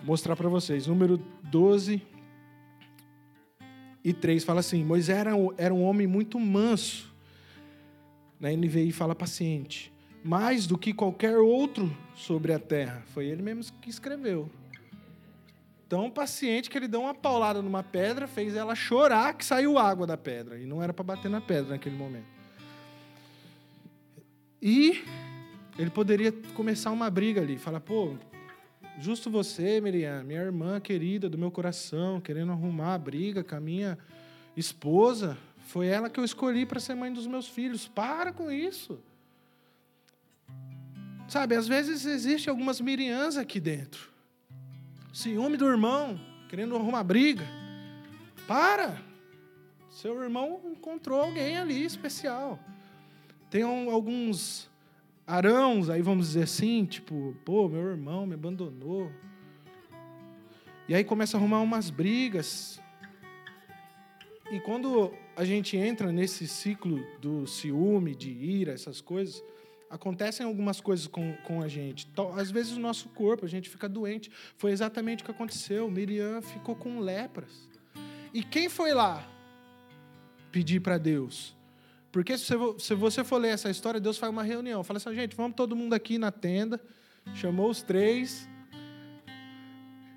Mostrar 0.04 0.36
para 0.36 0.48
vocês, 0.48 0.88
número 0.88 1.18
12 1.43 2.02
e 4.04 4.14
3 4.14 4.43
fala 4.43 4.60
assim: 4.60 4.84
Moisés 4.84 5.18
era, 5.18 5.32
era 5.58 5.74
um 5.74 5.84
homem 5.84 6.08
muito 6.08 6.39
manso. 6.39 7.14
Na 8.39 8.52
NVI 8.52 8.91
fala 8.91 9.16
paciente, 9.16 9.91
mais 10.24 10.68
do 10.68 10.78
que 10.78 10.93
qualquer 10.93 11.38
outro 11.38 11.95
sobre 12.16 12.54
a 12.54 12.60
terra. 12.60 13.04
Foi 13.08 13.26
ele 13.26 13.41
mesmo 13.41 13.74
que 13.82 13.89
escreveu 13.89 14.50
tão 15.88 16.10
paciente 16.10 16.70
que 16.70 16.78
ele 16.78 16.88
deu 16.88 17.02
uma 17.02 17.14
paulada 17.14 17.62
numa 17.62 17.84
pedra, 17.84 18.28
fez 18.28 18.56
ela 18.56 18.76
chorar 18.76 19.34
que 19.34 19.45
saiu 19.45 19.78
água 19.78 20.06
da 20.06 20.18
pedra. 20.18 20.58
E 20.58 20.66
não 20.66 20.84
era 20.84 20.93
para 20.93 21.04
bater 21.04 21.30
na 21.30 21.41
pedra 21.41 21.72
naquele 21.72 21.95
momento. 21.95 22.26
E 24.62 25.04
ele 25.78 25.89
poderia 25.89 26.32
começar 26.54 26.91
uma 26.91 27.10
briga 27.10 27.41
ali, 27.41 27.58
falar, 27.58 27.80
pô, 27.80 28.16
justo 29.00 29.30
você, 29.30 29.80
Miriam, 29.82 30.24
minha 30.24 30.41
irmã 30.41 30.80
querida 30.80 31.30
do 31.30 31.38
meu 31.38 31.52
coração, 31.52 32.20
querendo 32.20 32.52
arrumar 32.52 32.93
a 32.93 32.98
briga 32.98 33.43
com 33.43 33.56
a 33.56 33.60
minha 33.60 33.98
esposa, 34.56 35.38
foi 35.68 35.88
ela 35.88 36.10
que 36.10 36.20
eu 36.20 36.26
escolhi 36.26 36.66
para 36.66 36.80
ser 36.80 36.95
mãe 36.95 37.12
dos 37.12 37.28
meus 37.28 37.48
filhos. 37.48 37.88
Para 37.88 38.32
com 38.32 38.52
isso. 38.52 39.00
Sabe, 41.28 41.56
às 41.56 41.68
vezes 41.68 42.06
existe 42.06 42.50
algumas 42.50 42.80
Miriãs 42.80 43.38
aqui 43.38 43.60
dentro 43.60 44.18
ciúme 45.18 45.58
do 45.58 45.66
irmão, 45.66 46.20
querendo 46.48 46.76
arrumar 46.76 47.04
briga. 47.04 47.43
Para! 48.48 49.02
Seu 49.89 50.22
irmão 50.22 50.62
encontrou 50.64 51.20
alguém 51.20 51.58
ali 51.58 51.84
especial. 51.84 52.60
Tem 53.50 53.64
alguns 53.64 54.70
arãos, 55.28 55.89
aí 55.89 56.01
vamos 56.01 56.28
dizer 56.28 56.43
assim, 56.43 56.86
tipo, 56.86 57.36
pô, 57.43 57.67
meu 57.67 57.82
irmão 57.82 58.25
me 58.25 58.34
abandonou. 58.34 59.11
E 60.88 60.95
aí 60.95 61.03
começa 61.03 61.36
a 61.36 61.39
arrumar 61.39 61.59
umas 61.59 61.89
brigas. 61.89 62.80
E 64.49 64.61
quando 64.61 65.13
a 65.36 65.43
gente 65.43 65.75
entra 65.75 66.13
nesse 66.13 66.47
ciclo 66.47 67.05
do 67.19 67.45
ciúme, 67.45 68.15
de 68.15 68.32
ira, 68.32 68.71
essas 68.71 69.01
coisas, 69.01 69.43
acontecem 69.89 70.45
algumas 70.45 70.80
coisas 70.80 71.07
com, 71.07 71.34
com 71.43 71.61
a 71.61 71.67
gente. 71.67 72.09
Às 72.38 72.49
vezes 72.49 72.78
o 72.78 72.80
nosso 72.80 73.09
corpo, 73.09 73.45
a 73.45 73.49
gente 73.49 73.69
fica 73.69 73.89
doente. 73.89 74.32
Foi 74.55 74.71
exatamente 74.71 75.23
o 75.23 75.25
que 75.25 75.32
aconteceu. 75.32 75.91
Miriam 75.91 76.41
ficou 76.41 76.73
com 76.73 77.01
lepras. 77.01 77.67
E 78.34 78.41
quem 78.41 78.69
foi 78.69 78.93
lá 78.93 79.28
pedir 80.53 80.80
para 80.80 80.97
Deus? 80.97 81.57
Porque 82.18 82.36
se 82.36 82.95
você 82.95 83.24
for 83.24 83.38
ler 83.38 83.49
essa 83.49 83.70
história, 83.70 83.99
Deus 83.99 84.18
faz 84.18 84.34
uma 84.34 84.41
reunião. 84.41 84.84
Fala 84.84 84.97
assim, 84.97 85.13
gente, 85.13 85.36
vamos 85.36 85.55
todo 85.55 85.76
mundo 85.76 85.93
aqui 85.93 86.18
na 86.18 86.32
tenda. 86.32 86.82
Chamou 87.36 87.70
os 87.70 87.84
três. 87.84 88.49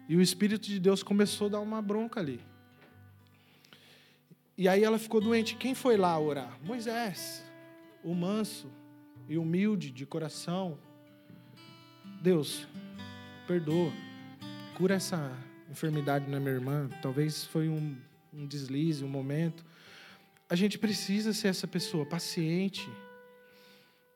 E 0.09 0.17
o 0.17 0.23
Espírito 0.23 0.67
de 0.67 0.81
Deus 0.81 1.03
começou 1.03 1.49
a 1.49 1.51
dar 1.51 1.61
uma 1.61 1.83
bronca 1.83 2.19
ali. 2.19 2.41
E 4.57 4.67
aí 4.67 4.83
ela 4.83 4.99
ficou 4.99 5.21
doente. 5.21 5.57
Quem 5.57 5.75
foi 5.75 5.99
lá 5.99 6.19
orar? 6.19 6.59
Moisés, 6.65 7.45
o 8.03 8.15
manso 8.15 8.73
e 9.29 9.37
humilde 9.37 9.91
de 9.91 10.07
coração. 10.07 10.79
Deus, 12.23 12.67
perdoa. 13.47 13.93
Cura 14.75 14.95
essa 14.95 15.37
enfermidade 15.71 16.31
na 16.31 16.41
minha 16.41 16.55
irmã. 16.55 16.89
Talvez 17.03 17.45
foi 17.45 17.69
um, 17.69 17.95
um 18.33 18.47
deslize, 18.47 19.05
um 19.05 19.09
momento. 19.09 19.63
A 20.51 20.57
gente 20.57 20.77
precisa 20.79 21.33
ser 21.33 21.47
essa 21.47 21.69
pessoa 21.69 22.05
paciente. 22.05 22.91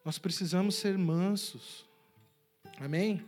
Nós 0.04 0.18
precisamos 0.18 0.74
ser 0.74 0.98
mansos. 0.98 1.86
Amém? 2.80 3.22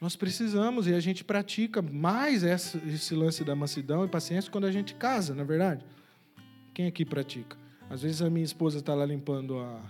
Nós 0.00 0.16
precisamos 0.16 0.86
e 0.86 0.94
a 0.94 1.00
gente 1.00 1.22
pratica 1.22 1.82
mais 1.82 2.42
esse 2.42 3.14
lance 3.14 3.44
da 3.44 3.54
mansidão 3.54 4.02
e 4.04 4.08
paciência 4.08 4.50
quando 4.50 4.64
a 4.64 4.72
gente 4.72 4.94
casa, 4.94 5.34
na 5.34 5.42
é 5.42 5.44
verdade. 5.44 5.84
Quem 6.72 6.86
aqui 6.86 7.04
pratica? 7.04 7.54
Às 7.90 8.00
vezes 8.02 8.22
a 8.22 8.30
minha 8.30 8.44
esposa 8.44 8.78
está 8.78 8.94
lá 8.94 9.04
limpando 9.04 9.58
a, 9.58 9.82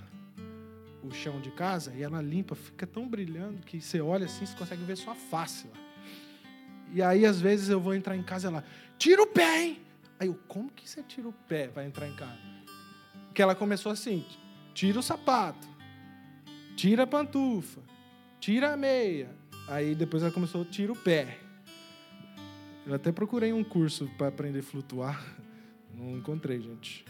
o 1.04 1.12
chão 1.12 1.40
de 1.40 1.52
casa 1.52 1.92
e 1.96 2.02
ela 2.02 2.20
limpa, 2.20 2.56
fica 2.56 2.86
tão 2.86 3.06
brilhando 3.08 3.64
que 3.64 3.80
você 3.80 4.00
olha 4.00 4.26
assim, 4.26 4.44
você 4.44 4.56
consegue 4.56 4.82
ver 4.82 4.96
sua 4.96 5.14
face 5.14 5.68
lá. 5.68 5.88
E 6.92 7.02
aí, 7.02 7.26
às 7.26 7.38
vezes, 7.38 7.68
eu 7.68 7.78
vou 7.78 7.94
entrar 7.94 8.16
em 8.16 8.22
casa 8.22 8.46
e 8.46 8.50
ela, 8.50 8.64
tira 8.96 9.22
o 9.22 9.26
pé, 9.26 9.64
hein? 9.64 9.87
Aí 10.18 10.28
eu, 10.28 10.34
como 10.48 10.70
que 10.70 10.88
você 10.88 11.02
tira 11.02 11.28
o 11.28 11.32
pé 11.32 11.68
para 11.68 11.84
entrar 11.84 12.08
em 12.08 12.14
casa? 12.14 12.38
Porque 13.26 13.42
ela 13.42 13.54
começou 13.54 13.92
assim: 13.92 14.24
tira 14.74 14.98
o 14.98 15.02
sapato, 15.02 15.66
tira 16.76 17.04
a 17.04 17.06
pantufa, 17.06 17.80
tira 18.40 18.72
a 18.72 18.76
meia, 18.76 19.30
Aí 19.68 19.94
depois 19.94 20.22
ela 20.22 20.32
começou, 20.32 20.64
tira 20.64 20.90
o 20.90 20.96
pé. 20.96 21.38
Eu 22.86 22.94
até 22.94 23.12
procurei 23.12 23.52
um 23.52 23.62
curso 23.62 24.10
para 24.16 24.28
aprender 24.28 24.60
a 24.60 24.62
flutuar. 24.62 25.22
Não 25.94 26.16
encontrei, 26.16 26.58
gente. 26.58 27.04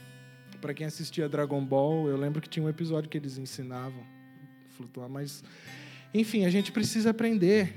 Para 0.60 0.74
quem 0.74 0.84
assistia 0.84 1.28
Dragon 1.28 1.64
Ball, 1.64 2.08
eu 2.08 2.16
lembro 2.16 2.42
que 2.42 2.48
tinha 2.48 2.66
um 2.66 2.68
episódio 2.68 3.08
que 3.08 3.16
eles 3.16 3.38
ensinavam 3.38 4.00
a 4.00 4.72
flutuar, 4.72 5.08
mas 5.08 5.44
enfim, 6.12 6.44
a 6.44 6.50
gente 6.50 6.72
precisa 6.72 7.10
aprender 7.10 7.72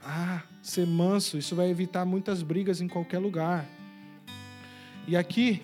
a 0.00 0.44
ser 0.62 0.86
manso. 0.86 1.36
Isso 1.36 1.56
vai 1.56 1.68
evitar 1.68 2.04
muitas 2.04 2.40
brigas 2.40 2.80
em 2.80 2.86
qualquer 2.86 3.18
lugar. 3.18 3.66
E 5.06 5.16
aqui 5.16 5.62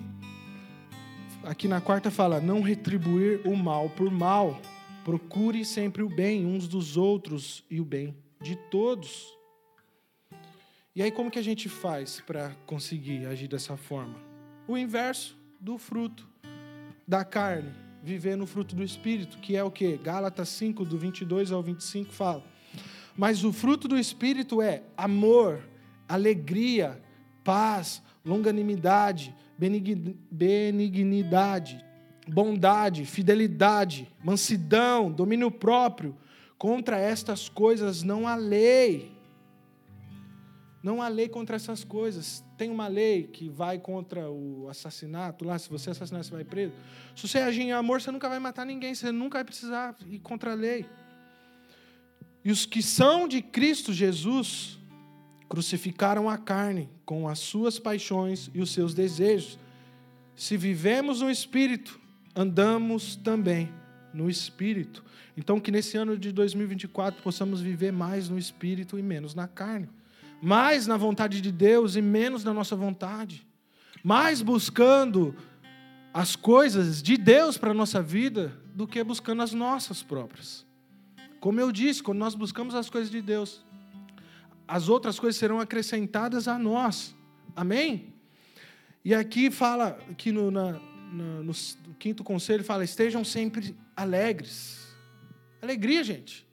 aqui 1.45 1.67
na 1.67 1.81
quarta 1.81 2.11
fala: 2.11 2.41
não 2.41 2.61
retribuir 2.61 3.41
o 3.47 3.57
mal 3.57 3.89
por 3.91 4.11
mal. 4.11 4.61
Procure 5.05 5.65
sempre 5.65 6.03
o 6.03 6.09
bem 6.09 6.45
uns 6.45 6.69
dos 6.69 6.97
outros 6.97 7.65
e 7.71 7.81
o 7.81 7.85
bem 7.85 8.15
de 8.41 8.55
todos. 8.71 9.35
E 10.95 11.03
aí, 11.03 11.11
como 11.11 11.31
que 11.31 11.39
a 11.39 11.43
gente 11.43 11.69
faz 11.69 12.21
para 12.21 12.55
conseguir 12.67 13.25
agir 13.27 13.49
dessa 13.49 13.77
forma? 13.77 14.17
O 14.69 14.77
inverso 14.77 15.39
do 15.59 15.79
fruto 15.79 16.29
da 17.09 17.25
carne, 17.25 17.73
viver 18.03 18.37
no 18.37 18.47
fruto 18.47 18.77
do 18.77 18.83
Espírito, 18.83 19.39
que 19.39 19.57
é 19.57 19.65
o 19.65 19.71
que? 19.71 19.97
Gálatas 19.97 20.49
5, 20.51 20.85
do 20.85 20.99
22 20.99 21.51
ao 21.51 21.63
25 21.63 22.13
fala. 22.13 22.45
Mas 23.17 23.43
o 23.43 23.53
fruto 23.53 23.89
do 23.89 23.99
Espírito 23.99 24.61
é 24.61 24.83
amor, 24.97 25.63
alegria, 26.09 27.03
paz, 27.43 28.03
longanimidade, 28.25 29.35
benignidade, 29.59 31.85
bondade, 32.27 33.05
fidelidade, 33.05 34.09
mansidão, 34.23 35.11
domínio 35.11 35.51
próprio. 35.51 36.17
Contra 36.57 36.99
estas 36.99 37.49
coisas 37.49 38.03
não 38.03 38.29
há 38.29 38.35
lei. 38.35 39.19
Não 40.83 41.03
há 41.03 41.09
lei 41.09 41.29
contra 41.29 41.57
essas 41.57 41.85
coisas. 41.85 42.43
Tem 42.57 42.71
uma 42.71 42.89
lei 42.89 43.25
que 43.25 43.49
vai 43.49 43.79
contra 43.79 44.31
o 44.31 44.67
assassinato 44.69 45.45
lá, 45.45 45.59
se 45.59 45.69
você 45.69 45.91
assassinar, 45.91 46.25
você 46.25 46.31
vai 46.31 46.45
preso. 46.45 46.73
Se 47.15 47.29
você 47.29 47.39
agir 47.39 47.63
em 47.63 47.73
amor, 47.73 48.01
você 48.01 48.11
nunca 48.11 48.29
vai 48.29 48.39
matar 48.39 48.65
ninguém, 48.65 48.95
você 48.95 49.13
nunca 49.13 49.39
vai 49.39 49.45
precisar 49.45 49.95
ir 50.09 50.21
contra 50.21 50.53
a 50.53 50.55
lei. 50.55 50.87
E 52.43 52.51
os 52.51 52.65
que 52.65 52.83
são 52.83 53.29
de 53.29 53.43
Cristo 53.43 53.93
Jesus 53.93 54.80
crucificaram 55.51 56.31
a 56.31 56.39
carne 56.39 56.89
com 57.05 57.29
as 57.29 57.41
suas 57.41 57.77
paixões 57.77 58.49
e 58.55 58.63
os 58.63 58.71
seus 58.71 58.95
desejos. 58.95 59.59
Se 60.37 60.57
vivemos 60.57 61.21
no 61.21 61.29
Espírito, 61.29 62.01
andamos 62.37 63.17
também 63.17 63.69
no 64.15 64.31
Espírito. 64.31 65.05
Então, 65.37 65.59
que 65.59 65.73
nesse 65.73 65.97
ano 65.97 66.17
de 66.17 66.31
2024 66.31 67.21
possamos 67.21 67.61
viver 67.61 67.93
mais 67.93 68.29
no 68.29 68.39
Espírito 68.39 68.97
e 68.97 69.03
menos 69.03 69.35
na 69.35 69.49
carne. 69.49 69.91
Mais 70.41 70.87
na 70.87 70.97
vontade 70.97 71.41
de 71.41 71.51
Deus 71.51 71.97
e 71.97 72.01
menos 72.01 72.45
na 72.45 72.55
nossa 72.55 72.77
vontade. 72.77 73.45
Mais 74.05 74.41
buscando 74.43 75.35
as 76.15 76.37
coisas 76.37 77.03
de 77.03 77.17
Deus 77.17 77.59
para 77.59 77.73
a 77.73 77.75
nossa 77.75 78.01
vida 78.01 78.57
do 78.73 78.87
que 78.87 79.03
buscando 79.03 79.43
as 79.43 79.53
nossas 79.53 80.01
próprias. 80.01 80.65
Como 81.41 81.61
eu 81.61 81.73
disse, 81.73 82.05
quando 82.05 82.19
nós 82.19 82.37
buscamos 82.37 82.73
as 82.77 82.89
coisas 82.89 83.11
de 83.11 83.21
Deus, 83.21 83.65
as 84.71 84.89
outras 84.89 85.19
coisas 85.19 85.37
serão 85.37 85.59
acrescentadas 85.59 86.47
a 86.47 86.57
nós. 86.57 87.13
Amém? 87.57 88.15
E 89.05 89.13
aqui 89.13 89.51
fala, 89.51 89.99
aqui 90.09 90.31
no, 90.31 90.49
na, 90.49 90.73
no, 90.73 91.43
no 91.43 91.55
quinto 91.99 92.23
conselho, 92.23 92.63
fala: 92.63 92.85
estejam 92.85 93.25
sempre 93.25 93.77
alegres. 93.97 94.95
Alegria, 95.61 96.05
gente. 96.05 96.47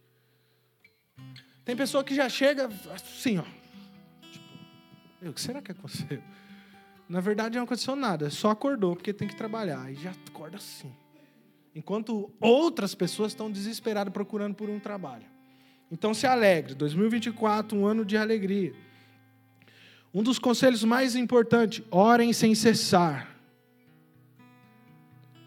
Tem 1.63 1.75
pessoa 1.75 2.03
que 2.03 2.15
já 2.15 2.27
chega 2.27 2.67
assim, 2.95 3.37
ó. 3.37 3.43
Tipo, 4.31 5.29
o 5.29 5.33
que 5.33 5.39
será 5.39 5.61
que 5.61 5.71
aconteceu? 5.71 6.23
Na 7.07 7.21
verdade, 7.21 7.55
não 7.55 7.65
aconteceu 7.65 7.95
nada, 7.95 8.29
só 8.31 8.49
acordou 8.49 8.95
porque 8.95 9.13
tem 9.13 9.27
que 9.27 9.35
trabalhar. 9.35 9.91
E 9.91 9.95
já 9.95 10.11
acorda 10.27 10.57
assim. 10.57 10.91
Enquanto 11.75 12.33
outras 12.41 12.95
pessoas 12.95 13.33
estão 13.33 13.51
desesperadas 13.51 14.11
procurando 14.11 14.55
por 14.55 14.69
um 14.69 14.79
trabalho. 14.79 15.36
Então 15.91 16.13
se 16.13 16.27
alegre. 16.27 16.75
2024, 16.75 17.77
um 17.77 17.85
ano 17.85 18.03
de 18.03 18.17
alegria. 18.17 18.73
Um 20.13 20.23
dos 20.23 20.39
conselhos 20.39 20.83
mais 20.83 21.15
importantes: 21.15 21.83
orem 21.91 22.33
sem 22.33 22.55
cessar. 22.55 23.35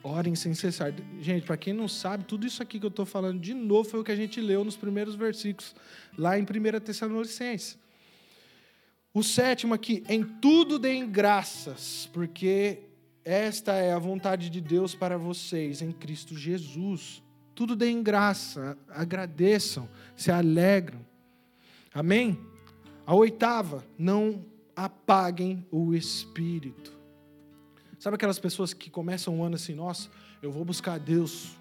Orem 0.03 0.35
sem 0.35 0.55
cessar. 0.55 0.95
Gente, 1.21 1.45
para 1.45 1.57
quem 1.57 1.75
não 1.75 1.87
sabe, 1.87 2.25
tudo 2.25 2.47
isso 2.47 2.63
aqui 2.63 2.79
que 2.81 2.87
eu 2.87 2.91
estou 2.91 3.05
falando 3.05 3.39
de 3.39 3.53
novo 3.53 3.89
foi 3.89 4.01
o 4.01 4.05
que 4.05 4.13
a 4.13 4.17
gente 4.17 4.41
leu 4.41 4.65
nos 4.65 4.77
primeiros 4.77 5.15
versículos, 5.15 5.75
lá 6.17 6.39
em 6.39 6.43
1 6.43 6.81
Tessalonicenses. 6.81 7.79
O 9.13 9.23
sétimo 9.23 9.75
aqui, 9.75 10.05
em 10.09 10.23
tudo 10.23 10.79
deem 10.79 11.11
graças, 11.11 12.09
porque 12.13 12.79
esta 13.25 13.73
é 13.73 13.93
a 13.93 13.99
vontade 13.99 14.49
de 14.49 14.61
Deus 14.61 14.95
para 14.95 15.19
vocês 15.19 15.83
em 15.83 15.93
Cristo 15.93 16.37
Jesus. 16.37 17.23
Tudo 17.55 17.77
deem 17.77 18.03
graça, 18.03 18.79
agradeçam, 18.89 19.89
se 20.21 20.31
alegram. 20.31 21.01
Amém? 21.95 22.39
A 23.07 23.15
oitava, 23.15 23.83
não 23.99 24.45
apaguem 24.77 25.67
o 25.71 25.95
espírito. 25.95 26.93
Sabe 27.99 28.17
aquelas 28.17 28.39
pessoas 28.39 28.75
que 28.75 28.91
começam 28.91 29.35
um 29.39 29.43
ano 29.43 29.55
assim, 29.55 29.75
nossa, 29.75 30.11
eu 30.43 30.53
vou 30.53 30.63
buscar 30.63 30.99
Deus. 30.99 31.57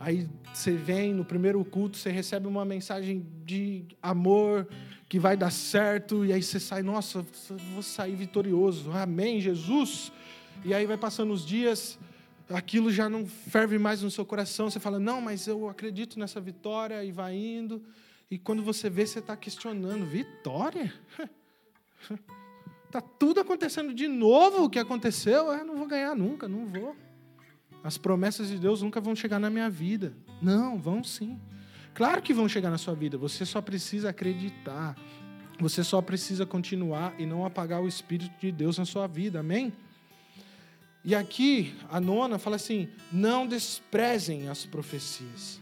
Aí 0.00 0.28
você 0.52 0.72
vem 0.72 1.14
no 1.14 1.24
primeiro 1.24 1.64
culto, 1.64 1.96
você 1.96 2.10
recebe 2.10 2.48
uma 2.48 2.64
mensagem 2.64 3.24
de 3.44 3.84
amor, 4.02 4.66
que 5.08 5.20
vai 5.20 5.36
dar 5.36 5.52
certo, 5.52 6.24
e 6.24 6.32
aí 6.32 6.42
você 6.42 6.58
sai, 6.58 6.82
nossa, 6.82 7.24
vou 7.72 7.82
sair 7.84 8.16
vitorioso. 8.16 8.90
Amém, 8.90 9.40
Jesus. 9.40 10.10
E 10.64 10.74
aí 10.74 10.84
vai 10.84 10.98
passando 10.98 11.32
os 11.32 11.46
dias, 11.46 11.96
aquilo 12.50 12.90
já 12.90 13.08
não 13.08 13.26
ferve 13.26 13.78
mais 13.78 14.02
no 14.02 14.10
seu 14.10 14.24
coração. 14.24 14.70
Você 14.70 14.80
fala, 14.80 14.98
não, 14.98 15.20
mas 15.20 15.46
eu 15.46 15.68
acredito 15.68 16.18
nessa 16.18 16.40
vitória, 16.40 17.04
e 17.04 17.12
vai 17.12 17.36
indo. 17.36 17.82
E 18.30 18.38
quando 18.38 18.62
você 18.62 18.90
vê, 18.90 19.06
você 19.06 19.20
está 19.20 19.36
questionando: 19.36 20.06
vitória? 20.06 20.92
Está 22.86 23.00
tudo 23.18 23.40
acontecendo 23.40 23.94
de 23.94 24.06
novo 24.06 24.64
o 24.64 24.70
que 24.70 24.78
aconteceu. 24.78 25.50
Eu 25.52 25.64
não 25.64 25.76
vou 25.76 25.86
ganhar 25.86 26.14
nunca, 26.14 26.46
não 26.46 26.66
vou. 26.66 26.94
As 27.82 27.96
promessas 27.96 28.48
de 28.48 28.58
Deus 28.58 28.82
nunca 28.82 29.00
vão 29.00 29.16
chegar 29.16 29.38
na 29.38 29.48
minha 29.48 29.70
vida. 29.70 30.12
Não, 30.42 30.78
vão 30.78 31.02
sim. 31.02 31.40
Claro 31.94 32.20
que 32.20 32.34
vão 32.34 32.48
chegar 32.48 32.70
na 32.70 32.78
sua 32.78 32.94
vida. 32.94 33.16
Você 33.16 33.46
só 33.46 33.62
precisa 33.62 34.10
acreditar. 34.10 34.96
Você 35.58 35.82
só 35.82 36.02
precisa 36.02 36.44
continuar 36.44 37.18
e 37.18 37.26
não 37.26 37.44
apagar 37.44 37.80
o 37.80 37.88
Espírito 37.88 38.38
de 38.38 38.52
Deus 38.52 38.78
na 38.78 38.84
sua 38.84 39.06
vida. 39.06 39.40
Amém? 39.40 39.72
E 41.08 41.14
aqui, 41.14 41.74
a 41.88 41.98
nona 41.98 42.38
fala 42.38 42.56
assim: 42.56 42.86
não 43.10 43.46
desprezem 43.46 44.50
as 44.50 44.66
profecias. 44.66 45.58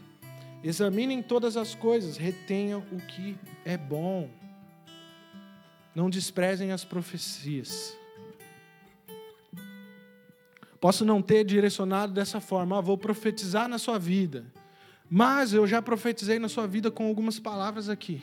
Examinem 0.61 1.23
todas 1.23 1.55
as 1.55 1.73
coisas, 1.73 2.17
retenham 2.17 2.83
o 2.91 2.97
que 2.97 3.37
é 3.63 3.77
bom. 3.77 4.29
Não 5.95 6.09
desprezem 6.09 6.73
as 6.73 6.83
profecias. 6.83 7.97
Posso 10.81 11.05
não 11.05 11.21
ter 11.21 11.45
direcionado 11.45 12.11
dessa 12.11 12.41
forma, 12.41 12.77
ah, 12.77 12.81
vou 12.81 12.97
profetizar 12.97 13.69
na 13.69 13.77
sua 13.77 13.97
vida. 13.97 14.45
Mas 15.09 15.53
eu 15.53 15.65
já 15.65 15.81
profetizei 15.81 16.39
na 16.39 16.49
sua 16.49 16.67
vida 16.67 16.91
com 16.91 17.07
algumas 17.07 17.39
palavras 17.39 17.87
aqui. 17.87 18.21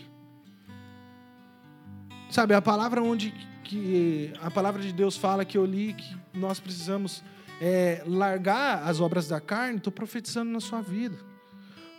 Sabe, 2.35 2.53
a 2.53 2.61
palavra 2.61 3.01
onde 3.01 3.33
que 3.63 4.33
a 4.43 4.51
palavra 4.51 4.83
de 4.83 4.93
Deus 4.93 5.17
fala 5.17 5.45
que 5.45 5.57
eu 5.57 5.65
li 5.65 5.95
que 5.95 6.17
nós 6.37 6.59
precisamos 6.59 7.23
é, 7.61 8.03
largar 8.05 8.83
as 8.83 8.99
obras 9.01 9.29
da 9.29 9.41
carne, 9.41 9.77
estou 9.77 9.93
profetizando 9.93 10.51
na 10.51 10.59
sua 10.59 10.81
vida. 10.81 11.17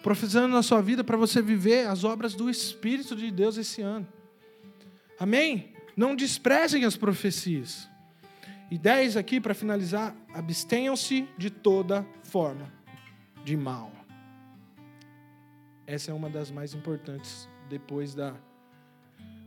Profetizando 0.03 0.49
na 0.49 0.61
sua 0.61 0.81
vida 0.81 1.05
para 1.05 1.15
você 1.15 1.41
viver 1.41 1.87
as 1.87 2.03
obras 2.03 2.33
do 2.33 2.49
Espírito 2.49 3.15
de 3.15 3.31
Deus 3.31 3.55
esse 3.55 3.81
ano. 3.81 4.05
Amém? 5.17 5.73
Não 5.95 6.13
desprezem 6.13 6.83
as 6.83 6.97
profecias. 6.97 7.87
E 8.69 8.77
dez 8.77 9.15
aqui 9.15 9.39
para 9.39 9.53
finalizar, 9.53 10.13
abstenham-se 10.33 11.29
de 11.37 11.49
toda 11.49 12.05
forma 12.23 12.69
de 13.45 13.55
mal. 13.55 13.89
Essa 15.87 16.11
é 16.11 16.13
uma 16.13 16.29
das 16.29 16.51
mais 16.51 16.73
importantes 16.73 17.47
depois 17.69 18.13
da 18.13 18.35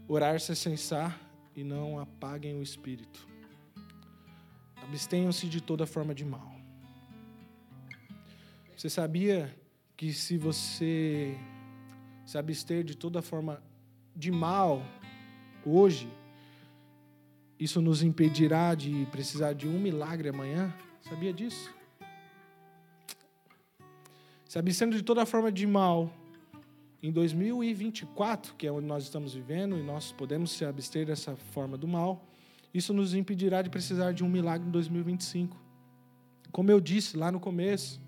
orar 0.08 0.40
se 0.40 0.56
cessar 0.56 1.20
e 1.54 1.62
não 1.62 1.98
apaguem 1.98 2.58
o 2.58 2.62
espírito. 2.62 3.28
Abstenham-se 4.82 5.46
de 5.46 5.60
toda 5.60 5.86
forma 5.86 6.14
de 6.14 6.24
mal. 6.24 6.50
Você 8.74 8.88
sabia 8.88 9.54
que 9.96 10.12
se 10.12 10.38
você 10.38 11.36
se 12.24 12.38
abster 12.38 12.82
de 12.84 12.96
toda 12.96 13.20
forma 13.20 13.62
de 14.16 14.30
mal 14.30 14.82
hoje, 15.66 16.10
isso 17.58 17.82
nos 17.82 18.02
impedirá 18.02 18.74
de 18.74 19.06
precisar 19.10 19.52
de 19.52 19.68
um 19.68 19.78
milagre 19.78 20.28
amanhã? 20.28 20.72
Sabia 21.02 21.32
disso? 21.32 21.74
Se 24.46 24.58
abstendo 24.58 24.96
de 24.96 25.02
toda 25.02 25.26
forma 25.26 25.52
de 25.52 25.66
mal, 25.66 26.10
em 27.02 27.12
2024, 27.12 28.54
que 28.54 28.66
é 28.66 28.72
onde 28.72 28.86
nós 28.86 29.04
estamos 29.04 29.34
vivendo, 29.34 29.78
e 29.78 29.82
nós 29.82 30.12
podemos 30.12 30.50
se 30.50 30.64
abster 30.64 31.06
dessa 31.06 31.36
forma 31.36 31.76
do 31.76 31.86
mal, 31.86 32.26
isso 32.74 32.92
nos 32.92 33.14
impedirá 33.14 33.62
de 33.62 33.70
precisar 33.70 34.12
de 34.12 34.24
um 34.24 34.28
milagre 34.28 34.66
em 34.66 34.70
2025. 34.70 35.56
Como 36.50 36.70
eu 36.70 36.80
disse 36.80 37.16
lá 37.16 37.30
no 37.30 37.38
começo, 37.38 38.00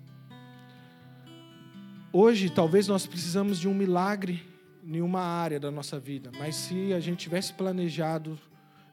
hoje 2.11 2.49
talvez 2.49 2.87
nós 2.87 3.07
precisamos 3.07 3.59
de 3.59 3.67
um 3.67 3.73
milagre 3.73 4.43
em 4.83 5.01
uma 5.01 5.21
área 5.21 5.59
da 5.59 5.71
nossa 5.71 5.99
vida, 5.99 6.31
mas 6.37 6.55
se 6.55 6.93
a 6.93 6.99
gente 6.99 7.19
tivesse 7.19 7.53
planejado 7.53 8.37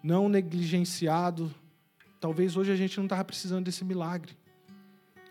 não 0.03 0.29
negligenciado, 0.29 1.53
talvez 2.21 2.57
hoje 2.57 2.71
a 2.71 2.77
gente 2.77 2.97
não 2.99 3.05
estava 3.05 3.25
precisando 3.25 3.65
desse 3.65 3.85
milagre. 3.85 4.33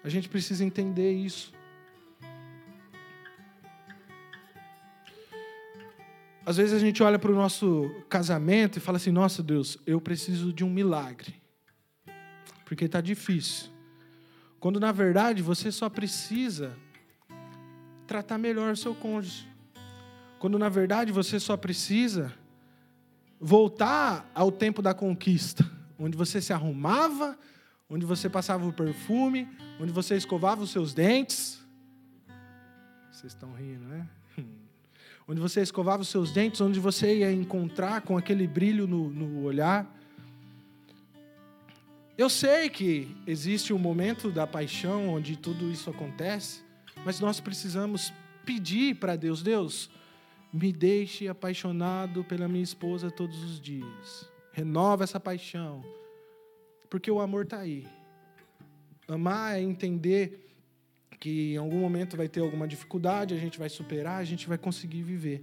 A 0.03 0.09
gente 0.09 0.27
precisa 0.29 0.63
entender 0.63 1.11
isso. 1.13 1.53
Às 6.47 6.55
vezes 6.55 6.73
a 6.73 6.79
gente 6.79 7.03
olha 7.03 7.19
para 7.19 7.29
o 7.29 7.35
nosso 7.35 7.93
casamento 8.07 8.77
e 8.77 8.79
fala 8.79 8.95
assim: 8.95 9.11
Nossa 9.11 9.43
Deus, 9.43 9.77
eu 9.85 9.99
preciso 9.99 10.53
de 10.53 10.63
um 10.63 10.69
milagre, 10.69 11.35
porque 12.63 12.85
está 12.85 13.01
difícil. 13.01 13.69
Quando 14.57 14.79
na 14.79 14.93
verdade 14.93 15.43
você 15.43 15.73
só 15.73 15.89
precisa 15.89 16.73
tratar 18.07 18.37
melhor 18.37 18.71
o 18.71 18.77
seu 18.77 18.95
cônjuge. 18.95 19.45
Quando 20.39 20.57
na 20.57 20.69
verdade 20.69 21.11
você 21.11 21.37
só 21.37 21.57
precisa 21.57 22.33
voltar 23.41 24.31
ao 24.33 24.49
tempo 24.49 24.81
da 24.81 24.93
conquista, 24.93 25.69
onde 25.99 26.15
você 26.15 26.39
se 26.39 26.53
arrumava, 26.53 27.37
onde 27.89 28.05
você 28.05 28.29
passava 28.29 28.65
o 28.65 28.71
perfume, 28.71 29.49
onde 29.81 29.91
você 29.91 30.15
escovava 30.15 30.63
os 30.63 30.69
seus 30.69 30.93
dentes. 30.93 31.61
Vocês 33.11 33.33
estão 33.33 33.51
rindo, 33.51 33.83
né? 33.83 34.07
Onde 35.27 35.41
você 35.41 35.61
escovava 35.61 36.01
os 36.01 36.07
seus 36.07 36.31
dentes, 36.31 36.61
onde 36.61 36.79
você 36.79 37.17
ia 37.17 37.31
encontrar 37.31 38.01
com 38.01 38.17
aquele 38.17 38.47
brilho 38.47 38.87
no, 38.87 39.09
no 39.09 39.43
olhar. 39.43 39.93
Eu 42.17 42.29
sei 42.29 42.69
que 42.69 43.15
existe 43.27 43.73
um 43.73 43.77
momento 43.77 44.31
da 44.31 44.47
paixão 44.47 45.09
onde 45.09 45.37
tudo 45.37 45.69
isso 45.69 45.89
acontece, 45.89 46.61
mas 47.03 47.19
nós 47.19 47.39
precisamos 47.39 48.13
pedir 48.45 48.95
para 48.95 49.15
Deus: 49.15 49.43
Deus, 49.43 49.89
me 50.51 50.71
deixe 50.71 51.27
apaixonado 51.27 52.23
pela 52.23 52.47
minha 52.47 52.63
esposa 52.63 53.11
todos 53.11 53.43
os 53.43 53.59
dias. 53.59 54.29
Renova 54.53 55.03
essa 55.03 55.19
paixão. 55.19 55.83
Porque 56.89 57.11
o 57.11 57.19
amor 57.19 57.43
está 57.43 57.59
aí. 57.59 57.85
Amar 59.07 59.57
é 59.57 59.61
entender 59.61 60.47
que 61.19 61.53
em 61.53 61.57
algum 61.57 61.79
momento 61.79 62.15
vai 62.15 62.27
ter 62.27 62.41
alguma 62.41 62.67
dificuldade, 62.67 63.33
a 63.33 63.37
gente 63.37 63.57
vai 63.57 63.69
superar, 63.69 64.19
a 64.19 64.23
gente 64.23 64.47
vai 64.47 64.57
conseguir 64.57 65.03
viver. 65.03 65.41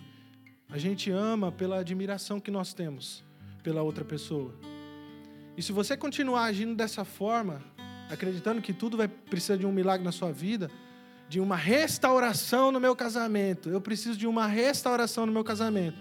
A 0.71 0.79
gente 0.79 1.11
ama 1.11 1.53
pela 1.53 1.79
admiração 1.79 2.41
que 2.41 2.51
nós 2.51 2.73
temos 2.73 3.25
pela 3.63 3.83
outra 3.83 4.05
pessoa. 4.05 4.55
E 5.57 5.63
se 5.63 5.73
você 5.73 5.97
continuar 5.97 6.45
agindo 6.45 6.75
dessa 6.75 7.05
forma, 7.05 7.63
acreditando 8.11 8.61
que 8.61 8.73
tudo 8.73 8.97
vai 8.97 9.09
precisar 9.09 9.57
de 9.57 9.67
um 9.67 9.73
milagre 9.73 10.05
na 10.05 10.13
sua 10.13 10.31
vida, 10.31 10.71
de 11.29 11.41
uma 11.41 11.57
restauração 11.57 12.71
no 12.71 12.79
meu 12.79 12.95
casamento. 12.95 13.71
Eu 13.71 13.81
preciso 13.81 14.19
de 14.19 14.27
uma 14.27 14.47
restauração 14.47 15.25
no 15.25 15.33
meu 15.33 15.43
casamento. 15.43 15.97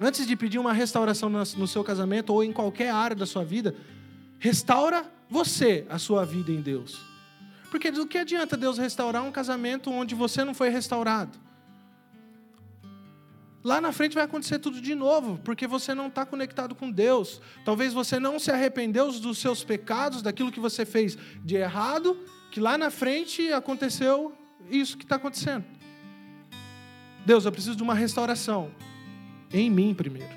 Antes 0.00 0.26
de 0.26 0.34
pedir 0.34 0.58
uma 0.58 0.72
restauração 0.72 1.30
no 1.30 1.66
seu 1.68 1.84
casamento 1.84 2.32
ou 2.32 2.42
em 2.42 2.52
qualquer 2.52 2.90
área 2.90 3.14
da 3.14 3.24
sua 3.24 3.44
vida, 3.44 3.74
restaura 4.38 5.04
você 5.30 5.86
a 5.88 5.98
sua 5.98 6.24
vida 6.24 6.50
em 6.50 6.60
Deus. 6.60 7.11
Porque 7.72 7.90
do 7.90 8.06
que 8.06 8.18
adianta 8.18 8.54
Deus 8.54 8.76
restaurar 8.76 9.24
um 9.24 9.32
casamento 9.32 9.90
onde 9.90 10.14
você 10.14 10.44
não 10.44 10.52
foi 10.52 10.68
restaurado? 10.68 11.38
Lá 13.64 13.80
na 13.80 13.92
frente 13.92 14.12
vai 14.12 14.24
acontecer 14.24 14.58
tudo 14.58 14.78
de 14.78 14.94
novo, 14.94 15.38
porque 15.42 15.66
você 15.66 15.94
não 15.94 16.08
está 16.08 16.26
conectado 16.26 16.74
com 16.74 16.90
Deus. 16.90 17.40
Talvez 17.64 17.94
você 17.94 18.20
não 18.20 18.38
se 18.38 18.50
arrependeu 18.50 19.10
dos 19.10 19.38
seus 19.38 19.64
pecados, 19.64 20.20
daquilo 20.20 20.52
que 20.52 20.60
você 20.60 20.84
fez 20.84 21.16
de 21.42 21.56
errado, 21.56 22.18
que 22.50 22.60
lá 22.60 22.76
na 22.76 22.90
frente 22.90 23.50
aconteceu 23.50 24.36
isso 24.70 24.98
que 24.98 25.04
está 25.04 25.16
acontecendo. 25.16 25.64
Deus, 27.24 27.46
eu 27.46 27.52
preciso 27.52 27.74
de 27.74 27.82
uma 27.82 27.94
restauração 27.94 28.70
em 29.50 29.70
mim 29.70 29.94
primeiro. 29.94 30.34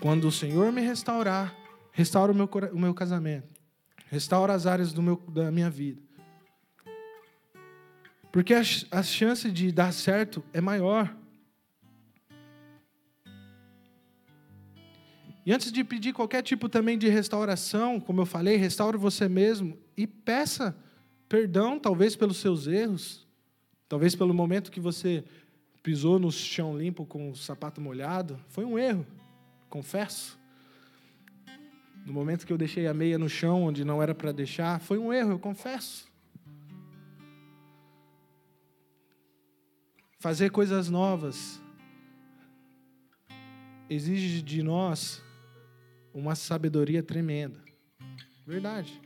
Quando 0.00 0.26
o 0.26 0.32
Senhor 0.32 0.72
me 0.72 0.80
restaurar, 0.80 1.54
restaura 1.92 2.32
o 2.32 2.34
meu, 2.34 2.50
o 2.72 2.78
meu 2.80 2.92
casamento, 2.92 3.59
restaura 4.10 4.52
as 4.52 4.66
áreas 4.66 4.92
do 4.92 5.00
meu, 5.00 5.16
da 5.28 5.52
minha 5.52 5.70
vida. 5.70 6.02
Porque 8.32 8.52
a, 8.52 8.60
a 8.90 9.02
chance 9.02 9.50
de 9.50 9.70
dar 9.70 9.92
certo 9.92 10.44
é 10.52 10.60
maior. 10.60 11.16
E 15.46 15.52
antes 15.52 15.70
de 15.70 15.84
pedir 15.84 16.12
qualquer 16.12 16.42
tipo 16.42 16.68
também 16.68 16.98
de 16.98 17.08
restauração, 17.08 18.00
como 18.00 18.20
eu 18.20 18.26
falei, 18.26 18.56
restaure 18.56 18.98
você 18.98 19.28
mesmo 19.28 19.78
e 19.96 20.06
peça 20.06 20.76
perdão, 21.28 21.78
talvez 21.78 22.16
pelos 22.16 22.38
seus 22.38 22.66
erros, 22.66 23.26
talvez 23.88 24.16
pelo 24.16 24.34
momento 24.34 24.72
que 24.72 24.80
você 24.80 25.24
pisou 25.82 26.18
no 26.18 26.32
chão 26.32 26.76
limpo 26.76 27.06
com 27.06 27.30
o 27.30 27.36
sapato 27.36 27.80
molhado. 27.80 28.40
Foi 28.48 28.64
um 28.64 28.76
erro, 28.76 29.06
confesso. 29.68 30.39
No 32.04 32.12
momento 32.12 32.46
que 32.46 32.52
eu 32.52 32.58
deixei 32.58 32.86
a 32.86 32.94
meia 32.94 33.18
no 33.18 33.28
chão 33.28 33.64
onde 33.64 33.84
não 33.84 34.02
era 34.02 34.14
para 34.14 34.32
deixar, 34.32 34.80
foi 34.80 34.98
um 34.98 35.12
erro, 35.12 35.32
eu 35.32 35.38
confesso. 35.38 36.08
Fazer 40.18 40.50
coisas 40.50 40.90
novas 40.90 41.62
exige 43.88 44.42
de 44.42 44.62
nós 44.62 45.22
uma 46.12 46.34
sabedoria 46.34 47.02
tremenda. 47.02 47.62
Verdade. 48.46 49.00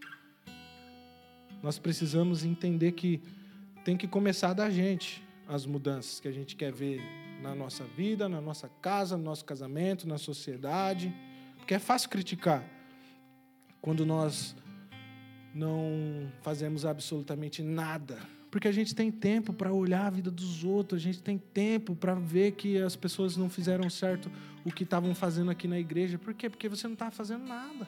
Nós 1.63 1.79
precisamos 1.79 2.45
entender 2.45 2.93
que 2.93 3.23
tem 3.85 3.97
que 3.97 4.09
começar 4.09 4.55
da 4.55 4.69
gente 4.71 5.23
as 5.47 5.67
mudanças 5.67 6.21
que 6.21 6.29
a 6.29 6.33
gente 6.33 6.57
quer 6.57 6.73
ver 6.73 7.01
na 7.43 7.55
nossa 7.55 7.85
vida, 7.85 8.29
na 8.29 8.41
nossa 8.41 8.69
casa, 8.69 9.17
no 9.17 9.25
nosso 9.25 9.45
casamento, 9.45 10.09
na 10.09 10.19
sociedade. 10.19 11.15
Porque 11.59 11.75
é 11.75 11.79
fácil 11.79 12.11
criticar 12.11 12.74
quando 13.85 14.07
nós 14.07 14.57
não 15.55 16.33
fazemos 16.41 16.87
absolutamente 16.87 17.63
nada. 17.63 18.19
Porque 18.51 18.67
a 18.67 18.73
gente 18.73 18.95
tem 18.95 19.11
tempo 19.11 19.53
para 19.53 19.75
olhar 19.75 20.07
a 20.07 20.11
vida 20.11 20.31
dos 20.31 20.65
outros, 20.65 21.03
a 21.03 21.05
gente 21.05 21.23
tem 21.23 21.37
tempo 21.37 21.95
para 21.95 22.15
ver 22.15 22.53
que 22.53 22.79
as 22.79 22.97
pessoas 22.97 23.37
não 23.37 23.51
fizeram 23.51 23.91
certo 23.91 24.33
o 24.65 24.73
que 24.73 24.85
estavam 24.85 25.15
fazendo 25.15 25.51
aqui 25.51 25.69
na 25.69 25.79
igreja. 25.79 26.17
Por 26.17 26.33
quê? 26.33 26.49
Porque 26.49 26.67
você 26.67 26.87
não 26.87 26.95
está 26.95 27.11
fazendo 27.11 27.47
nada. 27.47 27.87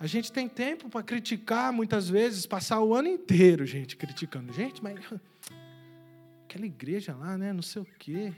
A 0.00 0.06
gente 0.06 0.32
tem 0.32 0.48
tempo 0.48 0.88
para 0.88 1.02
criticar 1.02 1.70
muitas 1.70 2.08
vezes, 2.08 2.46
passar 2.46 2.80
o 2.80 2.94
ano 2.94 3.08
inteiro, 3.08 3.66
gente, 3.66 3.94
criticando. 3.94 4.54
Gente, 4.54 4.82
mas 4.82 4.98
aquela 6.48 6.64
igreja 6.64 7.14
lá, 7.14 7.36
né? 7.36 7.52
Não 7.52 7.60
sei 7.60 7.82
o 7.82 7.86
quê. 7.98 8.32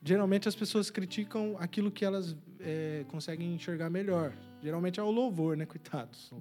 Geralmente 0.00 0.46
as 0.46 0.54
pessoas 0.54 0.90
criticam 0.90 1.56
aquilo 1.58 1.90
que 1.90 2.04
elas 2.04 2.36
é, 2.60 3.04
conseguem 3.08 3.52
enxergar 3.52 3.90
melhor. 3.90 4.32
Geralmente 4.62 5.00
é 5.00 5.02
o 5.02 5.10
louvor, 5.10 5.56
né? 5.56 5.66
Coitados. 5.66 6.32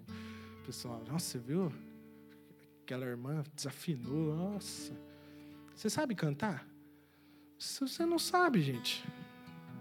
Pessoal, 0.66 1.04
nossa, 1.08 1.26
você 1.26 1.40
viu? 1.40 1.74
Aquela 2.84 3.06
irmã 3.06 3.44
desafinou, 3.56 4.36
nossa. 4.36 4.94
Você 5.76 5.90
sabe 5.90 6.14
cantar? 6.14 6.68
Se 7.58 7.80
você 7.80 8.06
não 8.06 8.20
sabe, 8.20 8.62
gente, 8.62 9.04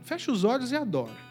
fecha 0.03 0.32
os 0.32 0.45
olhos 0.45 0.72
e 0.72 0.76
adora. 0.76 1.30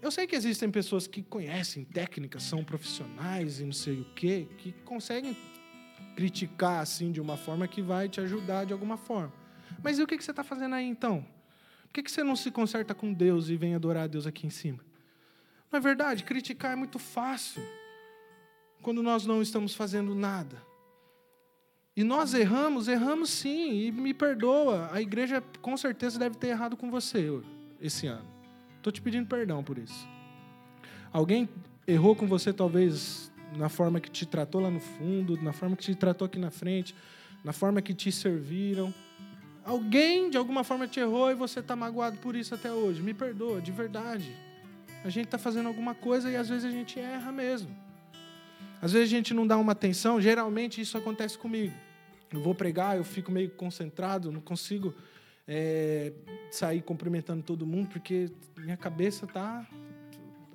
Eu 0.00 0.10
sei 0.10 0.26
que 0.26 0.36
existem 0.36 0.70
pessoas 0.70 1.06
que 1.06 1.22
conhecem 1.22 1.84
técnicas, 1.84 2.42
são 2.42 2.62
profissionais 2.62 3.60
e 3.60 3.64
não 3.64 3.72
sei 3.72 4.00
o 4.00 4.04
quê, 4.14 4.46
que 4.58 4.72
conseguem 4.84 5.36
criticar 6.14 6.80
assim 6.80 7.10
de 7.10 7.20
uma 7.20 7.36
forma 7.36 7.66
que 7.66 7.82
vai 7.82 8.08
te 8.08 8.20
ajudar 8.20 8.64
de 8.64 8.72
alguma 8.72 8.96
forma. 8.96 9.32
Mas 9.82 9.98
e 9.98 10.02
o 10.02 10.06
que 10.06 10.22
você 10.22 10.30
está 10.30 10.44
fazendo 10.44 10.74
aí 10.74 10.86
então? 10.86 11.26
Por 11.84 12.02
que 12.02 12.10
você 12.10 12.22
não 12.22 12.36
se 12.36 12.50
conserta 12.50 12.94
com 12.94 13.12
Deus 13.12 13.48
e 13.48 13.56
vem 13.56 13.74
adorar 13.74 14.04
a 14.04 14.06
Deus 14.06 14.26
aqui 14.26 14.46
em 14.46 14.50
cima? 14.50 14.80
Não 15.74 15.78
é 15.78 15.80
verdade? 15.80 16.22
Criticar 16.22 16.70
é 16.70 16.76
muito 16.76 17.00
fácil 17.00 17.60
quando 18.80 19.02
nós 19.02 19.26
não 19.26 19.42
estamos 19.42 19.74
fazendo 19.74 20.14
nada. 20.14 20.62
E 21.96 22.04
nós 22.04 22.32
erramos, 22.32 22.86
erramos 22.86 23.28
sim, 23.28 23.86
e 23.86 23.90
me 23.90 24.14
perdoa. 24.14 24.88
A 24.92 25.02
igreja 25.02 25.42
com 25.60 25.76
certeza 25.76 26.16
deve 26.16 26.36
ter 26.36 26.50
errado 26.50 26.76
com 26.76 26.92
você 26.92 27.28
esse 27.80 28.06
ano. 28.06 28.24
Estou 28.76 28.92
te 28.92 29.02
pedindo 29.02 29.26
perdão 29.26 29.64
por 29.64 29.76
isso. 29.76 30.08
Alguém 31.12 31.48
errou 31.88 32.14
com 32.14 32.28
você, 32.28 32.52
talvez, 32.52 33.32
na 33.56 33.68
forma 33.68 33.98
que 33.98 34.12
te 34.12 34.24
tratou 34.24 34.60
lá 34.60 34.70
no 34.70 34.78
fundo, 34.78 35.36
na 35.42 35.52
forma 35.52 35.74
que 35.74 35.82
te 35.82 35.94
tratou 35.96 36.26
aqui 36.26 36.38
na 36.38 36.52
frente, 36.52 36.94
na 37.42 37.52
forma 37.52 37.82
que 37.82 37.92
te 37.92 38.12
serviram. 38.12 38.94
Alguém, 39.64 40.30
de 40.30 40.36
alguma 40.38 40.62
forma, 40.62 40.86
te 40.86 41.00
errou 41.00 41.32
e 41.32 41.34
você 41.34 41.58
está 41.58 41.74
magoado 41.74 42.18
por 42.18 42.36
isso 42.36 42.54
até 42.54 42.70
hoje. 42.72 43.02
Me 43.02 43.12
perdoa, 43.12 43.60
de 43.60 43.72
verdade. 43.72 44.53
A 45.04 45.10
gente 45.10 45.26
está 45.26 45.36
fazendo 45.38 45.66
alguma 45.66 45.94
coisa 45.94 46.30
e 46.30 46.36
às 46.36 46.48
vezes 46.48 46.64
a 46.64 46.70
gente 46.70 46.98
erra 46.98 47.30
mesmo. 47.30 47.68
Às 48.80 48.92
vezes 48.92 49.08
a 49.08 49.16
gente 49.16 49.34
não 49.34 49.46
dá 49.46 49.56
uma 49.58 49.72
atenção, 49.72 50.20
geralmente 50.20 50.80
isso 50.80 50.96
acontece 50.96 51.36
comigo. 51.36 51.74
Eu 52.32 52.42
vou 52.42 52.54
pregar, 52.54 52.96
eu 52.96 53.04
fico 53.04 53.30
meio 53.30 53.50
concentrado, 53.50 54.32
não 54.32 54.40
consigo 54.40 54.94
é, 55.46 56.12
sair 56.50 56.82
cumprimentando 56.82 57.42
todo 57.42 57.66
mundo, 57.66 57.88
porque 57.90 58.30
minha 58.56 58.76
cabeça 58.76 59.26
está, 59.26 59.66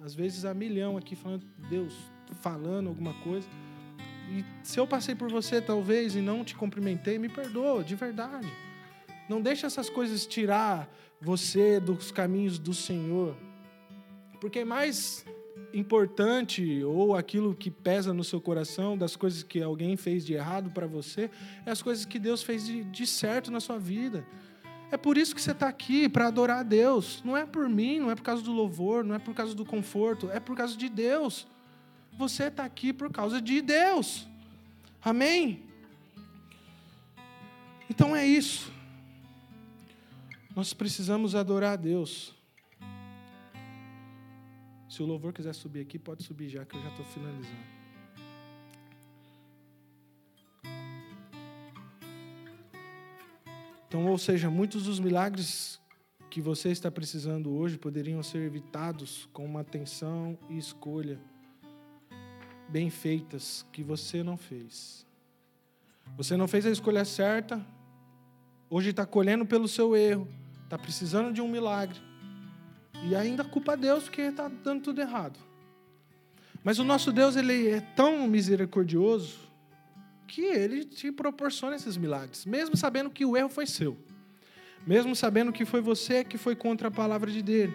às 0.04 0.14
vezes, 0.14 0.46
a 0.46 0.54
milhão 0.54 0.98
aqui, 0.98 1.16
falando, 1.16 1.46
Deus, 1.70 1.94
falando 2.42 2.90
alguma 2.90 3.14
coisa. 3.22 3.48
E 4.32 4.44
se 4.64 4.80
eu 4.80 4.88
passei 4.88 5.16
por 5.16 5.30
você, 5.30 5.62
talvez, 5.62 6.16
e 6.16 6.22
não 6.22 6.44
te 6.44 6.56
cumprimentei, 6.56 7.18
me 7.18 7.30
perdoa, 7.30 7.84
de 7.84 7.96
verdade. 7.96 8.52
Não 9.28 9.42
deixe 9.42 9.66
essas 9.66 9.90
coisas 9.90 10.26
tirar 10.26 10.92
você 11.22 11.80
dos 11.80 12.12
caminhos 12.12 12.58
do 12.58 12.74
Senhor. 12.74 13.36
Porque 14.40 14.64
mais 14.64 15.26
importante 15.74 16.84
ou 16.84 17.16
aquilo 17.16 17.54
que 17.54 17.70
pesa 17.70 18.14
no 18.14 18.24
seu 18.24 18.42
coração 18.42 18.98
das 18.98 19.16
coisas 19.16 19.44
que 19.44 19.62
alguém 19.62 19.96
fez 19.96 20.26
de 20.26 20.34
errado 20.34 20.72
para 20.72 20.88
você 20.88 21.30
é 21.66 21.72
as 21.72 21.82
coisas 21.82 22.06
que 22.06 22.18
Deus 22.18 22.42
fez 22.42 22.66
de, 22.66 22.84
de 22.84 23.06
certo 23.06 23.52
na 23.52 23.60
sua 23.60 23.78
vida. 23.78 24.26
É 24.92 24.98
por 24.98 25.18
isso 25.18 25.36
que 25.36 25.42
você 25.42 25.52
está 25.52 25.68
aqui, 25.68 26.10
para 26.10 26.28
adorar 26.28 26.60
a 26.60 26.64
Deus. 26.64 27.22
Não 27.24 27.38
é 27.38 27.46
por 27.46 27.70
mim, 27.70 28.00
não 28.00 28.10
é 28.10 28.16
por 28.16 28.24
causa 28.24 28.42
do 28.42 28.52
louvor, 28.52 29.04
não 29.04 29.14
é 29.14 29.20
por 29.20 29.36
causa 29.36 29.54
do 29.54 29.64
conforto, 29.64 30.32
é 30.32 30.40
por 30.40 30.56
causa 30.56 30.76
de 30.76 30.90
Deus. 30.90 31.46
Você 32.18 32.46
está 32.46 32.66
aqui 32.66 32.92
por 32.92 33.12
causa 33.12 33.40
de 33.40 33.62
Deus. 33.62 34.28
Amém? 35.02 35.64
Então 37.88 38.16
é 38.16 38.26
isso. 38.26 38.72
Nós 40.56 40.74
precisamos 40.74 41.36
adorar 41.36 41.74
a 41.74 41.76
Deus. 41.76 42.39
Se 45.00 45.04
o 45.04 45.06
louvor 45.06 45.32
quiser 45.32 45.56
subir 45.56 45.80
aqui, 45.80 45.98
pode 45.98 46.24
subir 46.24 46.50
já, 46.50 46.66
que 46.66 46.76
eu 46.76 46.82
já 46.82 46.90
estou 46.90 47.06
finalizando. 47.06 47.64
Então, 53.88 54.06
ou 54.08 54.18
seja, 54.18 54.50
muitos 54.50 54.84
dos 54.84 55.00
milagres 55.00 55.80
que 56.30 56.42
você 56.42 56.68
está 56.68 56.92
precisando 56.92 57.50
hoje 57.50 57.78
poderiam 57.78 58.22
ser 58.22 58.40
evitados 58.40 59.30
com 59.32 59.46
uma 59.46 59.62
atenção 59.62 60.38
e 60.50 60.58
escolha 60.58 61.18
bem 62.68 62.90
feitas 62.90 63.66
que 63.72 63.82
você 63.82 64.22
não 64.22 64.36
fez. 64.36 65.08
Você 66.18 66.36
não 66.36 66.46
fez 66.46 66.66
a 66.66 66.72
escolha 66.72 67.06
certa, 67.06 67.66
hoje 68.70 68.90
está 68.90 69.06
colhendo 69.06 69.46
pelo 69.46 69.70
seu 69.70 69.96
erro, 69.96 70.28
está 70.66 70.78
precisando 70.78 71.32
de 71.32 71.40
um 71.40 71.48
milagre. 71.48 72.09
E 73.04 73.16
ainda 73.16 73.44
culpa 73.44 73.78
Deus 73.78 74.04
porque 74.04 74.22
está 74.22 74.48
dando 74.48 74.84
tudo 74.84 75.00
errado. 75.02 75.40
Mas 76.64 76.80
o 76.80 76.84
nosso 76.84 77.12
Deus 77.12 77.36
ele 77.36 77.70
é 77.70 77.80
tão 77.80 78.28
misericordioso 78.28 79.40
que 80.28 80.42
ele 80.42 80.84
te 80.84 81.12
proporciona 81.12 81.76
esses 81.76 81.98
milagres, 81.98 82.46
mesmo 82.46 82.76
sabendo 82.76 83.10
que 83.10 83.26
o 83.26 83.36
erro 83.36 83.50
foi 83.50 83.66
seu, 83.66 83.98
mesmo 84.86 85.16
sabendo 85.16 85.52
que 85.52 85.66
foi 85.66 85.82
você 85.82 86.24
que 86.24 86.38
foi 86.38 86.56
contra 86.56 86.90
a 86.90 86.92
palavra 86.92 87.32
de 87.32 87.42
dele. 87.42 87.74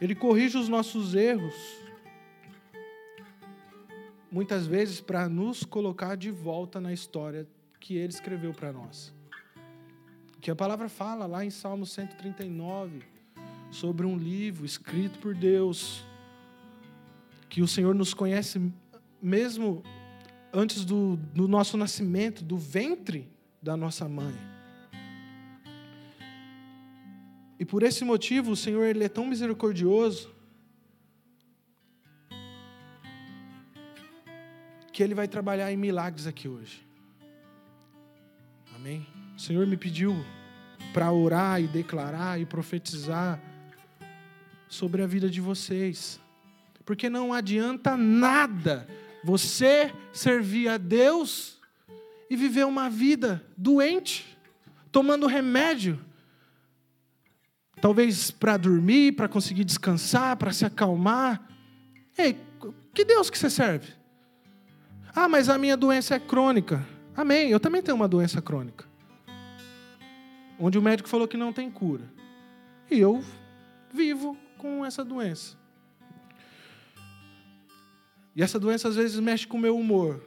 Ele 0.00 0.14
corrige 0.14 0.58
os 0.58 0.68
nossos 0.68 1.14
erros, 1.14 1.54
muitas 4.30 4.66
vezes 4.66 5.00
para 5.00 5.28
nos 5.28 5.64
colocar 5.64 6.16
de 6.16 6.30
volta 6.30 6.80
na 6.80 6.92
história 6.92 7.46
que 7.78 7.96
ele 7.96 8.12
escreveu 8.12 8.52
para 8.52 8.72
nós. 8.72 9.14
Que 10.40 10.50
a 10.50 10.56
palavra 10.56 10.88
fala 10.88 11.24
lá 11.24 11.44
em 11.44 11.50
Salmo 11.50 11.86
139 11.86 13.13
sobre 13.74 14.06
um 14.06 14.16
livro 14.16 14.64
escrito 14.64 15.18
por 15.18 15.34
Deus, 15.34 16.04
que 17.48 17.60
o 17.60 17.66
Senhor 17.66 17.92
nos 17.92 18.14
conhece 18.14 18.72
mesmo 19.20 19.82
antes 20.52 20.84
do, 20.84 21.16
do 21.16 21.48
nosso 21.48 21.76
nascimento, 21.76 22.44
do 22.44 22.56
ventre 22.56 23.28
da 23.60 23.76
nossa 23.76 24.08
mãe. 24.08 24.34
E 27.58 27.64
por 27.64 27.82
esse 27.82 28.04
motivo, 28.04 28.52
o 28.52 28.56
Senhor 28.56 28.84
ele 28.84 29.02
é 29.02 29.08
tão 29.08 29.26
misericordioso 29.26 30.32
que 34.92 35.02
ele 35.02 35.14
vai 35.14 35.26
trabalhar 35.26 35.72
em 35.72 35.76
milagres 35.76 36.28
aqui 36.28 36.48
hoje. 36.48 36.86
Amém? 38.76 39.04
O 39.36 39.40
Senhor 39.40 39.66
me 39.66 39.76
pediu 39.76 40.14
para 40.92 41.10
orar 41.10 41.60
e 41.60 41.66
declarar 41.66 42.40
e 42.40 42.46
profetizar 42.46 43.40
sobre 44.68 45.02
a 45.02 45.06
vida 45.06 45.28
de 45.28 45.40
vocês. 45.40 46.20
Porque 46.84 47.08
não 47.08 47.32
adianta 47.32 47.96
nada 47.96 48.86
você 49.22 49.92
servir 50.12 50.68
a 50.68 50.76
Deus 50.76 51.58
e 52.28 52.36
viver 52.36 52.66
uma 52.66 52.90
vida 52.90 53.44
doente, 53.56 54.36
tomando 54.92 55.26
remédio. 55.26 55.98
Talvez 57.80 58.30
para 58.30 58.56
dormir, 58.56 59.12
para 59.12 59.28
conseguir 59.28 59.64
descansar, 59.64 60.36
para 60.36 60.52
se 60.52 60.64
acalmar. 60.64 61.48
Ei, 62.16 62.38
que 62.92 63.04
Deus 63.04 63.30
que 63.30 63.38
você 63.38 63.50
serve? 63.50 63.92
Ah, 65.14 65.28
mas 65.28 65.48
a 65.48 65.56
minha 65.56 65.76
doença 65.76 66.14
é 66.14 66.18
crônica. 66.18 66.86
Amém, 67.16 67.50
eu 67.50 67.60
também 67.60 67.82
tenho 67.82 67.96
uma 67.96 68.08
doença 68.08 68.42
crônica. 68.42 68.84
Onde 70.58 70.78
o 70.78 70.82
médico 70.82 71.08
falou 71.08 71.28
que 71.28 71.36
não 71.36 71.52
tem 71.52 71.70
cura. 71.70 72.04
E 72.90 72.98
eu 72.98 73.24
vivo 73.92 74.36
com 74.64 74.82
essa 74.82 75.04
doença. 75.04 75.58
E 78.34 78.42
essa 78.42 78.58
doença 78.58 78.88
às 78.88 78.96
vezes 78.96 79.20
mexe 79.20 79.46
com 79.46 79.58
o 79.58 79.60
meu 79.60 79.76
humor. 79.76 80.24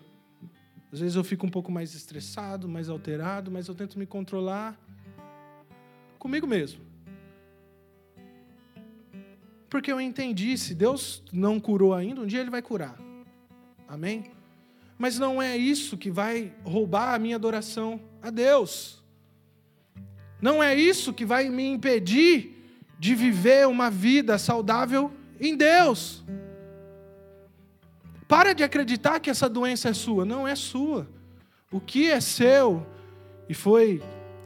Às 0.93 0.99
vezes 0.99 1.15
eu 1.15 1.23
fico 1.23 1.47
um 1.47 1.49
pouco 1.49 1.71
mais 1.71 1.95
estressado, 1.95 2.69
mais 2.69 2.87
alterado, 2.87 3.49
mas 3.49 3.67
eu 3.67 3.73
tento 3.73 3.97
me 3.97 4.05
controlar 4.05 4.79
comigo 6.19 6.45
mesmo. 6.45 6.81
Porque 9.67 9.91
eu 9.91 9.99
entendi, 9.99 10.55
se 10.55 10.75
Deus 10.75 11.23
não 11.33 11.59
curou 11.59 11.95
ainda, 11.95 12.21
um 12.21 12.27
dia 12.27 12.41
Ele 12.41 12.51
vai 12.51 12.61
curar. 12.61 12.95
Amém? 13.87 14.31
Mas 14.99 15.17
não 15.17 15.41
é 15.41 15.57
isso 15.57 15.97
que 15.97 16.11
vai 16.11 16.53
roubar 16.63 17.15
a 17.15 17.19
minha 17.19 17.37
adoração 17.37 17.99
a 18.21 18.29
Deus. 18.29 19.03
Não 20.39 20.61
é 20.61 20.75
isso 20.75 21.11
que 21.11 21.25
vai 21.25 21.49
me 21.49 21.65
impedir 21.65 22.56
de 22.99 23.15
viver 23.15 23.67
uma 23.67 23.89
vida 23.89 24.37
saudável 24.37 25.11
em 25.39 25.55
Deus. 25.55 26.23
Para 28.27 28.53
de 28.53 28.63
acreditar 28.63 29.19
que 29.19 29.29
essa 29.29 29.47
doença 29.47 29.89
é 29.89 29.93
sua. 29.93 30.25
Não 30.25 30.47
é 30.47 30.55
sua. 30.55 31.07
O 31.71 31.79
que 31.79 32.09
é 32.09 32.19
seu 32.19 32.85
e 33.47 33.53
foi 33.53 34.01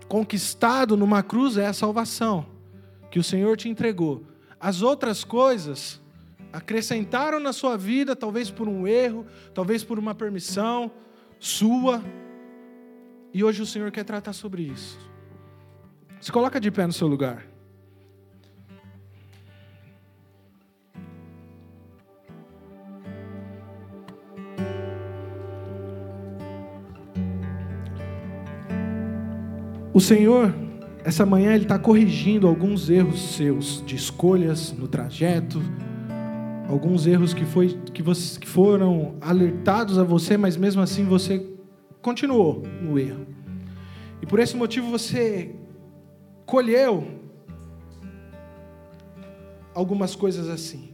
conquistado 0.08 0.96
numa 0.98 1.24
cruz 1.24 1.58
é 1.58 1.66
a 1.66 1.74
salvação 1.74 2.46
que 3.10 3.20
o 3.20 3.24
Senhor 3.24 3.58
te 3.58 3.68
entregou. 3.70 4.24
As 4.60 4.82
outras 4.82 5.24
coisas 5.24 6.02
acrescentaram 6.54 7.40
na 7.40 7.54
sua 7.54 7.78
vida, 7.78 8.16
talvez 8.16 8.52
por 8.52 8.68
um 8.68 8.88
erro, 8.88 9.26
talvez 9.54 9.84
por 9.84 9.98
uma 9.98 10.14
permissão 10.14 10.92
sua. 11.40 12.04
E 13.34 13.44
hoje 13.44 13.62
o 13.62 13.66
Senhor 13.66 13.92
quer 13.92 14.04
tratar 14.04 14.34
sobre 14.34 14.64
isso. 14.64 14.98
Se 16.20 16.32
coloca 16.32 16.60
de 16.60 16.70
pé 16.70 16.86
no 16.86 16.94
seu 16.94 17.08
lugar. 17.08 17.51
O 29.94 30.00
Senhor, 30.00 30.56
essa 31.04 31.26
manhã, 31.26 31.54
Ele 31.54 31.64
está 31.64 31.78
corrigindo 31.78 32.48
alguns 32.48 32.90
erros 32.90 33.36
seus 33.36 33.84
de 33.86 33.98
escolhas 33.98 34.72
no 34.72 34.88
trajeto, 34.88 35.62
alguns 36.70 37.06
erros 37.06 37.34
que, 37.34 37.44
foi, 37.44 37.78
que, 37.94 38.02
você, 38.02 38.40
que 38.40 38.48
foram 38.48 39.16
alertados 39.20 40.00
a 40.00 40.04
você, 40.06 40.38
mas 40.38 40.56
mesmo 40.56 40.82
assim 40.82 41.04
você 41.04 41.46
continuou 42.02 42.64
no 42.82 42.98
erro. 42.98 43.28
E 44.22 44.26
por 44.26 44.40
esse 44.40 44.56
motivo 44.56 44.90
você 44.90 45.54
colheu 46.46 47.20
algumas 49.76 50.16
coisas 50.16 50.48
assim. 50.48 50.94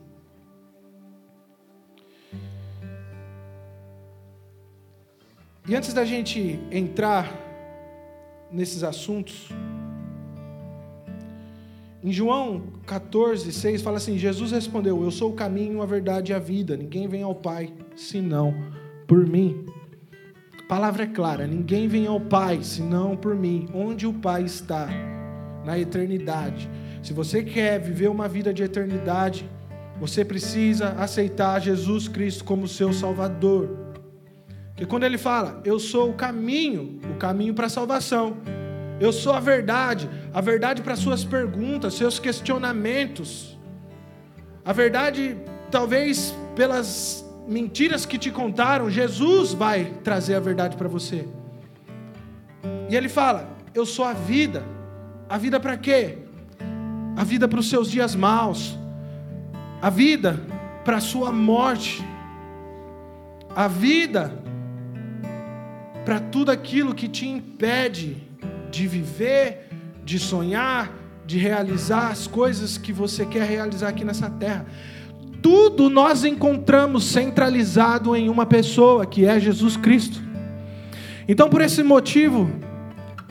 E 5.68 5.76
antes 5.76 5.94
da 5.94 6.04
gente 6.04 6.60
entrar 6.72 7.47
nesses 8.52 8.84
assuntos. 8.84 9.50
Em 12.04 12.12
João 12.12 12.64
14, 12.86 13.52
6 13.52 13.82
fala 13.82 13.98
assim: 13.98 14.18
Jesus 14.18 14.52
respondeu: 14.52 15.04
Eu 15.04 15.12
sou 15.12 15.32
o 15.32 15.36
caminho, 15.36 15.82
a 15.82 15.86
verdade 15.86 16.32
e 16.32 16.36
a 16.36 16.40
vida. 16.40 16.78
Ninguém 16.78 17.08
vem 17.08 17.24
ao 17.24 17.36
Pai 17.36 17.74
senão 17.96 18.54
por 19.08 19.26
mim. 19.26 19.66
A 20.60 20.68
palavra 20.68 21.04
é 21.04 21.08
clara: 21.08 21.48
ninguém 21.48 21.88
vem 21.88 22.08
ao 22.08 22.20
Pai 22.20 22.64
senão 22.64 23.18
por 23.18 23.36
mim. 23.36 23.68
Onde 23.74 24.06
o 24.06 24.14
Pai 24.14 24.44
está? 24.44 24.88
Na 25.66 25.78
eternidade. 25.78 26.70
Se 27.02 27.14
você 27.14 27.44
quer 27.44 27.80
viver 27.80 28.10
uma 28.10 28.28
vida 28.28 28.54
de 28.54 28.64
eternidade, 28.64 29.50
você 30.00 30.24
precisa 30.24 30.90
aceitar 30.90 31.60
Jesus 31.60 32.08
Cristo 32.08 32.44
como 32.44 32.68
seu 32.68 32.94
Salvador. 32.94 33.87
Porque 34.78 34.86
quando 34.86 35.06
ele 35.06 35.18
fala, 35.18 35.60
eu 35.66 35.80
sou 35.80 36.12
o 36.12 36.14
caminho, 36.14 37.00
o 37.12 37.16
caminho 37.16 37.52
para 37.52 37.66
a 37.66 37.70
salvação. 37.70 38.38
Eu 39.00 39.12
sou 39.12 39.34
a 39.34 39.40
verdade, 39.40 40.08
a 40.32 40.40
verdade 40.40 40.84
para 40.84 40.96
suas 40.96 41.24
perguntas, 41.24 41.96
seus 41.96 42.20
questionamentos. 42.20 43.58
A 44.64 44.72
verdade, 44.72 45.36
talvez 45.72 46.32
pelas 46.56 47.26
mentiras 47.48 48.06
que 48.06 48.20
te 48.20 48.30
contaram, 48.30 48.88
Jesus 48.88 49.52
vai 49.52 49.86
trazer 50.04 50.36
a 50.36 50.40
verdade 50.40 50.78
para 50.78 50.88
você. 50.88 51.28
E 52.88 52.96
ele 52.96 53.10
fala: 53.10 53.50
Eu 53.74 53.84
sou 53.84 54.06
a 54.06 54.14
vida. 54.14 54.64
A 55.28 55.40
vida 55.40 55.60
para 55.60 55.76
quê? 55.76 56.20
A 57.16 57.24
vida 57.24 57.48
para 57.48 57.60
os 57.60 57.68
seus 57.68 57.90
dias 57.90 58.14
maus. 58.14 58.78
A 59.82 59.90
vida 59.90 60.40
para 60.86 60.98
a 60.98 61.02
sua 61.02 61.32
morte. 61.32 62.06
A 63.56 63.68
vida 63.68 64.46
para 66.08 66.22
tudo 66.22 66.52
aquilo 66.52 66.96
que 66.96 67.10
te 67.10 67.28
impede 67.28 68.16
de 68.72 68.88
viver, 68.88 69.68
de 70.06 70.18
sonhar, 70.18 70.90
de 71.26 71.38
realizar 71.38 72.08
as 72.08 72.26
coisas 72.26 72.78
que 72.78 72.94
você 72.94 73.26
quer 73.26 73.46
realizar 73.46 73.90
aqui 73.90 74.06
nessa 74.06 74.30
terra. 74.30 74.66
Tudo 75.42 75.90
nós 75.90 76.24
encontramos 76.24 77.04
centralizado 77.04 78.16
em 78.16 78.30
uma 78.30 78.46
pessoa, 78.46 79.06
que 79.06 79.26
é 79.26 79.38
Jesus 79.38 79.76
Cristo. 79.76 80.22
Então, 81.28 81.50
por 81.50 81.60
esse 81.60 81.84
motivo, 81.84 82.50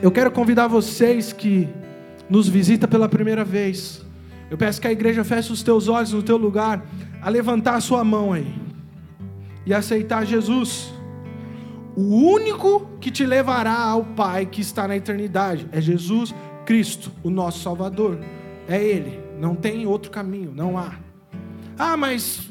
eu 0.02 0.10
quero 0.10 0.30
convidar 0.30 0.66
vocês 0.66 1.32
que 1.32 1.66
nos 2.28 2.46
visita 2.46 2.86
pela 2.86 3.08
primeira 3.08 3.42
vez. 3.42 4.04
Eu 4.50 4.58
peço 4.58 4.82
que 4.82 4.86
a 4.86 4.92
igreja 4.92 5.24
feche 5.24 5.50
os 5.50 5.62
teus 5.62 5.88
olhos 5.88 6.12
no 6.12 6.22
teu 6.22 6.36
lugar, 6.36 6.84
a 7.22 7.30
levantar 7.30 7.76
a 7.76 7.80
sua 7.80 8.04
mão 8.04 8.34
aí 8.34 8.54
e 9.64 9.72
aceitar 9.72 10.26
Jesus 10.26 10.94
o 11.96 12.02
único 12.02 12.86
que 13.00 13.10
te 13.10 13.24
levará 13.24 13.78
ao 13.78 14.04
Pai 14.04 14.44
que 14.44 14.60
está 14.60 14.86
na 14.86 14.94
eternidade 14.94 15.66
é 15.72 15.80
Jesus 15.80 16.34
Cristo, 16.66 17.10
o 17.22 17.30
nosso 17.30 17.60
Salvador. 17.60 18.20
É 18.68 18.82
Ele, 18.82 19.18
não 19.40 19.54
tem 19.54 19.86
outro 19.86 20.10
caminho, 20.10 20.52
não 20.54 20.76
há. 20.76 20.98
Ah, 21.78 21.96
mas 21.96 22.50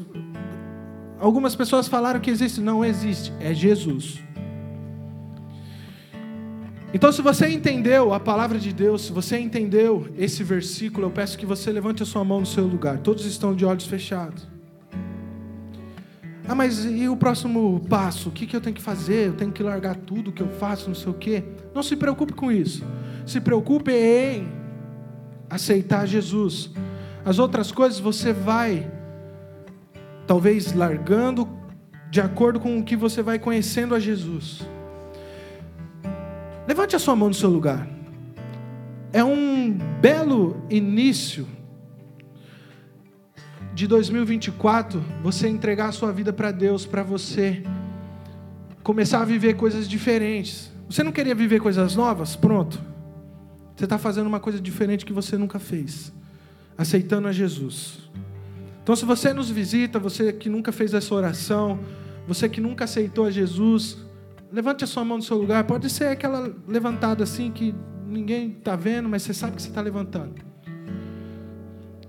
algumas 1.20 1.56
pessoas 1.56 1.88
falaram 1.88 2.20
que 2.20 2.32
existe. 2.32 2.60
Não 2.60 2.84
existe, 2.84 3.32
é 3.40 3.54
Jesus. 3.54 4.20
Então, 6.92 7.12
se 7.12 7.22
você 7.22 7.50
entendeu 7.50 8.14
a 8.14 8.20
palavra 8.20 8.58
de 8.58 8.72
Deus, 8.72 9.08
se 9.08 9.12
você 9.12 9.38
entendeu 9.38 10.08
esse 10.18 10.44
versículo, 10.44 11.08
eu 11.08 11.12
peço 11.12 11.38
que 11.38 11.46
você 11.46 11.72
levante 11.72 12.02
a 12.02 12.06
sua 12.06 12.24
mão 12.24 12.40
no 12.40 12.46
seu 12.46 12.66
lugar. 12.66 13.00
Todos 13.00 13.26
estão 13.26 13.54
de 13.54 13.66
olhos 13.66 13.86
fechados. 13.86 14.55
Ah, 16.48 16.54
mas 16.54 16.86
e 16.86 17.10
o 17.10 17.18
próximo 17.18 17.82
passo? 17.90 18.30
O 18.30 18.32
que, 18.32 18.46
que 18.46 18.56
eu 18.56 18.62
tenho 18.62 18.76
que 18.76 18.82
fazer? 18.82 19.28
Eu 19.28 19.34
tenho 19.34 19.52
que 19.52 19.64
largar 19.64 19.96
tudo 19.96 20.32
que 20.32 20.42
eu 20.42 20.50
faço, 20.50 20.88
não 20.88 20.96
sei 20.96 21.12
o 21.12 21.14
quê. 21.14 21.44
Não 21.74 21.82
se 21.82 21.96
preocupe 21.96 22.34
com 22.34 22.52
isso. 22.52 22.86
Se 23.26 23.42
preocupe 23.42 23.92
em 23.92 24.48
aceitar 25.50 26.06
Jesus. 26.06 26.70
As 27.24 27.40
outras 27.40 27.72
coisas 27.72 28.00
você 28.00 28.32
vai, 28.32 28.92
talvez, 30.28 30.74
largando 30.74 31.50
de 32.12 32.22
acordo 32.22 32.60
com 32.60 32.78
o 32.78 32.84
que 32.84 32.96
você 32.96 33.24
vai 33.24 33.40
conhecendo 33.40 33.96
a 33.96 34.00
Jesus. 34.00 34.62
Levante 36.68 36.96
a 36.96 37.00
sua 37.00 37.16
mão 37.16 37.30
no 37.30 37.34
seu 37.34 37.50
lugar. 37.50 37.88
É 39.12 39.24
um 39.24 39.76
belo 40.00 40.64
início 40.70 41.48
de 43.76 43.88
2024 43.88 45.04
você 45.22 45.50
entregar 45.50 45.90
a 45.90 45.92
sua 45.92 46.12
vida 46.14 46.32
para 46.32 46.50
Deus, 46.50 46.86
para 46.86 47.04
você 47.04 47.62
começar 48.82 49.22
a 49.22 49.26
viver 49.26 49.56
coisas 49.56 49.86
diferentes. 49.88 50.72
Você 50.90 51.04
não 51.04 51.12
queria 51.12 51.36
viver 51.36 51.60
coisas 51.60 51.94
novas? 51.94 52.38
Pronto. 52.38 52.82
Você 53.76 53.84
está 53.84 53.98
fazendo 53.98 54.28
uma 54.28 54.40
coisa 54.40 54.62
diferente 54.62 55.06
que 55.06 55.12
você 55.12 55.38
nunca 55.38 55.60
fez, 55.60 56.14
aceitando 56.78 57.28
a 57.28 57.34
Jesus. 57.34 58.10
Então, 58.82 58.96
se 58.96 59.04
você 59.04 59.34
nos 59.34 59.50
visita, 59.50 60.00
você 60.00 60.32
que 60.32 60.48
nunca 60.48 60.72
fez 60.72 60.94
essa 60.94 61.14
oração, 61.14 61.78
você 62.26 62.48
que 62.48 62.62
nunca 62.62 62.86
aceitou 62.86 63.26
a 63.26 63.32
Jesus, 63.32 63.98
levante 64.54 64.86
a 64.86 64.88
sua 64.88 65.04
mão 65.04 65.18
no 65.18 65.24
seu 65.24 65.38
lugar. 65.38 65.66
Pode 65.66 65.90
ser 65.90 66.06
aquela 66.06 66.50
levantada 66.66 67.26
assim 67.26 67.52
que 67.52 67.76
ninguém 68.08 68.56
está 68.58 68.78
vendo, 68.78 69.10
mas 69.10 69.24
você 69.24 69.34
sabe 69.34 69.58
que 69.58 69.62
você 69.62 69.68
está 69.68 69.82
levantando. 69.82 70.55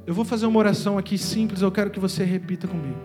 Eu 0.07 0.15
vou 0.15 0.25
fazer 0.25 0.47
uma 0.47 0.59
oração 0.61 0.97
aqui 0.97 1.19
simples, 1.19 1.63
eu 1.63 1.73
quero 1.73 1.91
que 1.91 1.99
você 1.99 2.23
repita 2.23 2.69
comigo. 2.69 2.97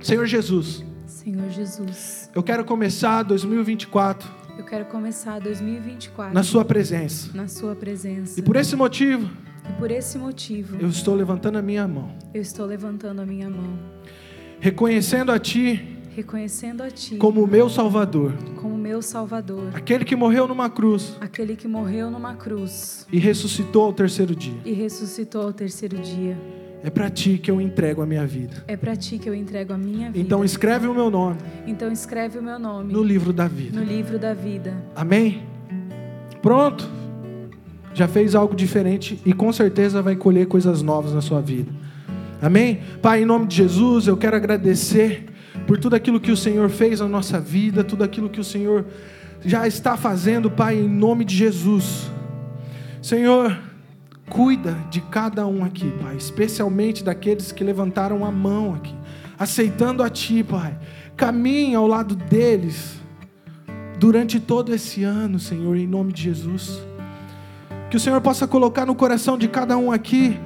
Senhor 0.00 0.24
Jesus. 0.24 0.84
Senhor 1.04 1.50
Jesus. 1.50 2.30
Eu 2.32 2.44
quero 2.44 2.64
começar 2.64 3.24
2024. 3.24 4.30
Eu 4.56 4.64
quero 4.64 4.84
começar 4.84 5.40
2024 5.40 6.32
na 6.32 6.44
sua 6.44 6.64
presença. 6.64 7.36
Na 7.36 7.48
sua 7.48 7.74
presença. 7.74 8.38
E 8.38 8.42
por 8.42 8.54
esse 8.54 8.76
motivo, 8.76 9.28
e 9.68 9.72
por 9.80 9.90
esse 9.90 10.16
motivo, 10.16 10.76
eu 10.80 10.88
estou 10.88 11.16
levantando 11.16 11.58
a 11.58 11.62
minha 11.62 11.88
mão. 11.88 12.16
Eu 12.32 12.40
estou 12.40 12.64
levantando 12.64 13.20
a 13.20 13.26
minha 13.26 13.50
mão. 13.50 13.76
Reconhecendo 14.60 15.32
a 15.32 15.40
ti 15.40 15.97
reconhecendo 16.18 16.82
a 16.82 16.90
ti 16.90 17.16
como 17.16 17.46
meu 17.46 17.68
Salvador. 17.68 18.32
Como 18.56 18.76
meu 18.76 19.00
Salvador. 19.00 19.70
Aquele 19.72 20.04
que 20.04 20.16
morreu 20.16 20.48
numa 20.48 20.68
cruz. 20.68 21.16
Aquele 21.20 21.54
que 21.54 21.68
morreu 21.68 22.10
numa 22.10 22.34
cruz. 22.34 23.06
E 23.12 23.18
ressuscitou 23.18 23.84
ao 23.84 23.92
terceiro 23.92 24.34
dia. 24.34 24.58
E 24.64 24.72
ressuscitou 24.72 25.42
ao 25.42 25.52
terceiro 25.52 25.96
dia. 25.98 26.36
É 26.82 26.90
para 26.90 27.08
ti 27.08 27.38
que 27.38 27.50
eu 27.50 27.60
entrego 27.60 28.02
a 28.02 28.06
minha 28.06 28.26
vida. 28.26 28.64
É 28.66 28.76
para 28.76 28.96
ti 28.96 29.18
que 29.18 29.28
eu 29.28 29.34
entrego 29.34 29.72
a 29.72 29.78
minha 29.78 30.10
vida. 30.10 30.18
Então 30.18 30.44
escreve 30.44 30.88
o 30.88 30.94
meu 30.94 31.08
nome. 31.08 31.36
Então 31.66 31.90
escreve 31.90 32.38
o 32.38 32.42
meu 32.42 32.58
nome 32.58 32.92
no 32.92 33.02
livro 33.02 33.32
da 33.32 33.46
vida. 33.46 33.78
No 33.78 33.86
livro 33.86 34.18
da 34.18 34.34
vida. 34.34 34.74
Amém. 34.96 35.42
Pronto. 36.42 36.88
Já 37.94 38.08
fez 38.08 38.34
algo 38.34 38.56
diferente 38.56 39.20
e 39.24 39.32
com 39.32 39.52
certeza 39.52 40.02
vai 40.02 40.16
colher 40.16 40.46
coisas 40.46 40.82
novas 40.82 41.12
na 41.12 41.20
sua 41.20 41.40
vida. 41.40 41.70
Amém? 42.42 42.80
Pai, 43.02 43.22
em 43.22 43.24
nome 43.24 43.46
de 43.46 43.56
Jesus, 43.56 44.06
eu 44.06 44.16
quero 44.16 44.36
agradecer 44.36 45.37
por 45.68 45.76
tudo 45.76 45.94
aquilo 45.94 46.18
que 46.18 46.32
o 46.32 46.36
Senhor 46.36 46.70
fez 46.70 47.00
na 47.00 47.06
nossa 47.06 47.38
vida, 47.38 47.84
tudo 47.84 48.02
aquilo 48.02 48.30
que 48.30 48.40
o 48.40 48.44
Senhor 48.44 48.86
já 49.44 49.68
está 49.68 49.98
fazendo, 49.98 50.50
Pai, 50.50 50.78
em 50.78 50.88
nome 50.88 51.26
de 51.26 51.36
Jesus. 51.36 52.10
Senhor, 53.02 53.54
cuida 54.30 54.74
de 54.90 55.02
cada 55.02 55.46
um 55.46 55.62
aqui, 55.62 55.92
Pai, 56.02 56.16
especialmente 56.16 57.04
daqueles 57.04 57.52
que 57.52 57.62
levantaram 57.62 58.24
a 58.24 58.30
mão 58.30 58.76
aqui, 58.76 58.94
aceitando 59.38 60.02
a 60.02 60.08
Ti, 60.08 60.42
Pai. 60.42 60.74
caminhe 61.14 61.74
ao 61.74 61.86
lado 61.86 62.16
deles 62.16 62.98
durante 63.98 64.40
todo 64.40 64.74
esse 64.74 65.04
ano, 65.04 65.38
Senhor, 65.38 65.76
em 65.76 65.86
nome 65.86 66.14
de 66.14 66.22
Jesus. 66.22 66.80
Que 67.90 67.96
o 67.98 68.00
Senhor 68.00 68.22
possa 68.22 68.48
colocar 68.48 68.86
no 68.86 68.94
coração 68.94 69.36
de 69.36 69.46
cada 69.46 69.76
um 69.76 69.92
aqui 69.92 70.40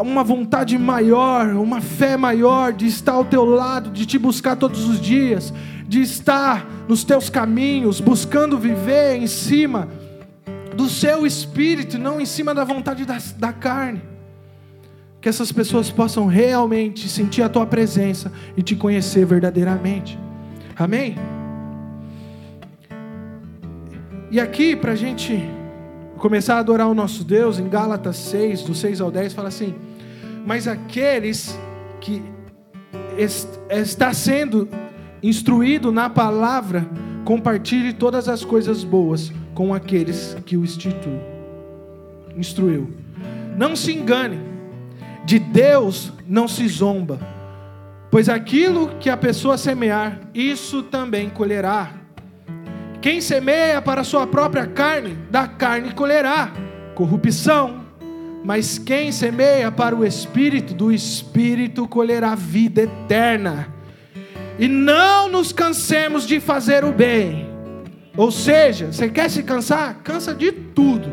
uma 0.00 0.24
vontade 0.24 0.76
maior, 0.76 1.48
uma 1.54 1.80
fé 1.80 2.16
maior 2.16 2.72
de 2.72 2.86
estar 2.86 3.12
ao 3.12 3.24
teu 3.24 3.44
lado, 3.44 3.90
de 3.90 4.04
te 4.04 4.18
buscar 4.18 4.56
todos 4.56 4.88
os 4.88 5.00
dias, 5.00 5.52
de 5.86 6.00
estar 6.00 6.66
nos 6.88 7.04
teus 7.04 7.30
caminhos, 7.30 8.00
buscando 8.00 8.58
viver 8.58 9.16
em 9.16 9.26
cima 9.26 9.88
do 10.74 10.88
seu 10.88 11.24
espírito, 11.24 11.98
não 11.98 12.20
em 12.20 12.26
cima 12.26 12.52
da 12.52 12.64
vontade 12.64 13.04
da, 13.04 13.18
da 13.36 13.52
carne. 13.52 14.02
Que 15.20 15.28
essas 15.28 15.52
pessoas 15.52 15.90
possam 15.90 16.26
realmente 16.26 17.08
sentir 17.08 17.42
a 17.42 17.48
tua 17.48 17.64
presença 17.64 18.32
e 18.56 18.62
te 18.62 18.74
conhecer 18.74 19.24
verdadeiramente. 19.24 20.18
Amém? 20.76 21.16
E 24.30 24.40
aqui, 24.40 24.74
para 24.74 24.92
a 24.92 24.96
gente 24.96 25.40
começar 26.24 26.54
a 26.54 26.60
adorar 26.60 26.88
o 26.88 26.94
nosso 26.94 27.22
Deus, 27.22 27.58
em 27.58 27.68
Gálatas 27.68 28.16
6, 28.16 28.62
do 28.62 28.74
6 28.74 29.02
ao 29.02 29.10
10, 29.10 29.34
fala 29.34 29.48
assim: 29.48 29.74
Mas 30.46 30.66
aqueles 30.66 31.54
que 32.00 32.22
est 33.18 33.46
está 33.68 34.10
sendo 34.14 34.66
instruído 35.22 35.92
na 35.92 36.08
palavra, 36.08 36.88
compartilhe 37.26 37.92
todas 37.92 38.26
as 38.26 38.42
coisas 38.42 38.82
boas 38.82 39.30
com 39.54 39.74
aqueles 39.74 40.34
que 40.46 40.56
o 40.56 40.64
instituiu, 40.64 41.20
instruiu. 42.34 42.90
Não 43.58 43.76
se 43.76 43.92
engane, 43.92 44.40
de 45.26 45.38
Deus 45.38 46.10
não 46.26 46.48
se 46.48 46.66
zomba, 46.68 47.20
pois 48.10 48.30
aquilo 48.30 48.96
que 48.98 49.10
a 49.10 49.16
pessoa 49.16 49.58
semear, 49.58 50.20
isso 50.32 50.82
também 50.84 51.28
colherá. 51.28 52.03
Quem 53.04 53.20
semeia 53.20 53.82
para 53.82 54.00
a 54.00 54.04
sua 54.04 54.26
própria 54.26 54.66
carne, 54.66 55.18
da 55.30 55.46
carne 55.46 55.92
colherá 55.92 56.50
corrupção. 56.94 57.84
Mas 58.42 58.78
quem 58.78 59.12
semeia 59.12 59.70
para 59.70 59.94
o 59.94 60.06
espírito, 60.06 60.72
do 60.72 60.90
espírito 60.90 61.86
colherá 61.86 62.34
vida 62.34 62.80
eterna. 62.80 63.68
E 64.58 64.66
não 64.66 65.28
nos 65.28 65.52
cansemos 65.52 66.26
de 66.26 66.40
fazer 66.40 66.82
o 66.82 66.92
bem. 66.92 67.46
Ou 68.16 68.30
seja, 68.30 68.90
você 68.90 69.10
quer 69.10 69.28
se 69.28 69.42
cansar? 69.42 70.00
Cansa 70.02 70.34
de 70.34 70.50
tudo. 70.50 71.12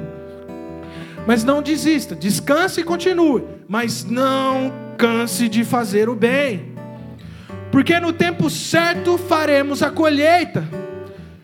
Mas 1.27 1.43
não 1.43 1.61
desista, 1.61 2.15
descanse 2.15 2.79
e 2.79 2.85
continue. 2.85 3.43
Mas 3.67 4.05
não 4.05 4.71
canse 4.97 5.49
de 5.49 5.65
fazer 5.65 6.07
o 6.07 6.15
bem. 6.15 6.71
Porque 7.69 7.99
no 7.99 8.13
tempo 8.13 8.49
certo 8.49 9.17
faremos 9.17 9.83
a 9.83 9.91
colheita 9.91 10.63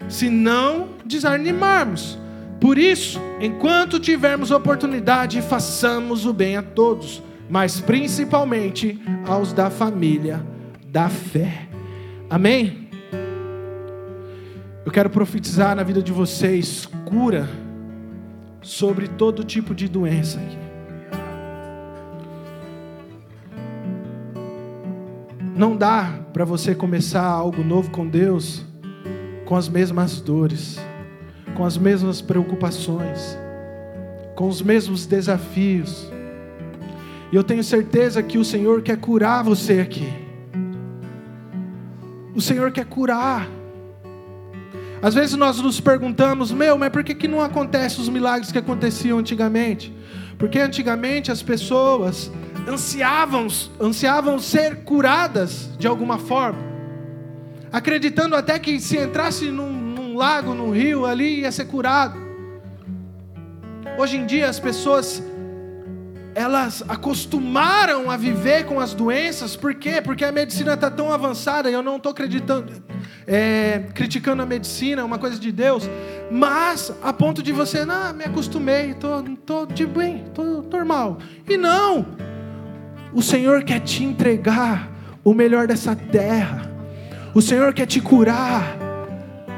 se 0.10 0.30
não 0.30 0.90
desanimarmos. 1.06 2.18
Por 2.60 2.78
isso, 2.78 3.20
enquanto 3.40 4.00
tivermos 4.00 4.52
oportunidade, 4.52 5.42
façamos 5.42 6.26
o 6.26 6.34
bem 6.34 6.58
a 6.58 6.64
todos, 6.64 7.22
mas 7.50 7.80
principalmente 7.80 9.00
aos 9.28 9.54
da 9.54 9.70
família 9.70 10.44
da 10.90 11.10
fé. 11.10 11.68
Amém? 12.30 12.90
Eu 14.86 14.92
quero 14.92 15.10
profetizar 15.10 15.76
na 15.76 15.84
vida 15.84 16.02
de 16.02 16.12
vocês 16.12 16.88
cura 17.06 17.48
sobre 18.62 19.08
todo 19.08 19.44
tipo 19.44 19.76
de 19.76 19.88
doença 19.88 20.40
aqui. 20.40 20.58
Não 25.56 25.76
dá 25.76 26.20
para 26.34 26.46
você 26.46 26.76
começar 26.76 27.24
algo 27.24 27.64
novo 27.64 27.90
com 27.90 28.08
Deus 28.08 28.67
com 29.48 29.56
as 29.56 29.70
mesmas 29.70 30.20
dores, 30.20 30.78
com 31.56 31.64
as 31.64 31.78
mesmas 31.78 32.22
preocupações, 32.22 33.40
com 34.36 34.50
os 34.50 34.62
mesmos 34.62 35.06
desafios. 35.06 36.12
E 37.32 37.36
eu 37.36 37.44
tenho 37.46 37.64
certeza 37.64 38.22
que 38.22 38.38
o 38.38 38.44
Senhor 38.44 38.82
quer 38.82 38.98
curar 38.98 39.46
você 39.46 39.80
aqui. 39.80 40.14
O 42.36 42.42
Senhor 42.42 42.72
quer 42.74 42.86
curar. 42.86 43.48
Às 45.02 45.14
vezes 45.14 45.38
nós 45.38 45.62
nos 45.62 45.80
perguntamos, 45.80 46.52
meu, 46.52 46.78
mas 46.78 46.90
por 46.90 47.02
que, 47.02 47.16
que 47.16 47.28
não 47.28 47.40
acontecem 47.40 48.02
os 48.02 48.10
milagres 48.10 48.52
que 48.52 48.58
aconteciam 48.58 49.18
antigamente? 49.18 49.96
Porque 50.38 50.60
antigamente 50.60 51.32
as 51.32 51.42
pessoas 51.42 52.30
ansiavam, 52.68 53.48
ansiavam 53.80 54.40
ser 54.40 54.84
curadas 54.84 55.70
de 55.80 55.88
alguma 55.88 56.18
forma 56.18 56.67
acreditando 57.72 58.36
até 58.36 58.58
que 58.60 58.80
se 58.80 58.98
entrasse 58.98 59.52
num, 59.52 59.72
num 59.72 60.16
lago, 60.16 60.54
num 60.54 60.72
rio 60.72 61.06
ali, 61.06 61.42
ia 61.42 61.52
ser 61.52 61.66
curado. 61.66 62.18
Hoje 63.98 64.18
em 64.18 64.26
dia 64.26 64.50
as 64.50 64.60
pessoas 64.60 65.24
elas 66.38 66.84
acostumaram 66.88 68.12
a 68.12 68.16
viver 68.16 68.66
com 68.66 68.80
as 68.80 68.94
doenças, 68.94 69.56
por 69.56 69.74
quê? 69.74 70.00
Porque 70.04 70.24
a 70.24 70.32
medicina 70.32 70.76
está 70.76 70.92
tão 70.92 71.12
avançada, 71.12 71.68
e 71.68 71.74
eu 71.74 71.82
não 71.82 71.98
estou 71.98 72.12
acreditando, 72.12 72.72
é, 73.26 73.86
criticando 73.96 74.44
a 74.44 74.46
medicina, 74.46 75.02
é 75.02 75.04
uma 75.04 75.18
coisa 75.18 75.40
de 75.40 75.52
Deus, 75.52 75.90
mas 76.30 76.94
a 77.02 77.12
ponto 77.12 77.42
de 77.42 77.52
você, 77.52 77.84
não, 77.86 78.14
me 78.14 78.24
acostumei, 78.24 78.92
estou 78.92 79.24
tô, 79.24 79.66
tô 79.66 79.74
de 79.74 79.88
bem, 79.88 80.26
estou 80.28 80.62
normal. 80.62 81.18
E 81.50 81.58
não, 81.58 82.06
o 83.12 83.24
Senhor 83.24 83.64
quer 83.64 83.80
te 83.80 84.04
entregar 84.04 84.92
o 85.24 85.34
melhor 85.34 85.66
dessa 85.66 85.96
terra. 85.96 86.77
O 87.38 87.42
Senhor 87.44 87.72
quer 87.72 87.86
te 87.86 88.02
curar, 88.02 88.80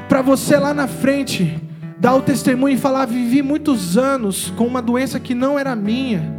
para 0.06 0.20
você 0.20 0.58
lá 0.58 0.74
na 0.74 0.86
frente 0.86 1.58
dar 1.98 2.14
o 2.14 2.20
testemunho 2.20 2.74
e 2.74 2.78
falar: 2.78 3.06
vivi 3.06 3.40
muitos 3.40 3.96
anos 3.96 4.52
com 4.54 4.66
uma 4.66 4.82
doença 4.82 5.18
que 5.18 5.34
não 5.34 5.58
era 5.58 5.74
minha, 5.74 6.30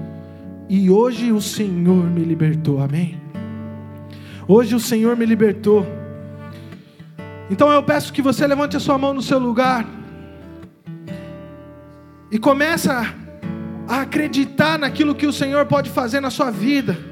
e 0.69 0.91
hoje 0.91 1.31
o 1.31 1.41
Senhor 1.41 2.05
me 2.11 2.23
libertou, 2.23 2.79
amém? 2.79 3.19
Hoje 4.47 4.75
o 4.75 4.79
Senhor 4.79 5.17
me 5.17 5.25
libertou. 5.25 5.83
Então 7.49 7.71
eu 7.71 7.81
peço 7.81 8.13
que 8.13 8.21
você 8.21 8.45
levante 8.45 8.77
a 8.77 8.79
sua 8.79 8.99
mão 8.99 9.11
no 9.11 9.21
seu 9.23 9.39
lugar 9.39 9.83
e 12.29 12.37
começa 12.37 13.15
a 13.87 14.01
acreditar 14.01 14.77
naquilo 14.77 15.15
que 15.15 15.25
o 15.25 15.33
Senhor 15.33 15.65
pode 15.65 15.89
fazer 15.89 16.19
na 16.19 16.29
sua 16.29 16.51
vida 16.51 17.10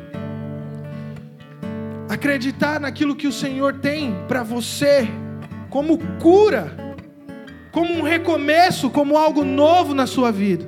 acreditar 2.09 2.79
naquilo 2.79 3.15
que 3.15 3.27
o 3.27 3.31
Senhor 3.31 3.75
tem 3.75 4.15
para 4.27 4.41
você, 4.41 5.07
como 5.69 5.99
cura, 6.19 6.95
como 7.71 7.93
um 7.93 8.01
recomeço, 8.01 8.89
como 8.89 9.15
algo 9.15 9.43
novo 9.43 9.93
na 9.93 10.07
sua 10.07 10.31
vida. 10.31 10.67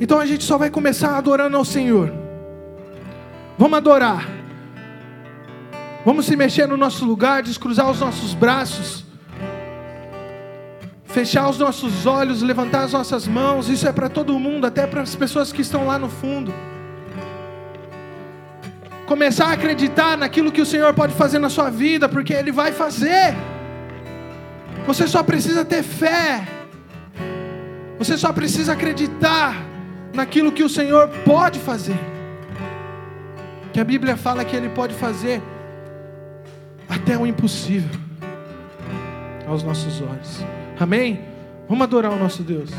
Então 0.00 0.18
a 0.18 0.26
gente 0.26 0.42
só 0.42 0.58
vai 0.58 0.68
começar 0.68 1.16
adorando 1.16 1.56
ao 1.56 1.64
Senhor. 1.64 2.12
Vamos 3.56 3.78
adorar. 3.78 4.28
Vamos 6.04 6.26
se 6.26 6.36
mexer 6.36 6.66
no 6.66 6.76
nosso 6.76 7.04
lugar, 7.04 7.44
descruzar 7.44 7.88
os 7.90 8.00
nossos 8.00 8.34
braços, 8.34 9.05
fechar 11.16 11.48
os 11.48 11.58
nossos 11.58 12.04
olhos, 12.04 12.42
levantar 12.42 12.82
as 12.82 12.92
nossas 12.92 13.26
mãos. 13.26 13.70
Isso 13.70 13.88
é 13.88 13.92
para 13.92 14.10
todo 14.10 14.38
mundo, 14.38 14.66
até 14.66 14.86
para 14.86 15.00
as 15.00 15.14
pessoas 15.14 15.50
que 15.50 15.62
estão 15.62 15.86
lá 15.86 15.98
no 15.98 16.10
fundo 16.10 16.52
começar 19.06 19.46
a 19.46 19.52
acreditar 19.52 20.18
naquilo 20.18 20.50
que 20.50 20.60
o 20.60 20.66
Senhor 20.66 20.92
pode 20.92 21.14
fazer 21.14 21.38
na 21.38 21.48
sua 21.48 21.70
vida, 21.70 22.08
porque 22.08 22.34
Ele 22.34 22.50
vai 22.50 22.72
fazer. 22.72 23.34
Você 24.84 25.06
só 25.06 25.22
precisa 25.22 25.64
ter 25.64 25.82
fé. 25.84 26.46
Você 27.98 28.18
só 28.18 28.32
precisa 28.32 28.72
acreditar 28.72 29.54
naquilo 30.12 30.50
que 30.50 30.64
o 30.64 30.68
Senhor 30.68 31.08
pode 31.24 31.60
fazer. 31.60 31.98
Que 33.72 33.78
a 33.78 33.84
Bíblia 33.84 34.16
fala 34.16 34.44
que 34.44 34.56
Ele 34.56 34.68
pode 34.68 34.92
fazer 34.94 35.40
até 36.88 37.16
o 37.16 37.24
impossível 37.24 37.98
aos 39.46 39.62
nossos 39.62 40.02
olhos. 40.02 40.65
Amém? 40.78 41.24
Vamos 41.68 41.84
adorar 41.84 42.12
o 42.12 42.18
nosso 42.18 42.42
Deus. 42.42 42.70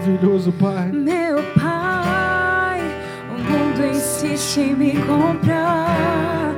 maravilhoso, 0.00 0.52
Pai. 0.52 0.90
Meu 0.92 1.42
Pai, 1.60 2.80
o 3.28 3.38
mundo 3.38 3.86
insiste 3.86 4.60
em 4.60 4.74
me 4.74 4.92
comprar. 5.02 6.54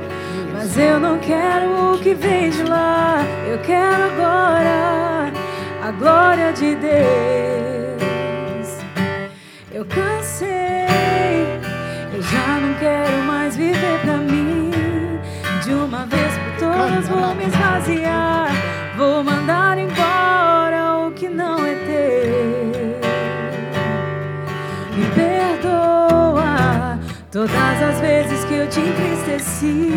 Mas 0.53 0.77
eu 0.77 0.99
não 0.99 1.17
quero 1.19 1.93
o 1.93 1.99
que 1.99 2.13
vem 2.13 2.49
de 2.49 2.63
lá. 2.63 3.23
Eu 3.47 3.59
quero 3.59 4.03
agora 4.03 5.31
a 5.81 5.91
glória 5.91 6.53
de 6.53 6.75
Deus. 6.75 6.93
Eu 9.71 9.85
cansei, 9.85 10.85
já 12.33 12.59
não 12.59 12.73
quero 12.75 13.17
mais 13.23 13.55
viver 13.55 13.99
pra 14.01 14.17
mim. 14.17 14.71
De 15.63 15.71
uma 15.71 16.05
vez 16.05 16.33
por 16.37 16.67
todas 16.67 17.07
vou 17.07 17.35
me 17.35 17.45
esvaziar. 17.45 18.49
Vou 18.97 19.23
mandar 19.23 19.77
embora 19.77 21.07
o 21.07 21.11
que 21.11 21.29
não 21.29 21.63
é 21.65 21.75
teu. 21.87 22.73
Me 24.95 25.05
perdoa 25.15 26.99
todas 27.31 27.81
as 27.89 27.99
vezes 27.99 28.43
que 28.45 28.55
eu 28.55 28.67
te 28.67 28.79
entristeci. 28.79 29.93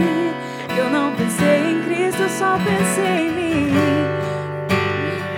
Eu 0.77 0.91
não 0.91 1.13
pensei 1.17 1.73
em 1.73 1.83
Cristo, 1.85 2.23
eu 2.23 2.29
só 2.29 2.59
pensei 2.59 3.29
em 3.29 3.33
mim. 3.33 3.73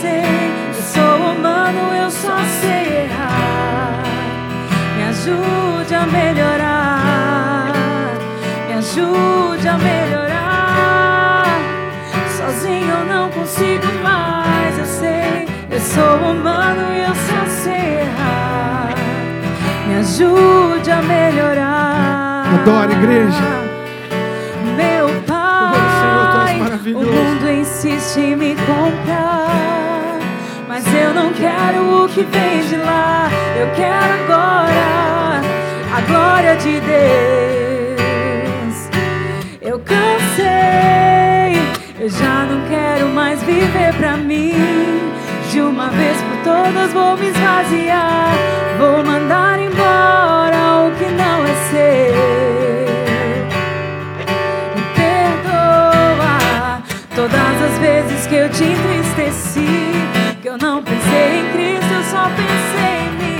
Sei. 0.00 0.52
Eu 0.68 0.82
sou 0.82 1.16
humano, 1.32 1.94
eu 1.94 2.10
só 2.10 2.36
sei 2.60 3.04
errar. 3.04 4.02
Me 4.96 5.02
ajude 5.04 5.94
a 5.94 6.06
melhorar. 6.06 7.72
Me 8.66 8.74
ajude 8.74 9.68
a 9.68 9.78
melhorar. 9.78 11.44
Sozinho 12.36 12.90
eu 12.90 13.04
não 13.06 13.30
consigo 13.30 13.86
mais, 14.02 14.78
eu 14.78 14.86
sei. 14.86 15.48
Eu 15.70 15.80
sou 15.80 16.30
humano 16.30 16.92
e 16.94 17.00
eu 17.00 17.14
só 17.14 17.62
sei 17.62 18.00
errar. 18.00 18.94
Me 19.86 19.94
ajude 19.96 20.90
a 20.90 21.02
melhorar. 21.02 22.44
Adore, 22.60 22.92
igreja. 22.92 23.62
Meu 24.76 25.08
pai, 25.26 26.60
o 26.94 27.00
mundo 27.00 27.50
insiste 27.50 28.20
em 28.20 28.36
me 28.36 28.54
comprar. 28.54 29.71
Mas 30.72 30.86
eu 30.86 31.12
não 31.12 31.34
quero 31.34 32.02
o 32.02 32.08
que 32.08 32.22
vem 32.22 32.66
de 32.66 32.76
lá. 32.78 33.28
Eu 33.60 33.70
quero 33.76 34.14
agora 34.24 35.42
a 35.94 36.00
glória 36.00 36.56
de 36.56 36.80
Deus. 36.80 37.98
Eu 39.60 39.78
cansei, 39.80 41.60
eu 42.00 42.08
já 42.08 42.46
não 42.46 42.66
quero 42.70 43.08
mais 43.08 43.42
viver 43.42 43.92
pra 43.98 44.16
mim. 44.16 45.12
De 45.50 45.60
uma 45.60 45.90
vez 45.90 46.16
por 46.22 46.38
todas 46.42 46.90
vou 46.94 47.18
me 47.18 47.28
esvaziar. 47.28 48.32
Vou 48.78 49.04
mandar 49.04 49.60
embora 49.60 50.86
o 50.86 50.92
que 50.96 51.04
não 51.04 51.44
é 51.44 51.54
seu. 51.68 52.14
Me 54.74 54.82
perdoa 54.94 56.82
todas 57.14 57.62
as 57.62 57.78
vezes 57.78 58.26
que 58.26 58.36
eu 58.36 58.48
te 58.48 58.64
entristeci. 58.64 60.21
Eu 60.52 60.58
não 60.58 60.82
pensei 60.82 61.40
em 61.40 61.50
Cristo, 61.52 61.94
eu 61.94 62.02
só 62.02 62.28
pensei 62.28 63.06
em 63.06 63.10
mim. 63.16 63.38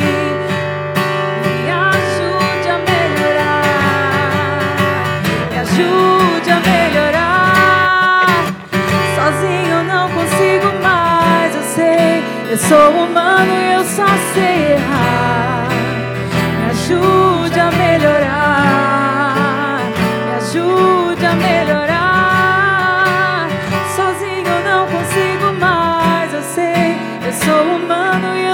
Me 1.63 1.71
ajude 1.71 2.69
a 2.71 2.79
melhorar. 2.89 4.33
Me 5.51 5.59
ajude 5.59 6.51
a 6.51 6.61
melhorar. 6.61 8.25
Sozinho 9.15 9.73
eu 9.77 9.85
não 9.85 10.09
consigo 10.09 10.73
mais, 10.83 11.55
eu 11.55 11.63
sei. 11.75 12.25
Eu 12.51 12.57
sou 12.57 12.91
humano 13.05 13.53
e 13.61 13.73
eu 13.75 13.85
só 13.85 14.07
sei 14.33 14.73
errar. 14.73 15.69
Me 16.61 16.71
ajude 16.71 17.61
a 17.61 17.71
melhorar. 17.73 18.32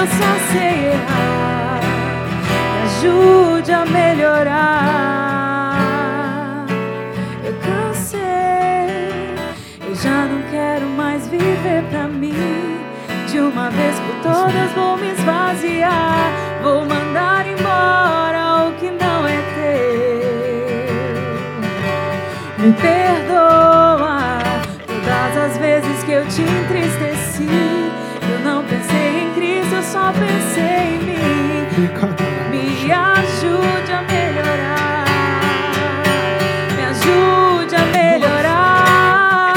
Só 0.06 0.38
sei 0.52 0.92
errar. 0.92 1.80
Me 2.72 2.80
ajude 2.84 3.72
a 3.72 3.84
melhorar. 3.86 4.98
Eu 7.44 7.54
cansei, 7.54 8.20
eu 9.88 9.94
já 9.94 10.26
não 10.26 10.42
quero 10.50 10.86
mais 10.86 11.26
viver 11.28 11.82
pra 11.90 12.06
mim. 12.06 12.78
De 13.30 13.38
uma 13.40 13.70
vez 13.70 13.94
por 14.00 14.14
todas 14.22 14.72
vou 14.72 14.96
me 14.96 15.10
esvaziar. 15.12 16.32
Vou 16.62 16.80
mandar 16.84 17.46
embora 17.46 18.68
o 18.68 18.72
que 18.78 18.90
não 18.90 19.26
é 19.26 19.38
teu. 19.54 20.18
Me 22.58 22.72
perdoa 22.72 24.38
todas 24.86 25.36
as 25.36 25.58
vezes 25.58 26.02
que 26.04 26.12
eu 26.12 26.26
te 26.26 26.42
entristeci. 26.42 27.46
Eu 28.30 28.38
não 28.44 28.64
pensei 28.64 28.87
eu 29.46 29.82
só 29.82 30.12
pensei 30.12 30.94
em 30.94 30.98
mim. 30.98 31.66
Me 32.50 32.92
ajude 32.92 33.92
a 33.92 34.02
melhorar. 34.02 35.04
Me 36.74 36.84
ajude 36.84 37.76
a 37.76 37.84
melhorar. 37.96 39.52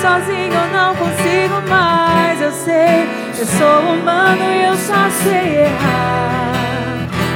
Sozinho 0.00 0.52
eu 0.52 0.68
não 0.72 0.94
consigo 0.94 1.62
mais, 1.68 2.40
eu 2.42 2.52
sei. 2.52 3.08
Eu 3.38 3.46
sou 3.46 3.94
humano 3.94 4.44
e 4.52 4.64
eu 4.64 4.76
só 4.76 5.08
sei 5.22 5.64
errar. 5.64 6.52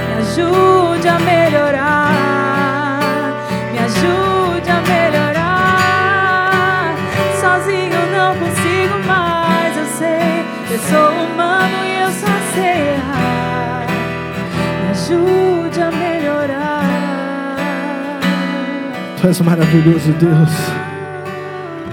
Me 0.09 0.15
ajude 0.23 1.09
a 1.09 1.19
melhorar. 1.19 2.06
Eu 10.77 10.83
sou 10.83 11.11
humano 11.25 11.75
e 11.87 12.03
eu 12.03 12.11
só 12.11 12.27
sei 12.55 12.89
errar. 12.93 13.87
Me 14.83 14.91
ajude 14.91 15.81
a 15.81 15.91
melhorar. 15.91 17.57
Tu 19.19 19.27
és 19.27 19.41
maravilhoso, 19.41 20.13
Deus. 20.13 20.51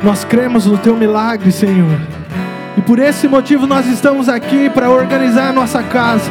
Nós 0.03 0.25
cremos 0.25 0.65
no 0.65 0.77
teu 0.77 0.97
milagre, 0.97 1.49
Senhor. 1.49 1.97
E 2.77 2.81
por 2.81 2.99
esse 2.99 3.25
motivo 3.25 3.65
nós 3.65 3.87
estamos 3.87 4.27
aqui 4.27 4.69
para 4.69 4.89
organizar 4.89 5.51
a 5.51 5.53
nossa 5.53 5.81
casa. 5.81 6.29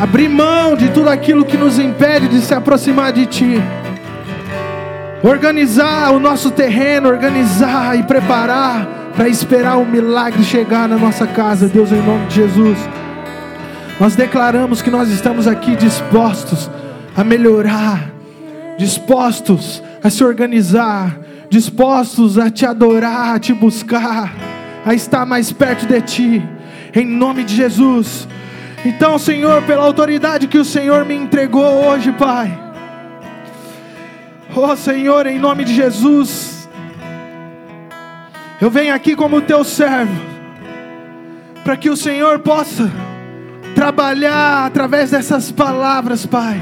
Abrir 0.00 0.28
mão 0.28 0.76
de 0.76 0.88
tudo 0.90 1.08
aquilo 1.08 1.44
que 1.44 1.56
nos 1.56 1.80
impede 1.80 2.28
de 2.28 2.40
se 2.42 2.54
aproximar 2.54 3.12
de 3.12 3.26
Ti. 3.26 3.60
Organizar 5.20 6.12
o 6.12 6.20
nosso 6.20 6.52
terreno, 6.52 7.08
organizar 7.08 7.98
e 7.98 8.04
preparar 8.04 8.99
para 9.16 9.28
esperar 9.28 9.76
o 9.78 9.84
milagre 9.84 10.42
chegar 10.44 10.88
na 10.88 10.96
nossa 10.96 11.26
casa, 11.26 11.68
Deus, 11.68 11.90
em 11.92 12.02
nome 12.02 12.26
de 12.26 12.36
Jesus. 12.36 12.78
Nós 13.98 14.16
declaramos 14.16 14.80
que 14.80 14.90
nós 14.90 15.10
estamos 15.10 15.46
aqui 15.46 15.76
dispostos 15.76 16.70
a 17.16 17.22
melhorar, 17.22 18.10
dispostos 18.78 19.82
a 20.02 20.08
se 20.08 20.24
organizar, 20.24 21.18
dispostos 21.50 22.38
a 22.38 22.48
te 22.50 22.64
adorar, 22.64 23.34
a 23.34 23.38
te 23.38 23.52
buscar, 23.52 24.32
a 24.86 24.94
estar 24.94 25.26
mais 25.26 25.52
perto 25.52 25.86
de 25.86 26.00
ti, 26.00 26.42
em 26.94 27.04
nome 27.04 27.44
de 27.44 27.54
Jesus. 27.54 28.26
Então, 28.84 29.18
Senhor, 29.18 29.62
pela 29.64 29.84
autoridade 29.84 30.46
que 30.46 30.56
o 30.56 30.64
Senhor 30.64 31.04
me 31.04 31.14
entregou 31.14 31.86
hoje, 31.86 32.12
Pai, 32.12 32.58
oh 34.56 34.74
Senhor, 34.76 35.26
em 35.26 35.38
nome 35.38 35.64
de 35.64 35.74
Jesus, 35.74 36.49
eu 38.60 38.70
venho 38.70 38.94
aqui 38.94 39.16
como 39.16 39.40
teu 39.40 39.64
servo, 39.64 40.14
para 41.64 41.76
que 41.76 41.88
o 41.88 41.96
Senhor 41.96 42.40
possa 42.40 42.90
trabalhar 43.74 44.66
através 44.66 45.10
dessas 45.10 45.50
palavras, 45.50 46.26
Pai. 46.26 46.60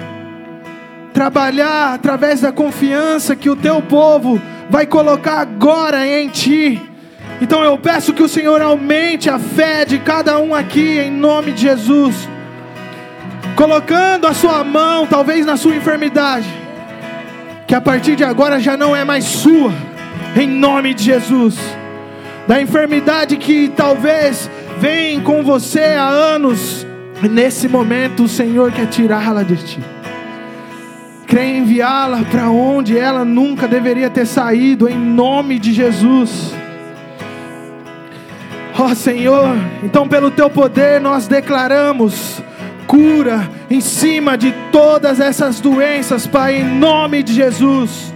Trabalhar 1.12 1.95
através 1.95 2.41
da 2.41 2.53
confiança 2.53 3.35
que 3.35 3.51
o 3.51 3.57
teu 3.57 3.83
povo 3.83 4.41
vai 4.70 4.87
colocar 4.87 5.41
agora 5.41 6.07
em 6.07 6.29
ti. 6.29 6.81
Então 7.41 7.65
eu 7.65 7.77
peço 7.77 8.12
que 8.12 8.23
o 8.23 8.29
Senhor 8.29 8.62
aumente 8.62 9.29
a 9.29 9.39
fé 9.39 9.85
de 9.85 9.99
cada 9.99 10.39
um 10.39 10.55
aqui, 10.55 11.01
em 11.01 11.11
nome 11.11 11.51
de 11.53 11.62
Jesus. 11.62 12.29
Colocando 13.57 14.29
a 14.29 14.35
sua 14.35 14.62
mão, 14.62 15.05
talvez 15.05 15.45
na 15.45 15.57
sua 15.57 15.75
enfermidade, 15.75 16.49
que 17.66 17.75
a 17.75 17.81
partir 17.81 18.15
de 18.15 18.23
agora 18.23 18.61
já 18.61 18.77
não 18.77 18.95
é 18.95 19.05
mais 19.05 19.25
sua, 19.25 19.73
em 20.37 20.47
nome 20.47 20.95
de 20.95 21.03
Jesus. 21.03 21.59
Da 22.49 22.62
enfermidade 22.62 23.37
que 23.37 23.69
talvez 23.69 24.51
vem 24.79 25.20
com 25.20 25.43
você 25.43 25.81
há 25.81 26.09
anos, 26.09 26.87
nesse 27.31 27.69
momento 27.69 28.23
o 28.23 28.29
Senhor 28.29 28.73
quer 28.73 28.87
tirá-la 28.87 29.43
de 29.43 29.57
ti. 29.57 29.79
Quer 31.27 31.45
enviá-la 31.45 32.23
para 32.31 32.49
onde 32.49 32.99
ela 32.99 33.23
nunca 33.23 33.69
deveria 33.69 34.09
ter 34.09 34.25
saído, 34.25 34.89
em 34.89 34.97
nome 34.97 35.59
de 35.59 35.75
Jesus. 35.75 36.55
Ó 38.79 38.95
Senhor, 38.95 39.55
então 39.83 40.09
pelo 40.09 40.31
teu 40.31 40.49
poder 40.49 41.03
nós 41.03 41.29
declaramos 41.29 42.43
cura 42.87 43.47
em 43.69 43.83
cima 43.83 44.39
de 44.39 44.55
todas 44.73 45.20
essas 45.20 45.61
doenças, 45.61 46.27
Pai, 46.27 46.62
em 46.62 46.65
nome 46.65 47.23
de 47.23 47.35
Jesus. 47.35 48.15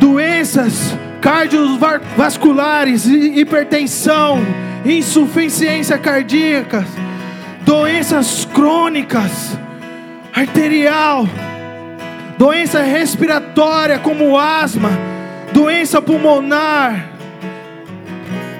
Doenças 0.00 0.96
cardiovasculares, 1.24 3.06
hi- 3.06 3.40
hipertensão, 3.40 4.44
insuficiência 4.84 5.96
cardíaca, 5.96 6.86
doenças 7.62 8.44
crônicas, 8.52 9.58
arterial, 10.34 11.26
doença 12.36 12.82
respiratória 12.82 13.98
como 13.98 14.38
asma, 14.38 14.90
doença 15.50 16.02
pulmonar, 16.02 17.08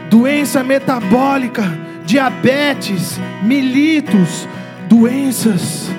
doença 0.08 0.64
metabólica, 0.64 1.64
diabetes, 2.06 3.20
militos, 3.42 4.48
doenças 4.88 5.90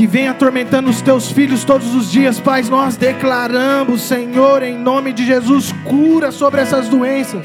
que 0.00 0.06
vem 0.06 0.28
atormentando 0.28 0.88
os 0.88 1.02
teus 1.02 1.30
filhos 1.30 1.62
todos 1.62 1.94
os 1.94 2.10
dias, 2.10 2.40
Pai, 2.40 2.62
nós 2.62 2.96
declaramos, 2.96 4.00
Senhor, 4.00 4.62
em 4.62 4.74
nome 4.74 5.12
de 5.12 5.26
Jesus, 5.26 5.74
cura 5.84 6.32
sobre 6.32 6.62
essas 6.62 6.88
doenças, 6.88 7.44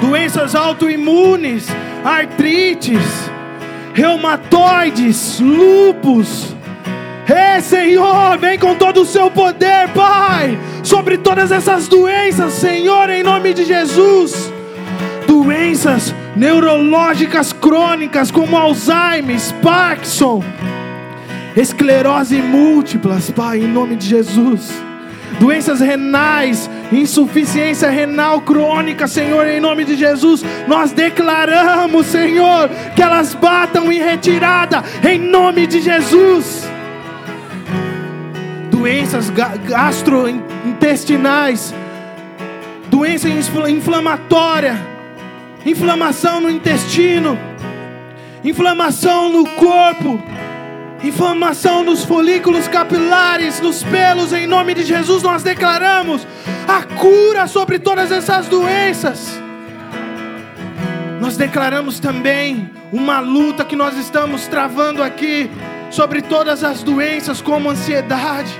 doenças 0.00 0.54
autoimunes, 0.54 1.66
artrites, 2.04 3.02
reumatoides, 3.92 5.40
lupus. 5.40 6.54
Ei, 7.28 7.60
Senhor, 7.60 8.38
vem 8.38 8.56
com 8.56 8.76
todo 8.76 9.00
o 9.00 9.04
seu 9.04 9.28
poder, 9.28 9.88
Pai, 9.92 10.56
sobre 10.84 11.18
todas 11.18 11.50
essas 11.50 11.88
doenças, 11.88 12.52
Senhor, 12.52 13.10
em 13.10 13.24
nome 13.24 13.52
de 13.52 13.64
Jesus. 13.64 14.52
Doenças 15.26 16.14
neurológicas 16.36 17.52
crônicas 17.52 18.30
como 18.30 18.56
Alzheimer, 18.56 19.40
Parkinson, 19.60 20.44
esclerose 21.56 22.36
múltiplas, 22.36 23.30
Pai, 23.30 23.58
em 23.58 23.66
nome 23.66 23.96
de 23.96 24.06
Jesus. 24.06 24.70
Doenças 25.40 25.80
renais, 25.80 26.70
insuficiência 26.92 27.90
renal 27.90 28.42
crônica, 28.42 29.08
Senhor, 29.08 29.44
em 29.46 29.60
nome 29.60 29.84
de 29.84 29.96
Jesus, 29.96 30.44
nós 30.66 30.92
declaramos, 30.92 32.06
Senhor, 32.06 32.70
que 32.94 33.02
elas 33.02 33.34
batam 33.34 33.92
em 33.92 33.98
retirada, 33.98 34.82
em 35.06 35.18
nome 35.18 35.66
de 35.66 35.80
Jesus. 35.80 36.66
Doenças 38.70 39.30
gastrointestinais, 39.30 41.74
doença 42.88 43.28
inflamatória, 43.28 44.80
inflamação 45.66 46.40
no 46.40 46.48
intestino, 46.48 47.36
inflamação 48.44 49.28
no 49.28 49.44
corpo, 49.50 50.22
inflamação 51.06 51.84
nos 51.84 52.04
folículos 52.04 52.66
capilares, 52.68 53.60
nos 53.60 53.82
pelos, 53.82 54.32
em 54.32 54.46
nome 54.46 54.74
de 54.74 54.82
Jesus 54.82 55.22
nós 55.22 55.42
declaramos 55.42 56.26
a 56.66 56.82
cura 56.82 57.46
sobre 57.46 57.78
todas 57.78 58.10
essas 58.10 58.48
doenças. 58.48 59.40
Nós 61.20 61.36
declaramos 61.36 61.98
também 61.98 62.70
uma 62.92 63.20
luta 63.20 63.64
que 63.64 63.76
nós 63.76 63.96
estamos 63.96 64.46
travando 64.46 65.02
aqui 65.02 65.50
sobre 65.90 66.22
todas 66.22 66.62
as 66.62 66.82
doenças, 66.82 67.40
como 67.40 67.70
ansiedade, 67.70 68.52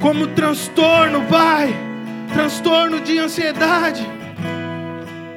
como 0.00 0.26
transtorno, 0.28 1.22
Pai, 1.22 1.74
transtorno 2.32 3.00
de 3.00 3.18
ansiedade, 3.18 4.06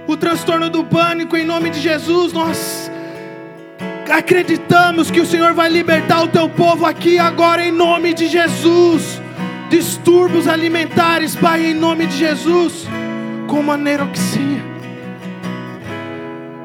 o 0.07 0.18
transtorno 0.18 0.69
do 0.69 0.84
pânico, 0.84 1.38
em 1.38 1.45
nome 1.45 1.69
de 1.69 1.80
Jesus, 1.80 2.34
nós 2.34 2.90
acreditamos 4.11 5.09
que 5.09 5.19
o 5.19 5.25
Senhor 5.25 5.53
vai 5.53 5.69
libertar 5.69 6.23
o 6.23 6.27
teu 6.27 6.49
povo 6.49 6.85
aqui 6.85 7.17
agora 7.17 7.65
em 7.65 7.71
nome 7.71 8.13
de 8.13 8.27
Jesus. 8.27 9.21
Distúrbios 9.69 10.47
alimentares, 10.47 11.35
Pai, 11.35 11.67
em 11.67 11.73
nome 11.73 12.05
de 12.05 12.17
Jesus, 12.17 12.85
como 13.47 13.71
aneroxia, 13.71 14.61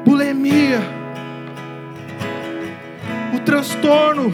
bulimia, 0.03 0.81
o 3.33 3.39
transtorno 3.39 4.33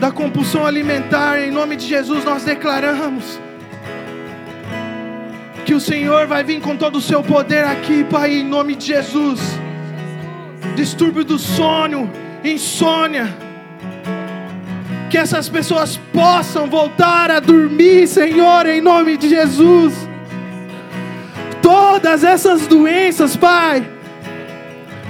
da 0.00 0.10
compulsão 0.10 0.66
alimentar, 0.66 1.38
em 1.38 1.52
nome 1.52 1.76
de 1.76 1.86
Jesus, 1.86 2.24
nós 2.24 2.42
declaramos 2.42 3.38
que 5.64 5.74
o 5.74 5.80
Senhor 5.80 6.26
vai 6.26 6.42
vir 6.42 6.60
com 6.60 6.76
todo 6.76 6.96
o 6.96 7.00
seu 7.00 7.22
poder 7.22 7.64
aqui, 7.64 8.02
Pai, 8.02 8.34
em 8.34 8.44
nome 8.44 8.74
de 8.74 8.86
Jesus 8.86 9.65
distúrbio 10.76 11.24
do 11.24 11.38
sono, 11.38 12.08
insônia. 12.44 13.34
Que 15.10 15.18
essas 15.18 15.48
pessoas 15.48 15.98
possam 16.12 16.68
voltar 16.68 17.30
a 17.30 17.40
dormir, 17.40 18.06
Senhor, 18.06 18.66
em 18.66 18.80
nome 18.80 19.16
de 19.16 19.28
Jesus. 19.28 19.94
Todas 21.62 22.22
essas 22.22 22.66
doenças, 22.66 23.36
Pai, 23.36 23.88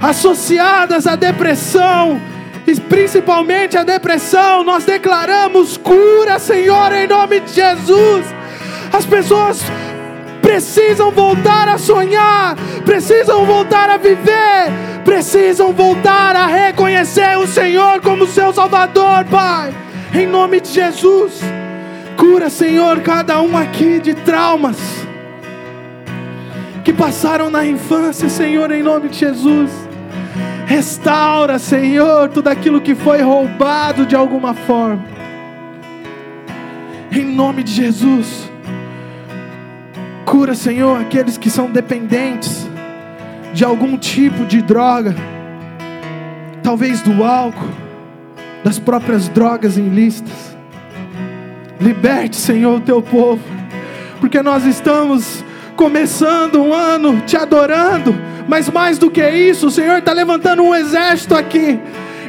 associadas 0.01 1.05
à 1.05 1.15
depressão, 1.15 2.19
e 2.65 2.79
principalmente 2.79 3.77
a 3.77 3.83
depressão, 3.83 4.63
nós 4.63 4.85
declaramos 4.85 5.77
cura, 5.77 6.39
Senhor, 6.39 6.91
em 6.93 7.07
nome 7.07 7.41
de 7.41 7.53
Jesus. 7.53 8.25
As 8.91 9.05
pessoas 9.05 9.61
precisam 10.41 11.11
voltar 11.11 11.67
a 11.67 11.77
sonhar, 11.77 12.55
precisam 12.85 13.45
voltar 13.45 13.89
a 13.89 13.97
viver, 13.97 14.71
precisam 15.07 15.71
voltar 15.71 16.35
a 16.35 16.47
reconhecer 16.47 17.37
o 17.37 17.47
Senhor 17.47 18.01
como 18.01 18.27
seu 18.27 18.51
Salvador, 18.51 19.23
Pai. 19.31 19.73
Em 20.13 20.27
nome 20.27 20.59
de 20.59 20.67
Jesus, 20.67 21.39
cura, 22.17 22.49
Senhor, 22.49 22.99
cada 22.99 23.41
um 23.41 23.57
aqui 23.57 24.01
de 24.01 24.13
traumas 24.13 24.75
que 26.83 26.91
passaram 26.91 27.49
na 27.49 27.65
infância, 27.65 28.27
Senhor, 28.27 28.69
em 28.69 28.83
nome 28.83 29.07
de 29.07 29.19
Jesus. 29.19 29.71
Restaura, 30.65 31.57
Senhor, 31.57 32.27
tudo 32.27 32.49
aquilo 32.49 32.81
que 32.81 32.93
foi 32.93 33.21
roubado 33.21 34.05
de 34.05 34.13
alguma 34.13 34.53
forma. 34.53 35.05
Em 37.13 37.23
nome 37.23 37.63
de 37.63 37.71
Jesus. 37.71 38.51
Cura, 40.25 40.53
Senhor, 40.53 40.99
aqueles 40.99 41.37
que 41.37 41.49
são 41.49 41.71
dependentes 41.71 42.67
de 43.57 43.65
algum 43.65 43.97
tipo 43.97 44.45
de 44.45 44.61
droga, 44.61 45.15
talvez 46.61 47.01
do 47.01 47.23
álcool, 47.23 47.67
das 48.63 48.77
próprias 48.77 49.27
drogas 49.29 49.77
ilícitas. 49.77 50.55
Liberte, 51.81 52.35
Senhor, 52.35 52.75
o 52.75 52.79
teu 52.79 53.01
povo, 53.01 53.41
porque 54.19 54.43
nós 54.43 54.63
estamos 54.63 55.43
começando 55.75 56.61
um 56.61 56.71
ano 56.71 57.19
te 57.25 57.35
adorando, 57.35 58.15
mas 58.47 58.69
mais 58.69 58.99
do 58.99 59.09
que 59.09 59.27
isso, 59.27 59.65
o 59.65 59.71
Senhor 59.71 59.97
está 59.97 60.13
levantando 60.13 60.61
um 60.61 60.75
exército 60.75 61.33
aqui 61.33 61.79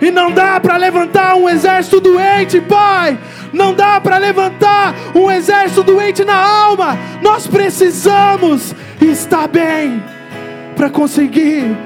e 0.01 0.11
não 0.11 0.33
dá 0.33 0.59
para 0.59 0.79
levantar 0.79 1.35
um 1.35 1.47
exército 1.47 2.01
doente, 2.01 2.59
Pai. 2.59 3.19
Não 3.53 3.75
dá 3.75 4.01
para 4.01 4.17
levantar 4.17 4.95
um 5.15 5.31
exército 5.31 5.83
doente 5.83 6.25
na 6.25 6.37
alma. 6.37 6.97
Nós 7.21 7.47
precisamos 7.47 8.75
estar 8.99 9.47
bem 9.47 10.03
para 10.79 10.89
conseguir 10.89 11.77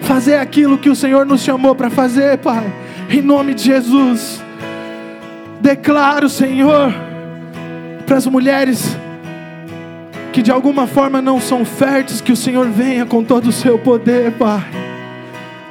fazer 0.00 0.36
aquilo 0.36 0.78
que 0.78 0.88
o 0.88 0.96
Senhor 0.96 1.26
nos 1.26 1.42
chamou 1.42 1.74
para 1.74 1.90
fazer, 1.90 2.38
Pai. 2.38 2.72
Em 3.10 3.20
nome 3.20 3.52
de 3.52 3.64
Jesus. 3.64 4.42
Declaro, 5.60 6.30
Senhor, 6.30 6.94
para 8.06 8.16
as 8.16 8.26
mulheres 8.26 8.96
que 10.32 10.40
de 10.40 10.50
alguma 10.50 10.86
forma 10.86 11.20
não 11.20 11.38
são 11.38 11.64
férteis, 11.64 12.22
que 12.22 12.32
o 12.32 12.36
Senhor 12.36 12.66
venha 12.68 13.04
com 13.04 13.22
todo 13.22 13.48
o 13.48 13.52
seu 13.52 13.78
poder, 13.78 14.32
Pai 14.32 14.64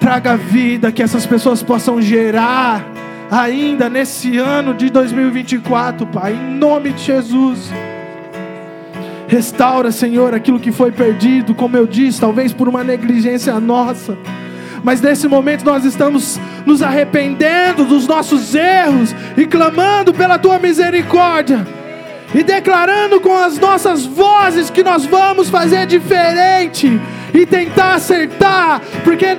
traga 0.08 0.38
vida, 0.38 0.90
que 0.90 1.04
essas 1.04 1.26
pessoas 1.26 1.62
possam 1.62 2.02
gerar 2.02 2.86
ainda 3.30 3.90
nesse 3.90 4.38
ano 4.38 4.74
de 4.74 4.90
2024, 4.90 6.08
Pai, 6.08 6.34
em 6.34 6.56
nome 6.56 6.94
de 6.94 7.04
Jesus. 7.04 7.70
Restaura, 9.28 9.92
Senhor, 9.92 10.34
aquilo 10.34 10.60
que 10.60 10.72
foi 10.72 10.92
perdido, 10.92 11.54
como 11.54 11.76
eu 11.76 11.86
disse, 11.86 12.22
talvez 12.22 12.54
por 12.54 12.68
uma 12.68 12.84
negligência 12.84 13.60
nossa. 13.60 14.18
Mas 14.84 15.02
nesse 15.02 15.28
momento 15.28 15.66
nós 15.66 15.84
estamos 15.84 16.40
nos 16.66 16.82
arrependendo 16.82 17.84
dos 17.84 18.08
nossos 18.08 18.56
erros 18.56 19.14
e 19.36 19.46
clamando 19.46 20.14
pela 20.14 20.40
tua 20.40 20.60
misericórdia. 20.60 21.68
E 22.34 22.44
declarando 22.44 23.20
com 23.20 23.36
as 23.36 23.58
nossas 23.58 24.06
vozes 24.06 24.70
que 24.70 24.84
nós 24.84 25.06
vamos 25.06 25.50
fazer 25.50 25.86
diferente 25.86 27.00
e 27.34 27.46
tentar 27.46 27.96
acertar, 27.96 28.82
porque 29.04 29.38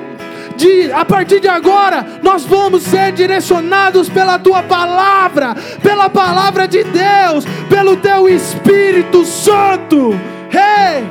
de, 0.59 0.93
a 0.93 1.05
partir 1.05 1.41
de 1.41 1.49
agora, 1.49 2.05
nós 2.23 2.45
vamos 2.45 2.83
ser 2.83 3.13
direcionados 3.13 4.09
pela 4.09 4.39
tua 4.39 4.63
palavra, 4.63 5.55
pela 5.83 6.11
palavra 6.11 6.67
de 6.67 6.85
Deus, 6.85 7.45
pelo 7.71 7.97
teu 7.97 8.29
Espírito 8.29 9.25
Santo. 9.25 10.19
Hey! 10.51 11.05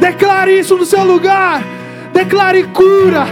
Declare 0.00 0.58
isso 0.58 0.76
no 0.76 0.84
seu 0.84 1.04
lugar. 1.04 1.62
Declare 2.12 2.64
cura 2.64 3.26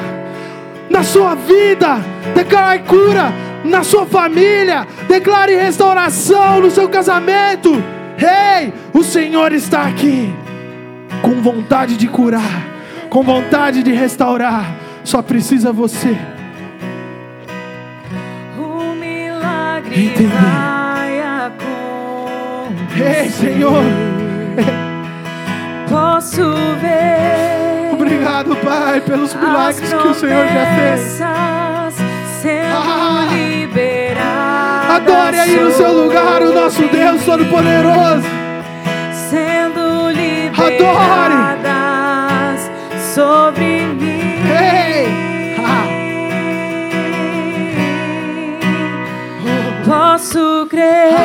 na 0.88 1.02
sua 1.02 1.34
vida. 1.34 1.98
Declare 2.34 2.80
cura 2.80 3.32
na 3.64 3.82
sua 3.82 4.06
família. 4.06 4.86
Declare 5.08 5.56
restauração 5.56 6.60
no 6.60 6.70
seu 6.70 6.88
casamento. 6.88 7.82
Ei, 8.18 8.66
hey, 8.66 8.74
o 8.92 9.02
Senhor 9.02 9.52
está 9.52 9.82
aqui 9.82 10.32
com 11.22 11.40
vontade 11.40 11.96
de 11.96 12.06
curar 12.06 12.70
com 13.10 13.24
vontade 13.24 13.82
de 13.82 13.92
restaurar. 13.92 14.79
Só 15.10 15.20
precisa 15.20 15.72
você. 15.72 16.16
O 18.56 18.94
milagre 18.94 20.06
Entender. 20.06 20.28
vai 20.36 21.20
acontecer. 21.48 23.24
Ei, 23.24 23.28
Senhor. 23.28 23.82
Posso 25.90 26.54
ver. 26.80 27.92
Obrigado, 27.92 28.54
Pai, 28.54 29.00
pelos 29.00 29.34
milagres 29.34 29.92
que 29.92 29.96
o 29.96 30.14
Senhor 30.14 30.46
já 30.46 30.66
fez. 30.76 31.20
Ah. 31.20 31.88
Adore 34.94 35.40
aí 35.40 35.58
no 35.58 35.72
seu 35.72 36.04
lugar 36.04 36.40
o 36.40 36.54
nosso 36.54 36.86
Deus 36.86 37.24
Todo-Poderoso. 37.24 38.28
Sendo 39.28 40.08
liberadas 40.10 40.70
sobre 43.12 43.79
Posso 50.20 50.66
crer 50.68 51.16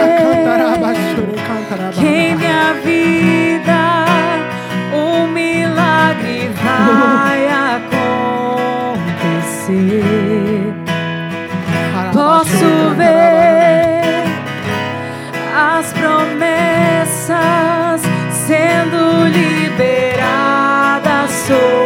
que 1.92 2.08
em 2.08 2.34
minha 2.34 2.76
vida 2.82 4.06
um 4.94 5.28
milagre 5.28 6.50
vai 6.64 7.50
acontecer. 9.20 9.84
Posso 12.14 12.96
ver 12.96 14.24
as 15.54 15.92
promessas 15.92 17.34
sendo 18.48 19.28
liberadas. 19.28 20.06
Sobre 21.32 21.85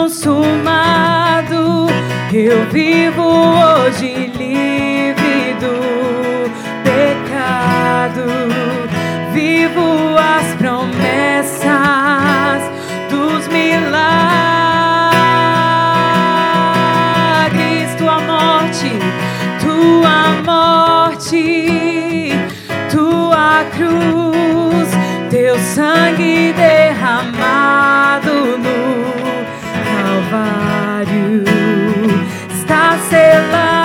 consumado. 0.00 1.86
Eu 2.32 2.64
vivo 2.70 3.22
hoje 3.22 4.32
livre 4.34 5.54
do 5.60 6.48
pecado, 6.82 8.24
vivo 9.34 10.16
as 10.16 10.54
promessas 10.54 11.68
dos 13.10 13.46
milagres. 13.48 13.90
Tua 17.98 18.20
morte, 18.20 18.98
tua 19.60 20.40
morte, 20.46 22.32
tua 22.90 23.66
cruz, 23.76 24.88
teu 25.28 25.58
sangue 25.58 26.54
derramado 26.56 28.56
no 28.56 28.99
está 33.12 33.40
selado, 33.40 33.79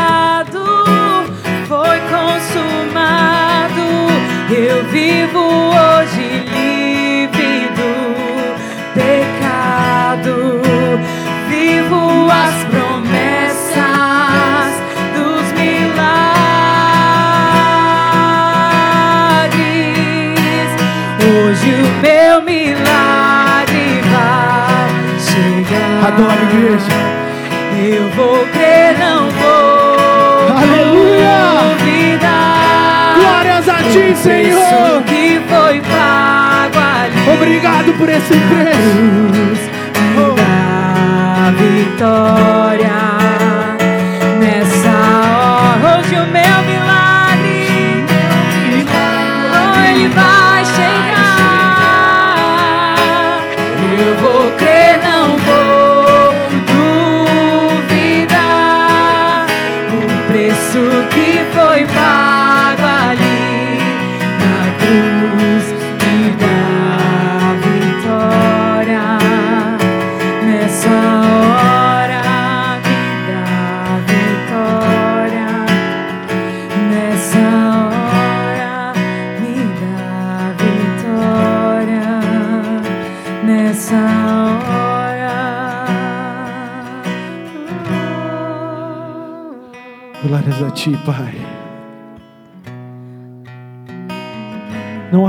Senhor. 34.25 35.03
que 35.03 35.39
foi 35.47 35.81
pago 35.81 36.79
ali. 36.79 37.35
Obrigado 37.35 37.93
por 37.93 38.09
esse 38.09 38.33
preço. 38.33 39.69
me 40.15 40.35
dá 40.35 41.53
vitória 41.57 42.94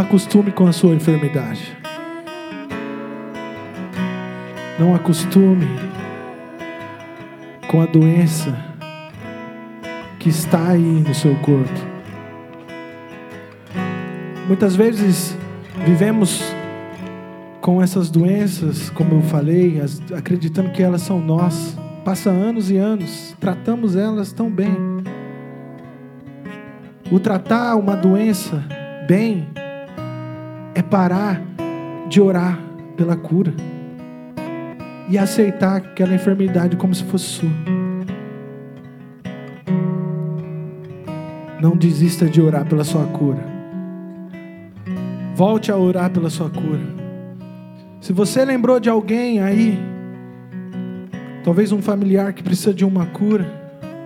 acostume 0.06 0.52
com 0.52 0.68
a 0.68 0.72
sua 0.72 0.94
enfermidade. 0.94 1.76
Não 4.78 4.94
acostume 4.94 5.66
com 7.66 7.80
a 7.80 7.86
doença 7.86 8.56
que 10.20 10.28
está 10.28 10.68
aí 10.68 10.78
no 10.80 11.12
seu 11.12 11.34
corpo. 11.40 11.74
Muitas 14.46 14.76
vezes 14.76 15.36
vivemos 15.84 16.40
com 17.60 17.82
essas 17.82 18.08
doenças, 18.08 18.88
como 18.90 19.16
eu 19.16 19.22
falei, 19.22 19.80
acreditando 20.16 20.70
que 20.70 20.84
elas 20.84 21.02
são 21.02 21.18
nós. 21.18 21.76
Passa 22.04 22.30
anos 22.30 22.70
e 22.70 22.76
anos, 22.76 23.34
tratamos 23.40 23.96
elas 23.96 24.32
tão 24.32 24.48
bem. 24.48 25.02
O 27.10 27.18
tratar 27.18 27.74
uma 27.74 27.96
doença 27.96 28.64
bem 29.08 29.48
é 30.76 30.82
parar 30.82 31.40
de 32.06 32.20
orar 32.20 32.60
pela 32.98 33.16
cura 33.16 33.54
e 35.08 35.16
aceitar 35.16 35.76
aquela 35.76 36.14
enfermidade 36.14 36.76
como 36.76 36.94
se 36.94 37.02
fosse 37.04 37.24
sua. 37.24 37.48
Não 41.62 41.74
desista 41.74 42.26
de 42.26 42.42
orar 42.42 42.66
pela 42.66 42.84
sua 42.84 43.06
cura. 43.06 43.42
Volte 45.34 45.72
a 45.72 45.78
orar 45.78 46.10
pela 46.10 46.28
sua 46.28 46.50
cura. 46.50 46.84
Se 47.98 48.12
você 48.12 48.44
lembrou 48.44 48.78
de 48.78 48.90
alguém 48.90 49.40
aí, 49.40 49.78
talvez 51.42 51.72
um 51.72 51.80
familiar 51.80 52.34
que 52.34 52.42
precisa 52.42 52.74
de 52.74 52.84
uma 52.84 53.06
cura, 53.06 53.50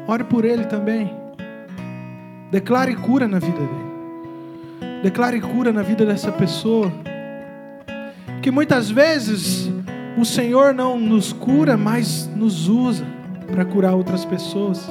ore 0.07 0.23
por 0.23 0.45
ele 0.45 0.65
também. 0.67 1.13
Declare 2.53 2.95
cura 2.95 3.27
na 3.27 3.41
vida 3.41 3.59
dele. 3.59 3.80
Declare 5.03 5.41
cura 5.41 5.73
na 5.73 5.83
vida 5.83 6.05
dessa 6.05 6.31
pessoa. 6.31 6.93
Que 8.43 8.51
muitas 8.51 8.91
vezes 8.91 9.71
o 10.19 10.25
Senhor 10.25 10.75
não 10.75 10.99
nos 10.99 11.33
cura, 11.33 11.77
mas 11.77 12.29
nos 12.37 12.69
usa 12.69 13.05
para 13.51 13.65
curar 13.65 13.95
outras 13.95 14.25
pessoas. 14.25 14.89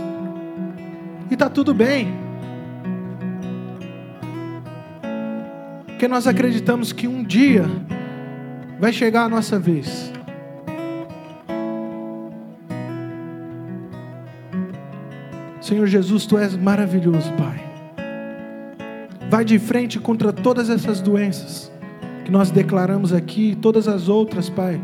E 1.30 1.34
está 1.34 1.50
tudo 1.50 1.74
bem. 1.74 2.12
Porque 5.86 6.08
nós 6.08 6.26
acreditamos 6.26 6.92
que 6.92 7.08
um 7.08 7.24
dia 7.24 7.66
vai 8.80 8.92
chegar 8.92 9.26
a 9.26 9.30
nossa 9.30 9.60
vez. 9.60 10.12
Senhor 15.62 15.86
Jesus, 15.86 16.26
tu 16.26 16.38
és 16.38 16.56
maravilhoso, 16.56 17.32
Pai. 17.34 17.69
Vai 19.30 19.46
de 19.46 19.60
frente 19.60 20.00
contra 20.00 20.34
todas 20.34 20.70
essas 20.70 21.02
doenças 21.02 21.72
que 22.26 22.32
nós 22.32 22.52
declaramos 22.52 23.14
aqui, 23.14 23.58
todas 23.60 23.88
as 23.88 24.10
outras, 24.10 24.50
Pai 24.50 24.82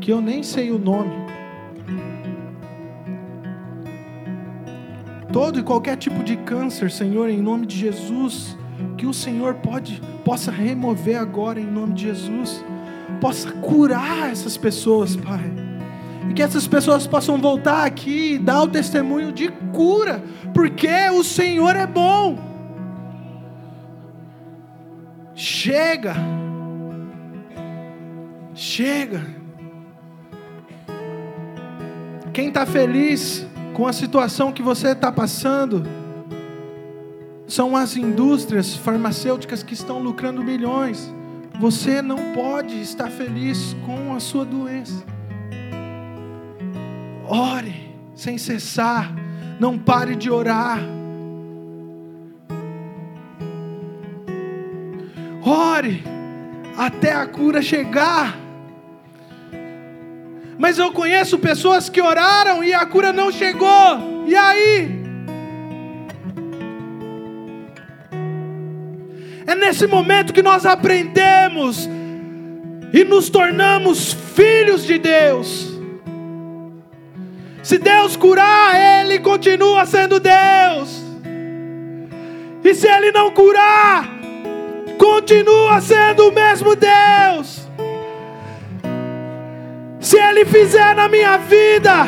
que 0.00 0.10
eu 0.10 0.20
nem 0.20 0.42
sei 0.42 0.72
o 0.72 0.78
nome. 0.78 1.12
Todo 5.32 5.60
e 5.60 5.62
qualquer 5.62 5.96
tipo 5.96 6.24
de 6.24 6.36
câncer, 6.36 6.90
Senhor, 6.90 7.28
em 7.28 7.40
nome 7.40 7.66
de 7.66 7.76
Jesus, 7.76 8.56
que 8.96 9.06
o 9.06 9.14
Senhor 9.14 9.54
pode 9.54 10.02
possa 10.24 10.50
remover 10.50 11.18
agora 11.18 11.60
em 11.60 11.66
nome 11.66 11.94
de 11.94 12.02
Jesus, 12.04 12.64
possa 13.20 13.50
curar 13.52 14.30
essas 14.30 14.56
pessoas, 14.56 15.14
Pai. 15.14 15.52
E 16.28 16.34
que 16.34 16.42
essas 16.42 16.66
pessoas 16.66 17.06
possam 17.06 17.38
voltar 17.38 17.84
aqui 17.84 18.34
e 18.34 18.38
dar 18.38 18.62
o 18.62 18.68
testemunho 18.68 19.32
de 19.32 19.50
cura, 19.72 20.22
porque 20.54 21.10
o 21.10 21.22
Senhor 21.22 21.76
é 21.76 21.86
bom. 21.86 22.49
Chega. 25.40 26.14
Chega. 28.54 29.22
Quem 32.30 32.48
está 32.48 32.66
feliz 32.66 33.46
com 33.72 33.86
a 33.86 33.92
situação 33.94 34.52
que 34.52 34.60
você 34.62 34.88
está 34.88 35.10
passando 35.10 35.82
são 37.46 37.74
as 37.74 37.96
indústrias 37.96 38.74
farmacêuticas 38.76 39.62
que 39.62 39.72
estão 39.72 39.98
lucrando 39.98 40.44
milhões. 40.44 41.10
Você 41.58 42.02
não 42.02 42.34
pode 42.34 42.78
estar 42.78 43.08
feliz 43.08 43.74
com 43.86 44.14
a 44.14 44.20
sua 44.20 44.44
doença. 44.44 45.02
Ore 47.26 47.96
sem 48.14 48.36
cessar, 48.36 49.10
não 49.58 49.78
pare 49.78 50.16
de 50.16 50.30
orar. 50.30 50.99
Ore 55.42 56.04
até 56.76 57.12
a 57.12 57.26
cura 57.26 57.62
chegar. 57.62 58.38
Mas 60.58 60.78
eu 60.78 60.92
conheço 60.92 61.38
pessoas 61.38 61.88
que 61.88 62.02
oraram 62.02 62.62
e 62.62 62.74
a 62.74 62.84
cura 62.84 63.12
não 63.12 63.32
chegou. 63.32 64.24
E 64.26 64.36
aí? 64.36 65.00
É 69.46 69.54
nesse 69.54 69.86
momento 69.86 70.32
que 70.32 70.42
nós 70.42 70.66
aprendemos 70.66 71.88
e 72.92 73.04
nos 73.04 73.30
tornamos 73.30 74.12
filhos 74.12 74.84
de 74.84 74.98
Deus. 74.98 75.70
Se 77.62 77.78
Deus 77.78 78.16
curar, 78.16 79.02
Ele 79.02 79.18
continua 79.18 79.86
sendo 79.86 80.20
Deus. 80.20 81.02
E 82.62 82.74
se 82.74 82.86
Ele 82.86 83.12
não 83.12 83.30
curar, 83.30 84.19
continua 85.00 85.80
sendo 85.80 86.28
o 86.28 86.32
mesmo 86.32 86.76
Deus. 86.76 87.66
Se 89.98 90.18
Ele 90.18 90.44
fizer 90.44 90.94
na 90.94 91.08
minha 91.08 91.38
vida, 91.38 92.06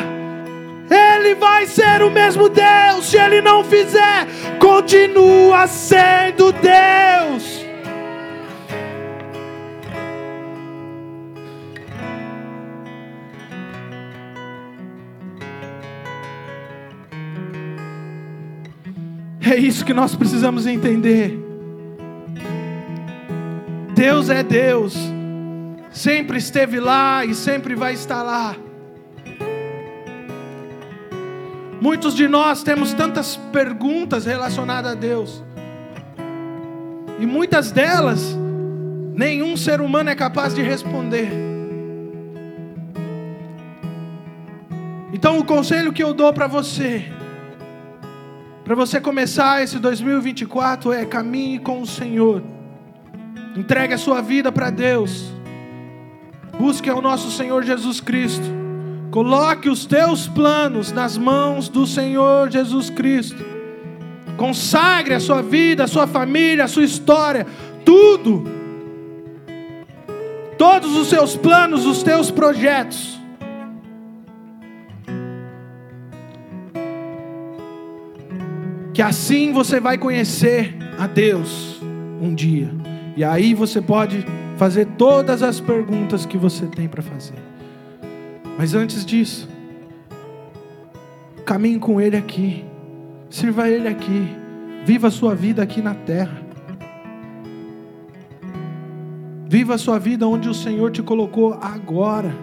Ele 0.91 1.33
vai 1.33 1.65
ser 1.65 2.03
o 2.03 2.11
mesmo 2.11 2.47
Deus. 2.49 3.07
Se 3.07 3.17
Ele 3.17 3.41
não 3.41 3.63
fizer, 3.63 4.27
continua 4.59 5.65
sendo 5.65 6.51
Deus. 6.51 7.63
É 19.41 19.55
isso 19.55 19.83
que 19.83 19.93
nós 19.93 20.15
precisamos 20.15 20.67
entender. 20.67 21.52
Deus 24.03 24.29
é 24.29 24.43
Deus 24.43 24.97
sempre 25.89 26.37
esteve 26.37 26.77
lá 26.77 27.23
e 27.23 27.33
sempre 27.33 27.73
vai 27.73 27.93
estar 27.93 28.21
lá. 28.21 28.53
Muitos 31.79 32.13
de 32.13 32.27
nós 32.27 32.63
temos 32.63 32.93
tantas 32.93 33.37
perguntas 33.53 34.25
relacionadas 34.25 34.91
a 34.91 34.95
Deus, 34.95 35.41
e 37.17 37.25
muitas 37.25 37.71
delas 37.71 38.37
nenhum 39.15 39.55
ser 39.55 39.79
humano 39.79 40.09
é 40.09 40.15
capaz 40.15 40.53
de 40.53 40.61
responder. 40.61 41.31
Então, 45.13 45.39
o 45.39 45.45
conselho 45.45 45.93
que 45.93 46.03
eu 46.03 46.13
dou 46.13 46.33
para 46.33 46.47
você, 46.47 47.05
para 48.65 48.75
você 48.75 48.99
começar 48.99 49.63
esse 49.63 49.79
2024, 49.79 50.91
é 50.91 51.05
caminhe 51.05 51.57
com 51.57 51.81
o 51.81 51.87
Senhor, 51.87 52.43
entregue 53.55 53.93
a 53.93 53.97
sua 53.97 54.21
vida 54.21 54.51
para 54.51 54.69
Deus. 54.69 55.31
Busque 56.57 56.89
ao 56.89 57.01
nosso 57.01 57.31
Senhor 57.31 57.63
Jesus 57.63 57.99
Cristo. 57.99 58.45
Coloque 59.11 59.69
os 59.69 59.85
teus 59.85 60.27
planos 60.27 60.91
nas 60.91 61.17
mãos 61.17 61.69
do 61.69 61.85
Senhor 61.85 62.49
Jesus 62.49 62.89
Cristo. 62.89 63.45
Consagre 64.37 65.13
a 65.13 65.19
sua 65.19 65.41
vida, 65.41 65.83
a 65.83 65.87
sua 65.87 66.07
família, 66.07 66.63
a 66.63 66.67
sua 66.67 66.83
história, 66.83 67.45
tudo. 67.85 68.43
Todos 70.57 70.95
os 70.95 71.09
seus 71.09 71.35
planos, 71.35 71.85
os 71.85 72.01
teus 72.01 72.31
projetos. 72.31 73.19
Que 78.93 79.01
assim 79.01 79.51
você 79.51 79.79
vai 79.79 79.97
conhecer 79.97 80.75
a 80.97 81.07
Deus 81.07 81.79
um 82.21 82.33
dia. 82.33 82.82
E 83.15 83.23
aí 83.23 83.53
você 83.53 83.81
pode 83.81 84.25
fazer 84.57 84.85
todas 84.97 85.43
as 85.43 85.59
perguntas 85.59 86.25
que 86.25 86.37
você 86.37 86.65
tem 86.65 86.87
para 86.87 87.01
fazer. 87.01 87.35
Mas 88.57 88.73
antes 88.73 89.05
disso, 89.05 89.47
caminhe 91.45 91.79
com 91.79 91.99
Ele 91.99 92.17
aqui, 92.17 92.65
sirva 93.29 93.69
Ele 93.69 93.87
aqui, 93.87 94.35
viva 94.85 95.07
a 95.07 95.11
sua 95.11 95.35
vida 95.35 95.61
aqui 95.61 95.81
na 95.81 95.93
terra. 95.93 96.41
Viva 99.47 99.75
a 99.75 99.77
sua 99.77 99.99
vida 99.99 100.27
onde 100.27 100.49
o 100.49 100.53
Senhor 100.53 100.91
te 100.91 101.03
colocou 101.03 101.53
agora. 101.61 102.33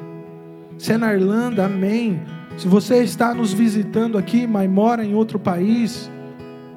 Se 0.79 0.93
é 0.93 0.97
na 0.97 1.13
Irlanda, 1.13 1.67
amém. 1.67 2.21
Se 2.57 2.69
você 2.69 3.03
está 3.03 3.35
nos 3.35 3.53
visitando 3.53 4.17
aqui, 4.17 4.47
mas 4.47 4.71
mora 4.71 5.05
em 5.05 5.15
outro 5.15 5.39
país, 5.39 6.09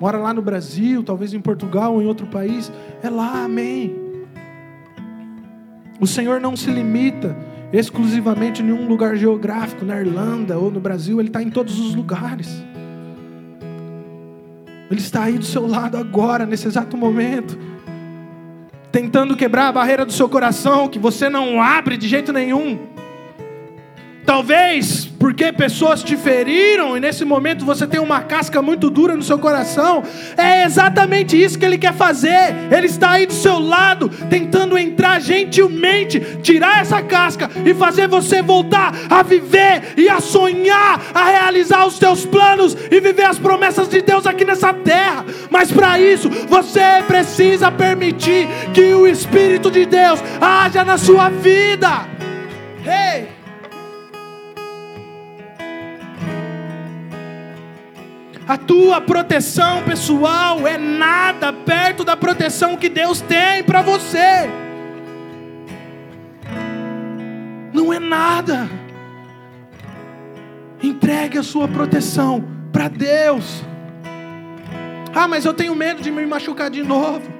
mora 0.03 0.17
lá 0.17 0.33
no 0.33 0.41
Brasil, 0.41 1.01
talvez 1.01 1.33
em 1.33 1.39
Portugal 1.39 1.93
ou 1.93 2.01
em 2.01 2.05
outro 2.05 2.27
país, 2.27 2.69
é 3.01 3.09
lá, 3.09 3.45
amém. 3.45 3.95
O 5.97 6.05
Senhor 6.05 6.41
não 6.41 6.57
se 6.57 6.69
limita 6.69 7.33
exclusivamente 7.71 8.61
em 8.61 8.73
um 8.73 8.85
lugar 8.85 9.15
geográfico, 9.15 9.85
na 9.85 9.97
Irlanda 9.97 10.57
ou 10.57 10.69
no 10.69 10.81
Brasil, 10.81 11.21
Ele 11.21 11.29
está 11.29 11.41
em 11.41 11.49
todos 11.49 11.79
os 11.79 11.95
lugares. 11.95 12.61
Ele 14.91 14.99
está 14.99 15.23
aí 15.23 15.37
do 15.37 15.45
seu 15.45 15.65
lado 15.65 15.95
agora, 15.95 16.45
nesse 16.45 16.67
exato 16.67 16.97
momento, 16.97 17.57
tentando 18.91 19.37
quebrar 19.37 19.69
a 19.69 19.71
barreira 19.71 20.05
do 20.05 20.11
seu 20.11 20.27
coração, 20.27 20.89
que 20.89 20.99
você 20.99 21.29
não 21.29 21.61
abre 21.61 21.95
de 21.95 22.09
jeito 22.09 22.33
nenhum, 22.33 22.77
Talvez 24.25 25.05
porque 25.23 25.53
pessoas 25.53 26.03
te 26.03 26.17
feriram 26.17 26.97
e 26.97 26.99
nesse 26.99 27.23
momento 27.23 27.63
você 27.63 27.87
tem 27.87 27.99
uma 27.99 28.21
casca 28.21 28.61
muito 28.61 28.89
dura 28.89 29.15
no 29.15 29.23
seu 29.23 29.37
coração. 29.39 30.03
É 30.37 30.63
exatamente 30.63 31.41
isso 31.41 31.57
que 31.57 31.65
ele 31.65 31.77
quer 31.77 31.93
fazer. 31.93 32.53
Ele 32.71 32.87
está 32.87 33.11
aí 33.11 33.25
do 33.25 33.33
seu 33.33 33.59
lado, 33.59 34.09
tentando 34.29 34.77
entrar 34.77 35.21
gentilmente, 35.21 36.19
tirar 36.41 36.81
essa 36.81 37.01
casca 37.01 37.49
e 37.65 37.73
fazer 37.73 38.07
você 38.07 38.41
voltar 38.41 38.93
a 39.09 39.23
viver 39.23 39.93
e 39.97 40.09
a 40.09 40.19
sonhar, 40.19 41.01
a 41.13 41.29
realizar 41.29 41.85
os 41.85 41.97
teus 41.97 42.25
planos 42.25 42.75
e 42.91 42.99
viver 42.99 43.23
as 43.25 43.39
promessas 43.39 43.87
de 43.87 44.01
Deus 44.01 44.25
aqui 44.25 44.45
nessa 44.45 44.73
terra. 44.73 45.25
Mas 45.49 45.71
para 45.71 45.99
isso, 45.99 46.29
você 46.29 47.01
precisa 47.07 47.71
permitir 47.71 48.47
que 48.73 48.93
o 48.93 49.07
Espírito 49.07 49.71
de 49.71 49.85
Deus 49.85 50.21
haja 50.41 50.83
na 50.83 50.97
sua 50.97 51.29
vida. 51.29 52.07
Hey! 52.85 53.32
A 58.45 58.57
tua 58.57 58.99
proteção 58.99 59.83
pessoal 59.83 60.67
é 60.67 60.77
nada 60.77 61.53
perto 61.53 62.03
da 62.03 62.17
proteção 62.17 62.75
que 62.75 62.89
Deus 62.89 63.21
tem 63.21 63.63
para 63.63 63.81
você. 63.81 64.49
Não 67.71 67.93
é 67.93 67.99
nada. 67.99 68.69
Entregue 70.81 71.37
a 71.37 71.43
sua 71.43 71.69
proteção 71.69 72.43
para 72.73 72.89
Deus. 72.89 73.63
Ah, 75.15 75.27
mas 75.27 75.45
eu 75.45 75.53
tenho 75.53 75.73
medo 75.73 76.01
de 76.01 76.11
me 76.11 76.25
machucar 76.25 76.69
de 76.69 76.83
novo. 76.83 77.31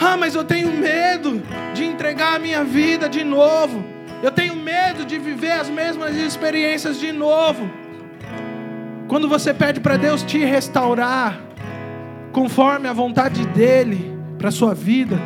Ah, 0.00 0.16
mas 0.16 0.34
eu 0.34 0.44
tenho 0.44 0.72
medo 0.72 1.42
de 1.74 1.84
entregar 1.84 2.36
a 2.36 2.38
minha 2.38 2.64
vida 2.64 3.10
de 3.10 3.22
novo. 3.22 3.84
Eu 4.22 4.30
tenho 4.30 4.56
medo 4.56 5.04
de 5.04 5.18
viver 5.18 5.52
as 5.52 5.68
mesmas 5.68 6.16
experiências 6.16 6.98
de 6.98 7.12
novo. 7.12 7.68
Quando 9.10 9.28
você 9.28 9.52
pede 9.52 9.80
para 9.80 9.96
Deus 9.96 10.22
te 10.22 10.38
restaurar, 10.38 11.40
conforme 12.30 12.86
a 12.86 12.92
vontade 12.92 13.44
dEle 13.48 14.16
para 14.38 14.52
sua 14.52 14.72
vida, 14.72 15.18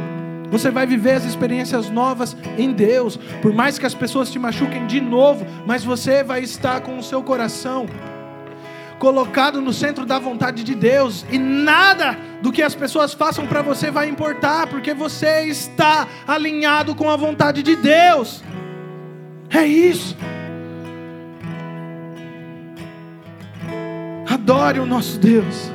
você 0.51 0.71
vai 0.71 0.87
viver 0.87 1.11
as 1.11 1.25
experiências 1.27 1.91
novas 1.91 2.35
em 2.57 2.73
Deus. 2.73 3.19
Por 3.43 3.53
mais 3.53 3.79
que 3.79 3.85
as 3.85 3.93
pessoas 3.95 4.31
te 4.31 4.39
machuquem 4.39 4.87
de 4.87 5.03
novo, 5.03 5.45
mas 5.67 5.85
você 5.85 6.25
vai 6.25 6.41
estar 6.41 6.81
com 6.81 6.97
o 6.97 7.03
seu 7.03 7.23
coração 7.23 7.85
colocado 8.99 9.61
no 9.61 9.71
centro 9.71 10.07
da 10.07 10.19
vontade 10.19 10.65
de 10.65 10.75
Deus, 10.75 11.27
e 11.31 11.39
nada 11.39 12.17
do 12.41 12.51
que 12.51 12.63
as 12.63 12.75
pessoas 12.75 13.13
façam 13.13 13.47
para 13.47 13.61
você 13.61 13.91
vai 13.91 14.09
importar, 14.09 14.67
porque 14.67 14.95
você 14.95 15.43
está 15.43 16.09
alinhado 16.27 16.95
com 16.95 17.11
a 17.11 17.17
vontade 17.17 17.63
de 17.63 17.77
Deus. 17.77 18.43
É 19.51 19.67
isso. 19.67 20.17
Adore 24.45 24.79
o 24.79 24.85
nosso 24.85 25.19
Deus. 25.19 25.73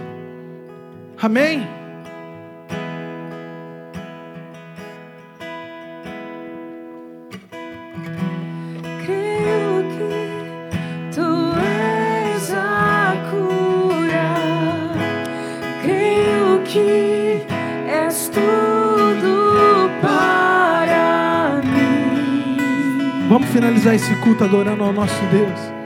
Amém? 1.19 1.67
Creio 9.03 9.83
que 9.97 11.15
tu 11.15 11.57
és 11.57 12.53
a 12.53 13.15
cura. 13.31 14.35
Creio 15.81 16.61
que 16.63 17.41
és 17.91 18.29
tudo 18.29 19.89
para 19.99 21.59
mim. 21.63 23.27
Vamos 23.29 23.49
finalizar 23.49 23.95
esse 23.95 24.13
culto 24.17 24.43
adorando 24.43 24.83
ao 24.83 24.93
nosso 24.93 25.25
Deus. 25.31 25.78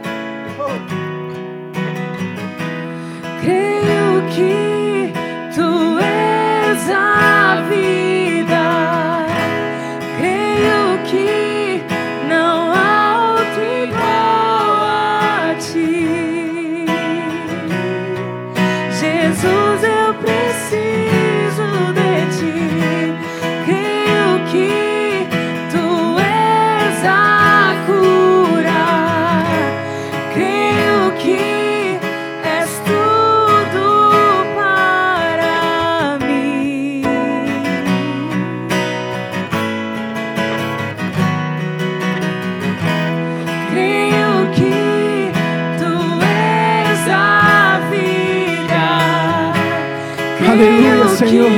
Senhor. 51.30 51.50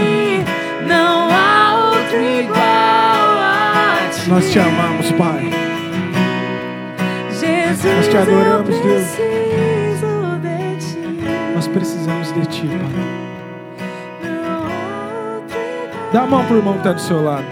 não 0.88 1.30
há 1.30 1.90
outro 1.90 2.22
igual 2.22 2.60
a 2.60 4.10
ti. 4.12 4.30
Nós 4.30 4.52
te 4.52 4.60
amamos, 4.60 5.12
Pai. 5.14 5.50
Jesus, 7.32 7.96
Nós 7.96 8.08
te 8.08 8.18
adoramos, 8.18 8.70
eu 8.76 8.84
Deus. 8.84 9.04
de 9.04 9.16
ti. 9.16 9.22
Nós 11.56 11.68
precisamos 11.68 12.34
de 12.34 12.46
Ti, 12.48 12.68
Pai. 12.68 13.26
Dá 16.12 16.24
a 16.24 16.28
mão 16.28 16.46
pro 16.46 16.58
irmão 16.58 16.74
que 16.74 16.80
está 16.80 16.94
do 16.94 17.02
seu 17.02 17.24
lado. 17.24 17.46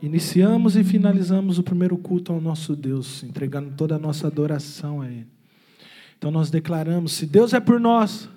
Iniciamos 0.00 0.76
e 0.76 0.82
finalizamos 0.82 1.58
o 1.58 1.62
primeiro 1.62 1.96
culto 1.96 2.32
ao 2.32 2.40
nosso 2.40 2.74
Deus, 2.74 3.22
entregando 3.22 3.70
toda 3.76 3.94
a 3.94 3.98
nossa 3.98 4.26
adoração 4.26 5.00
a 5.00 5.06
Ele. 5.06 5.41
Então 6.22 6.30
nós 6.30 6.52
declaramos: 6.52 7.14
se 7.14 7.26
Deus 7.26 7.52
é 7.52 7.58
por 7.58 7.80
nós, 7.80 8.28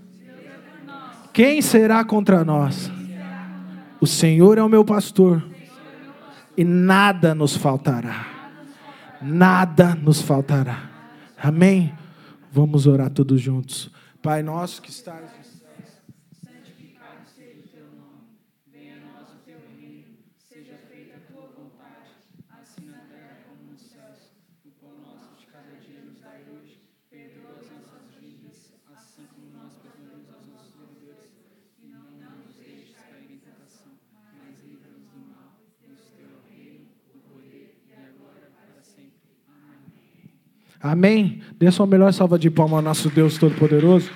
quem 1.32 1.62
será 1.62 2.04
contra 2.04 2.44
nós? 2.44 2.90
O 4.02 4.08
Senhor 4.08 4.58
é 4.58 4.64
o 4.64 4.68
meu 4.68 4.84
pastor, 4.84 5.46
e 6.58 6.64
nada 6.64 7.36
nos 7.36 7.56
faltará. 7.56 8.26
Nada 9.22 9.94
nos 9.94 10.20
faltará. 10.20 10.90
Amém? 11.38 11.94
Vamos 12.52 12.88
orar 12.88 13.12
todos 13.12 13.40
juntos. 13.40 13.92
Pai 14.20 14.42
nosso 14.42 14.82
que 14.82 14.90
estás 14.90 15.22
nos 15.22 15.46
céus, 15.46 16.02
santificado 16.44 17.22
seja 17.38 17.60
o 17.60 17.68
teu 17.70 17.86
nome. 17.86 18.34
Venha 18.66 18.96
a 18.96 19.00
nós 19.14 19.30
o 19.30 19.46
teu 19.46 19.60
reino. 19.80 20.18
Seja 20.40 20.74
feita 20.90 21.18
a 21.18 21.32
tua 21.32 21.46
vontade, 21.56 22.10
assim 22.50 22.88
na 22.90 23.06
terra 23.06 23.46
como 23.46 23.72
nos 23.72 23.80
céus. 23.80 24.34
O 24.66 24.72
pão 24.82 24.98
nosso 25.06 25.38
de 25.38 25.46
cada 25.46 25.78
dia 25.78 26.02
nos 26.02 26.20
dai 26.20 26.42
hoje. 26.50 26.82
Perdoa 27.10 27.62
as 27.62 27.70
nossas 27.70 28.10
dívidas, 28.20 28.74
assim 28.92 29.24
como 29.30 29.48
nós 29.54 29.74
perdoamos 29.78 30.28
aos 30.34 30.48
nossos 30.50 30.74
devedores. 30.74 31.32
E 31.80 31.86
não 31.88 32.10
nos 32.10 32.56
deixes 32.58 32.98
cair 32.98 33.30
em 33.30 33.38
tentação, 33.38 33.94
mas 34.34 34.58
livra-nos 34.66 35.06
do 35.14 35.22
mal. 35.30 35.54
Pois 35.80 36.02
teu 36.18 36.28
é 36.28 36.34
o 36.34 36.42
reino, 36.50 36.90
o 37.14 37.20
poder 37.30 37.78
e 37.88 37.94
a 37.94 38.10
glória 38.18 38.50
para 38.52 38.82
sempre. 38.82 39.22
Amém. 39.48 40.34
Amém. 40.86 41.40
Dê 41.58 41.72
sua 41.72 41.88
melhor 41.88 42.14
salva 42.14 42.38
de 42.38 42.48
palmas 42.48 42.78
ao 42.78 42.82
nosso 42.84 43.10
Deus 43.10 43.40
Todo-Poderoso. 43.40 44.12